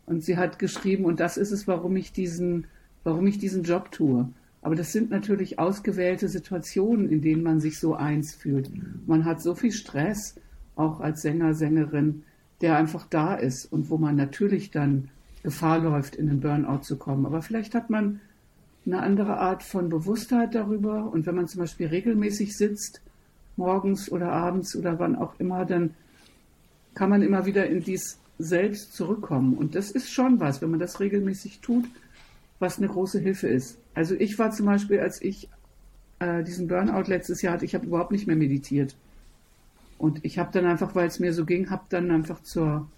und 0.07 0.25
sie 0.25 0.37
hat 0.37 0.59
geschrieben 0.59 1.05
und 1.05 1.21
das 1.21 1.37
ist 1.37 1.53
es, 1.53 1.69
warum 1.69 1.97
ich 1.97 2.13
diesen, 2.13 2.67
warum 3.05 3.27
ich 3.27 3.39
diesen 3.39 3.63
Job 3.63 3.93
tue. 3.93 4.29
Aber 4.61 4.77
das 4.77 4.93
sind 4.93 5.11
natürlich 5.11 5.59
ausgewählte 5.59 6.29
Situationen, 6.29 7.11
in 7.11 7.21
denen 7.21 7.43
man 7.43 7.61
sich 7.61 7.81
so 7.81 7.95
eins 7.95 8.35
fühlt. 8.35 8.71
Man 9.07 9.25
hat 9.25 9.43
so 9.43 9.55
viel 9.55 9.73
Stress, 9.73 10.37
auch 10.77 11.01
als 11.01 11.23
Sänger, 11.23 11.55
Sängerin, 11.55 12.23
der 12.61 12.77
einfach 12.77 13.07
da 13.11 13.35
ist 13.35 13.67
und 13.67 13.91
wo 13.91 13.99
man 13.99 14.15
natürlich 14.15 14.71
dann 14.71 15.09
Gefahr 15.43 15.81
läuft, 15.81 16.15
in 16.15 16.29
den 16.29 16.41
Burnout 16.41 16.83
zu 16.83 16.97
kommen. 16.97 17.27
Aber 17.27 17.43
vielleicht 17.43 17.75
hat 17.75 17.91
man 17.91 18.21
eine 18.87 19.01
andere 19.01 19.39
Art 19.39 19.63
von 19.63 19.89
Bewusstheit 19.89 20.55
darüber. 20.55 21.13
Und 21.13 21.27
wenn 21.27 21.35
man 21.35 21.49
zum 21.49 21.61
Beispiel 21.61 21.89
regelmäßig 21.89 22.57
sitzt, 22.57 23.01
morgens 23.57 24.11
oder 24.11 24.33
abends 24.33 24.77
oder 24.77 24.99
wann 24.99 25.17
auch 25.17 25.39
immer, 25.39 25.65
dann 25.65 25.95
kann 26.95 27.11
man 27.11 27.23
immer 27.23 27.47
wieder 27.47 27.67
in 27.67 27.83
dies 27.83 28.19
selbst 28.39 28.95
zurückkommen. 28.95 29.57
Und 29.57 29.75
das 29.75 29.91
ist 29.91 30.11
schon 30.11 30.41
was, 30.41 30.63
wenn 30.63 30.71
man 30.71 30.81
das 30.81 31.01
regelmäßig 31.01 31.61
tut, 31.61 31.85
was 32.59 32.79
eine 32.79 32.89
große 32.89 33.19
Hilfe 33.19 33.49
ist. 33.49 33.79
Also 33.95 34.15
ich 34.15 34.39
war 34.39 34.51
zum 34.51 34.67
Beispiel, 34.67 35.01
als 35.01 35.21
ich 35.21 35.49
äh, 36.19 36.43
diesen 36.43 36.69
Burnout 36.69 37.09
letztes 37.09 37.43
Jahr 37.43 37.55
hatte, 37.55 37.65
ich 37.65 37.75
habe 37.75 37.87
überhaupt 37.87 38.13
nicht 38.13 38.27
mehr 38.27 38.37
meditiert. 38.37 38.97
Und 39.99 40.25
ich 40.25 40.39
habe 40.39 40.51
dann 40.53 40.67
einfach, 40.67 40.95
weil 40.95 41.07
es 41.07 41.21
mir 41.21 41.33
so 41.33 41.45
ging, 41.45 41.71
habe 41.71 41.85
dann 41.89 42.11
einfach 42.11 42.43
zur 42.43 42.89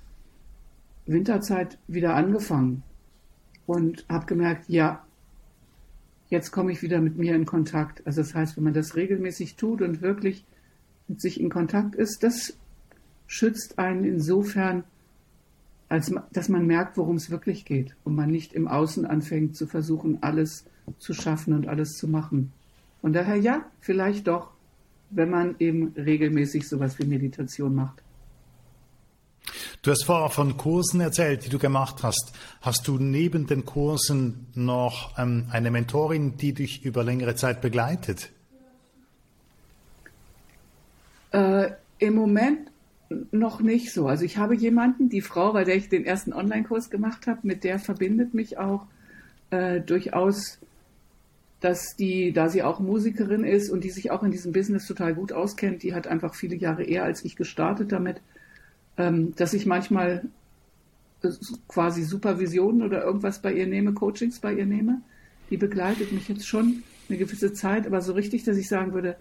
Winterzeit 1.07 1.79
wieder 1.87 2.15
angefangen 2.15 2.83
und 3.67 4.07
habe 4.09 4.27
gemerkt, 4.27 4.69
ja, 4.69 5.04
jetzt 6.35 6.51
komme 6.51 6.73
ich 6.73 6.83
wieder 6.83 7.01
mit 7.01 7.17
mir 7.17 7.35
in 7.35 7.47
Kontakt. 7.47 8.07
Also 8.07 8.21
das 8.21 8.35
heißt, 8.35 8.57
wenn 8.57 8.65
man 8.65 8.75
das 8.75 8.97
regelmäßig 8.97 9.57
tut 9.57 9.81
und 9.81 10.03
wirklich 10.03 10.45
mit 11.09 11.21
sich 11.21 11.41
in 11.41 11.49
Kontakt 11.49 11.95
ist, 11.95 12.23
das 12.23 12.57
schützt 13.27 13.79
einen 13.79 14.05
insofern 14.05 14.85
als 15.89 16.13
dass 16.33 16.49
man 16.49 16.67
merkt, 16.67 16.97
worum 16.97 17.17
es 17.17 17.31
wirklich 17.31 17.65
geht 17.65 17.95
und 18.05 18.15
man 18.15 18.31
nicht 18.31 18.53
im 18.53 18.69
Außen 18.69 19.07
anfängt 19.07 19.57
zu 19.57 19.67
versuchen, 19.67 20.19
alles 20.23 20.65
zu 20.99 21.15
schaffen 21.15 21.55
und 21.55 21.69
alles 21.69 21.93
zu 21.93 22.09
machen. 22.09 22.53
Von 23.01 23.13
daher 23.13 23.37
ja, 23.37 23.65
vielleicht 23.81 24.27
doch, 24.27 24.51
wenn 25.11 25.31
man 25.31 25.57
eben 25.59 25.93
regelmäßig 25.97 26.69
sowas 26.69 26.99
wie 26.99 27.07
Meditation 27.07 27.75
macht. 27.75 28.03
Du 29.85 29.91
hast 29.91 30.07
vorher 30.07 30.31
von 30.31 30.57
Kursen 30.57 31.03
erzählt, 31.03 31.45
die 31.45 31.51
du 31.51 31.59
gemacht 31.59 32.03
hast. 32.03 32.33
Hast 32.63 32.89
du 32.89 32.97
neben 32.97 33.47
den 33.47 33.67
Kursen 33.67 34.47
noch 34.55 35.19
ähm, 35.19 35.49
eine 35.51 35.71
Mentorin, 35.71 36.39
die 36.39 36.55
dich 36.55 36.87
über 36.87 37.05
längere 37.05 37.35
Zeit 37.35 37.61
begleitet? 37.61 38.31
Äh, 41.33 41.73
Im 41.99 42.15
Moment 42.15 42.71
noch 43.31 43.61
nicht 43.61 43.93
so. 43.93 44.09
Also 44.09 44.25
ich 44.25 44.39
habe 44.39 44.55
jemanden, 44.55 45.11
die 45.11 45.21
Frau, 45.21 45.53
bei 45.53 45.65
der 45.65 45.77
ich 45.77 45.91
den 45.91 46.07
ersten 46.07 46.33
Online-Kurs 46.33 46.89
gemacht 46.89 47.27
habe, 47.27 47.41
mit 47.43 47.63
der 47.63 47.79
verbindet 47.79 48.33
mich 48.33 48.57
auch 48.57 48.87
äh, 49.51 49.83
durchaus, 49.83 50.61
dass 51.61 51.95
die, 51.95 52.33
da 52.33 52.49
sie 52.49 52.63
auch 52.63 52.81
Musikerin 52.81 53.45
ist 53.45 53.69
und 53.69 53.85
die 53.85 53.91
sich 53.91 54.11
auch 54.11 54.23
in 54.23 54.31
diesem 54.31 54.53
Business 54.53 54.87
total 54.87 55.15
gut 55.15 55.35
auskennt, 55.35 55.83
die 55.83 55.93
hat 55.93 56.07
einfach 56.07 56.35
viele 56.35 56.57
Jahre 56.57 56.85
eher 56.85 57.05
als 57.05 57.23
ich 57.23 57.37
gestartet 57.37 57.93
damit 57.93 58.23
ähm, 58.97 59.35
dass 59.37 59.55
ich 59.55 59.67
manchmal 59.67 60.25
äh, 61.23 61.31
quasi 61.69 62.03
Supervisionen 62.03 62.83
oder 62.83 63.05
irgendwas 63.05 63.41
bei 63.41 63.53
ihr 63.53 63.67
nehme, 63.67 63.93
Coachings 63.93 64.39
bei 64.39 64.53
ihr 64.55 64.67
nehme. 64.67 65.01
Die 65.51 65.57
begleitet 65.57 66.13
mich 66.13 66.29
jetzt 66.29 66.47
schon 66.47 66.83
eine 67.09 67.19
gewisse 67.19 67.53
Zeit, 67.53 67.87
aber 67.87 68.01
so 68.01 68.13
richtig, 68.13 68.45
dass 68.45 68.57
ich 68.57 68.69
sagen 68.69 68.93
würde, 68.93 69.17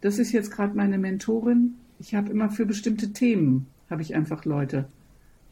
das 0.00 0.18
ist 0.18 0.32
jetzt 0.32 0.50
gerade 0.50 0.76
meine 0.76 0.98
Mentorin. 0.98 1.74
Ich 1.98 2.14
habe 2.14 2.30
immer 2.30 2.50
für 2.50 2.66
bestimmte 2.66 3.12
Themen, 3.12 3.66
habe 3.88 4.02
ich 4.02 4.14
einfach 4.14 4.44
Leute, 4.44 4.86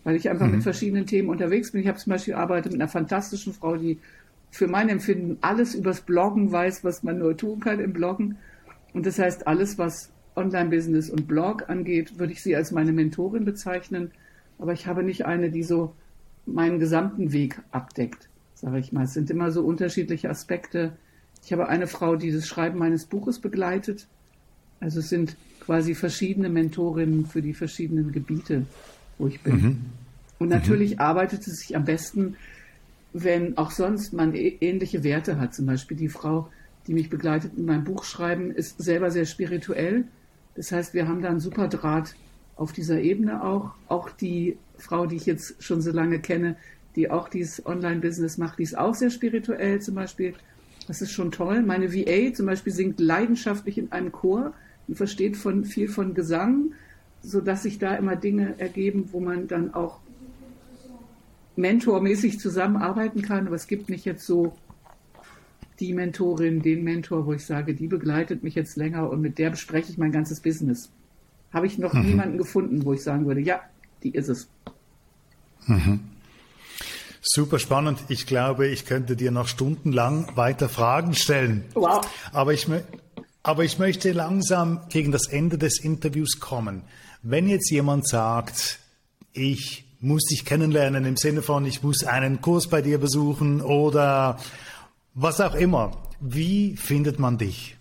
weil 0.05 0.17
ich 0.17 0.29
einfach 0.29 0.47
mhm. 0.47 0.57
mit 0.57 0.63
verschiedenen 0.63 1.07
Themen 1.07 1.31
unterwegs 1.31 1.73
bin. 1.73 1.81
Ich 1.81 1.89
habe 1.89 1.99
zum 1.99 2.11
Beispiel 2.11 2.35
arbeite 2.35 2.69
mit 2.69 2.81
einer 2.81 2.89
fantastischen 2.89 3.55
Frau, 3.55 3.77
die 3.77 3.99
für 4.51 4.67
mein 4.67 4.91
Empfinden 4.91 5.39
alles 5.41 5.75
übers 5.75 6.03
Bloggen 6.03 6.53
weiß, 6.53 6.85
was 6.85 7.03
man 7.03 7.19
nur 7.19 7.37
tun 7.37 7.61
kann 7.61 7.81
im 7.81 7.95
Bloggen. 7.95 8.37
Und 8.93 9.07
das 9.07 9.19
heißt, 9.19 9.47
alles, 9.47 9.79
was 9.79 10.11
Online-Business 10.37 11.11
und 11.11 11.29
Blog 11.29 11.69
angeht, 11.69 12.19
würde 12.19 12.33
ich 12.33 12.43
sie 12.43 12.57
als 12.57 12.73
meine 12.73 12.93
Mentorin 12.93 13.45
bezeichnen. 13.45 14.11
Aber 14.59 14.73
ich 14.73 14.87
habe 14.87 15.03
nicht 15.03 15.27
eine, 15.27 15.51
die 15.51 15.63
so 15.63 15.95
meinen 16.47 16.79
gesamten 16.79 17.33
Weg 17.33 17.61
abdeckt, 17.71 18.29
sage 18.55 18.79
ich 18.79 18.93
mal. 18.93 19.05
Es 19.05 19.15
sind 19.15 19.31
immer 19.31 19.51
so 19.51 19.63
unterschiedliche 19.63 20.31
Aspekte. 20.31 20.93
Ich 21.45 21.53
habe 21.53 21.69
eine 21.69 21.87
Frau, 21.87 22.17
die 22.17 22.33
das 22.33 22.47
Schreiben 22.47 22.79
meines 22.79 23.07
Buches 23.07 23.39
begleitet. 23.39 24.07
Also 24.81 25.01
es 25.01 25.09
sind 25.09 25.37
quasi 25.61 25.95
verschiedene 25.95 26.49
Mentorinnen 26.49 27.27
für 27.27 27.43
die 27.43 27.55
verschiedenen 27.55 28.13
Gebiete, 28.13 28.67
wo 29.19 29.29
ich 29.29 29.41
bin. 29.41 29.55
Mhm. 29.55 29.81
Und 30.39 30.49
natürlich 30.49 30.95
mhm. 30.95 31.01
arbeitet 31.01 31.47
es 31.47 31.61
sich 31.61 31.77
am 31.77 31.85
besten, 31.85 32.37
wenn 33.13 33.57
auch 33.59 33.71
sonst 33.71 34.13
man 34.13 34.35
ähnliche 34.35 35.05
Werte 35.05 35.39
hat. 35.39 35.55
Zum 35.55 35.67
Beispiel 35.67 35.97
die 35.97 36.09
Frau, 36.09 36.49
die 36.87 36.95
mich 36.95 37.11
begleitet 37.11 37.53
in 37.57 37.67
meinem 37.67 37.85
Buchschreiben, 37.85 38.51
ist 38.51 38.83
selber 38.83 39.11
sehr 39.11 39.27
spirituell 39.27 40.05
das 40.55 40.73
heißt, 40.73 40.95
wir 40.95 41.09
haben 41.09 41.23
da 41.23 41.31
einen 41.31 41.41
super 41.41 41.69
Draht 41.69 42.15
auf 42.57 42.73
dieser 42.73 43.01
Ebene 43.01 43.43
auch. 43.43 43.73
Auch 43.89 44.11
die 44.11 44.59
Frau, 44.77 45.07
die 45.07 45.17
ich 45.17 45.27
jetzt 45.27 45.63
schon 45.63 45.81
so 45.81 45.91
lange 45.91 46.21
kenne, 46.21 46.57
die 46.97 47.11
auch 47.11 47.29
dieses 47.29 47.65
Online-Business 47.65 48.39
macht, 48.39 48.59
die 48.59 48.65
ist 48.65 48.77
auch 48.77 48.95
sehr 48.95 49.11
spirituell 49.11 49.81
zum 49.81 49.95
Beispiel. 49.95 50.35
Das 50.87 51.01
ist 51.01 51.13
schon 51.13 51.31
toll. 51.31 51.63
Meine 51.63 51.93
VA 51.93 52.35
zum 52.35 52.47
Beispiel 52.47 52.73
singt 52.73 53.01
leidenschaftlich 53.01 53.79
in 53.79 53.93
einem 53.93 54.13
Chor 54.13 54.53
und 54.89 54.97
versteht 54.97 55.37
von, 55.37 55.65
viel 55.65 55.89
von 55.89 56.13
Gesang, 56.13 56.73
sodass 57.23 57.63
sich 57.63 57.79
da 57.79 57.95
immer 57.95 58.17
Dinge 58.17 58.55
ergeben, 58.59 59.09
wo 59.13 59.21
man 59.21 59.47
dann 59.47 59.73
auch 59.73 60.01
mentormäßig 61.57 62.41
zusammenarbeiten 62.41 63.23
kann. 63.23 63.47
Aber 63.47 63.57
es 63.57 63.69
gibt 63.69 63.89
nicht 63.89 64.05
jetzt 64.05 64.27
so 64.27 64.57
die 65.81 65.93
Mentorin, 65.95 66.63
den 66.63 66.85
Mentor, 66.85 67.27
wo 67.27 67.33
ich 67.33 67.45
sage, 67.45 67.75
die 67.75 67.89
begleitet 67.89 68.43
mich 68.43 68.55
jetzt 68.55 68.77
länger 68.77 69.11
und 69.11 69.21
mit 69.21 69.39
der 69.39 69.51
bespreche 69.51 69.91
ich 69.91 69.99
mein 69.99 70.13
ganzes 70.13 70.41
Business. 70.41 70.91
Habe 71.53 71.67
ich 71.67 71.79
noch 71.79 71.93
mhm. 71.93 72.07
niemanden 72.07 72.39
gefunden, 72.39 72.85
wo 72.85 72.93
ich 72.93 73.03
sagen 73.03 73.27
würde, 73.27 73.41
ja, 73.41 73.61
die 74.03 74.11
ist 74.11 74.29
es. 74.29 74.49
Mhm. 75.67 76.01
Super 77.21 77.59
spannend. 77.59 78.01
Ich 78.09 78.27
glaube, 78.27 78.67
ich 78.67 78.85
könnte 78.85 79.15
dir 79.15 79.31
noch 79.31 79.47
stundenlang 79.47 80.37
weiter 80.37 80.69
Fragen 80.69 81.15
stellen. 81.15 81.65
Wow. 81.75 82.01
Aber 82.33 82.53
ich, 82.53 82.67
aber 83.45 83.65
ich 83.65 83.79
möchte 83.79 84.13
langsam 84.13 84.81
gegen 84.89 85.13
das 85.13 85.29
Ende 85.29 85.57
des 85.57 85.79
Interviews 85.79 86.41
kommen. 86.41 86.83
Wenn 87.23 87.49
jetzt 87.49 87.71
jemand 87.71 88.09
sagt, 88.09 88.81
ich 89.33 89.85
muss 90.01 90.25
dich 90.25 90.45
kennenlernen 90.45 91.05
im 91.05 91.17
Sinne 91.17 91.43
von, 91.43 91.65
ich 91.65 91.85
muss 91.85 92.03
einen 92.03 92.41
Kurs 92.41 92.67
bei 92.67 92.83
dir 92.83 92.99
besuchen 92.99 93.61
oder 93.61 94.39
was 95.15 95.41
auch 95.41 95.55
immer. 95.55 95.93
Wie 96.21 96.77
findet 96.77 97.19
man 97.19 97.39
dich? 97.39 97.79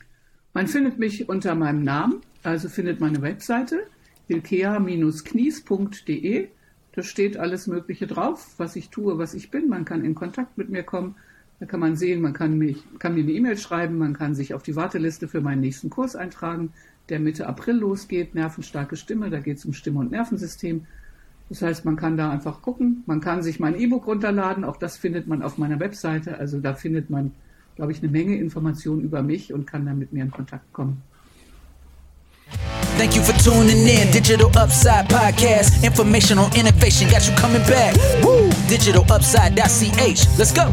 Man 0.53 0.67
findet 0.67 0.99
mich 0.99 1.29
unter 1.29 1.55
meinem 1.55 1.83
Namen, 1.83 2.21
also 2.43 2.69
findet 2.69 2.99
meine 2.99 3.21
Webseite 3.21 3.83
hilkea-knies.de. 4.27 6.47
Da 6.93 7.03
steht 7.03 7.37
alles 7.37 7.67
Mögliche 7.67 8.07
drauf, 8.07 8.55
was 8.57 8.75
ich 8.75 8.89
tue, 8.89 9.17
was 9.17 9.33
ich 9.33 9.49
bin. 9.51 9.69
Man 9.69 9.85
kann 9.85 10.03
in 10.03 10.15
Kontakt 10.15 10.57
mit 10.57 10.69
mir 10.69 10.83
kommen. 10.83 11.15
Da 11.59 11.65
kann 11.65 11.79
man 11.79 11.95
sehen, 11.95 12.21
man 12.21 12.33
kann, 12.33 12.57
mich, 12.57 12.83
kann 12.97 13.13
mir 13.13 13.21
eine 13.21 13.31
E-Mail 13.31 13.57
schreiben, 13.57 13.97
man 13.97 14.13
kann 14.13 14.33
sich 14.33 14.55
auf 14.55 14.63
die 14.63 14.75
Warteliste 14.75 15.27
für 15.27 15.41
meinen 15.41 15.61
nächsten 15.61 15.91
Kurs 15.91 16.15
eintragen, 16.15 16.73
der 17.09 17.19
Mitte 17.19 17.45
April 17.47 17.75
losgeht. 17.75 18.33
Nervenstarke 18.33 18.95
Stimme, 18.95 19.29
da 19.29 19.39
geht 19.39 19.57
es 19.57 19.65
um 19.65 19.73
Stimme 19.73 19.99
und 19.99 20.09
Nervensystem. 20.11 20.87
Das 21.51 21.61
heißt, 21.61 21.83
man 21.83 21.97
kann 21.97 22.15
da 22.15 22.29
einfach 22.29 22.61
gucken. 22.61 23.03
Man 23.07 23.19
kann 23.19 23.43
sich 23.43 23.59
mein 23.59 23.77
E-Book 23.77 24.07
runterladen. 24.07 24.63
Auch 24.63 24.77
das 24.77 24.95
findet 24.95 25.27
man 25.27 25.41
auf 25.41 25.57
meiner 25.57 25.81
Webseite. 25.81 26.39
Also 26.39 26.61
da 26.61 26.75
findet 26.75 27.09
man, 27.09 27.33
glaube 27.75 27.91
ich, 27.91 28.01
eine 28.01 28.09
Menge 28.09 28.37
Informationen 28.37 29.01
über 29.01 29.21
mich 29.21 29.51
und 29.51 29.67
kann 29.67 29.85
dann 29.85 29.99
mit 29.99 30.13
mir 30.13 30.23
in 30.23 30.31
Kontakt 30.31 30.71
kommen. 30.71 31.01
Thank 32.97 33.17
you 33.17 33.21
for 33.21 33.33
tuning 33.43 33.85
in. 33.85 34.09
Digital 34.13 34.47
Upside 34.55 35.09
Podcast. 35.09 35.83
Information 35.83 36.39
on 36.39 36.49
innovation 36.55 37.09
got 37.09 37.27
you 37.27 37.35
coming 37.35 37.63
back. 37.63 37.95
Woo! 38.23 38.49
DigitalUpside.ch. 38.69 40.37
Let's 40.37 40.53
go. 40.53 40.71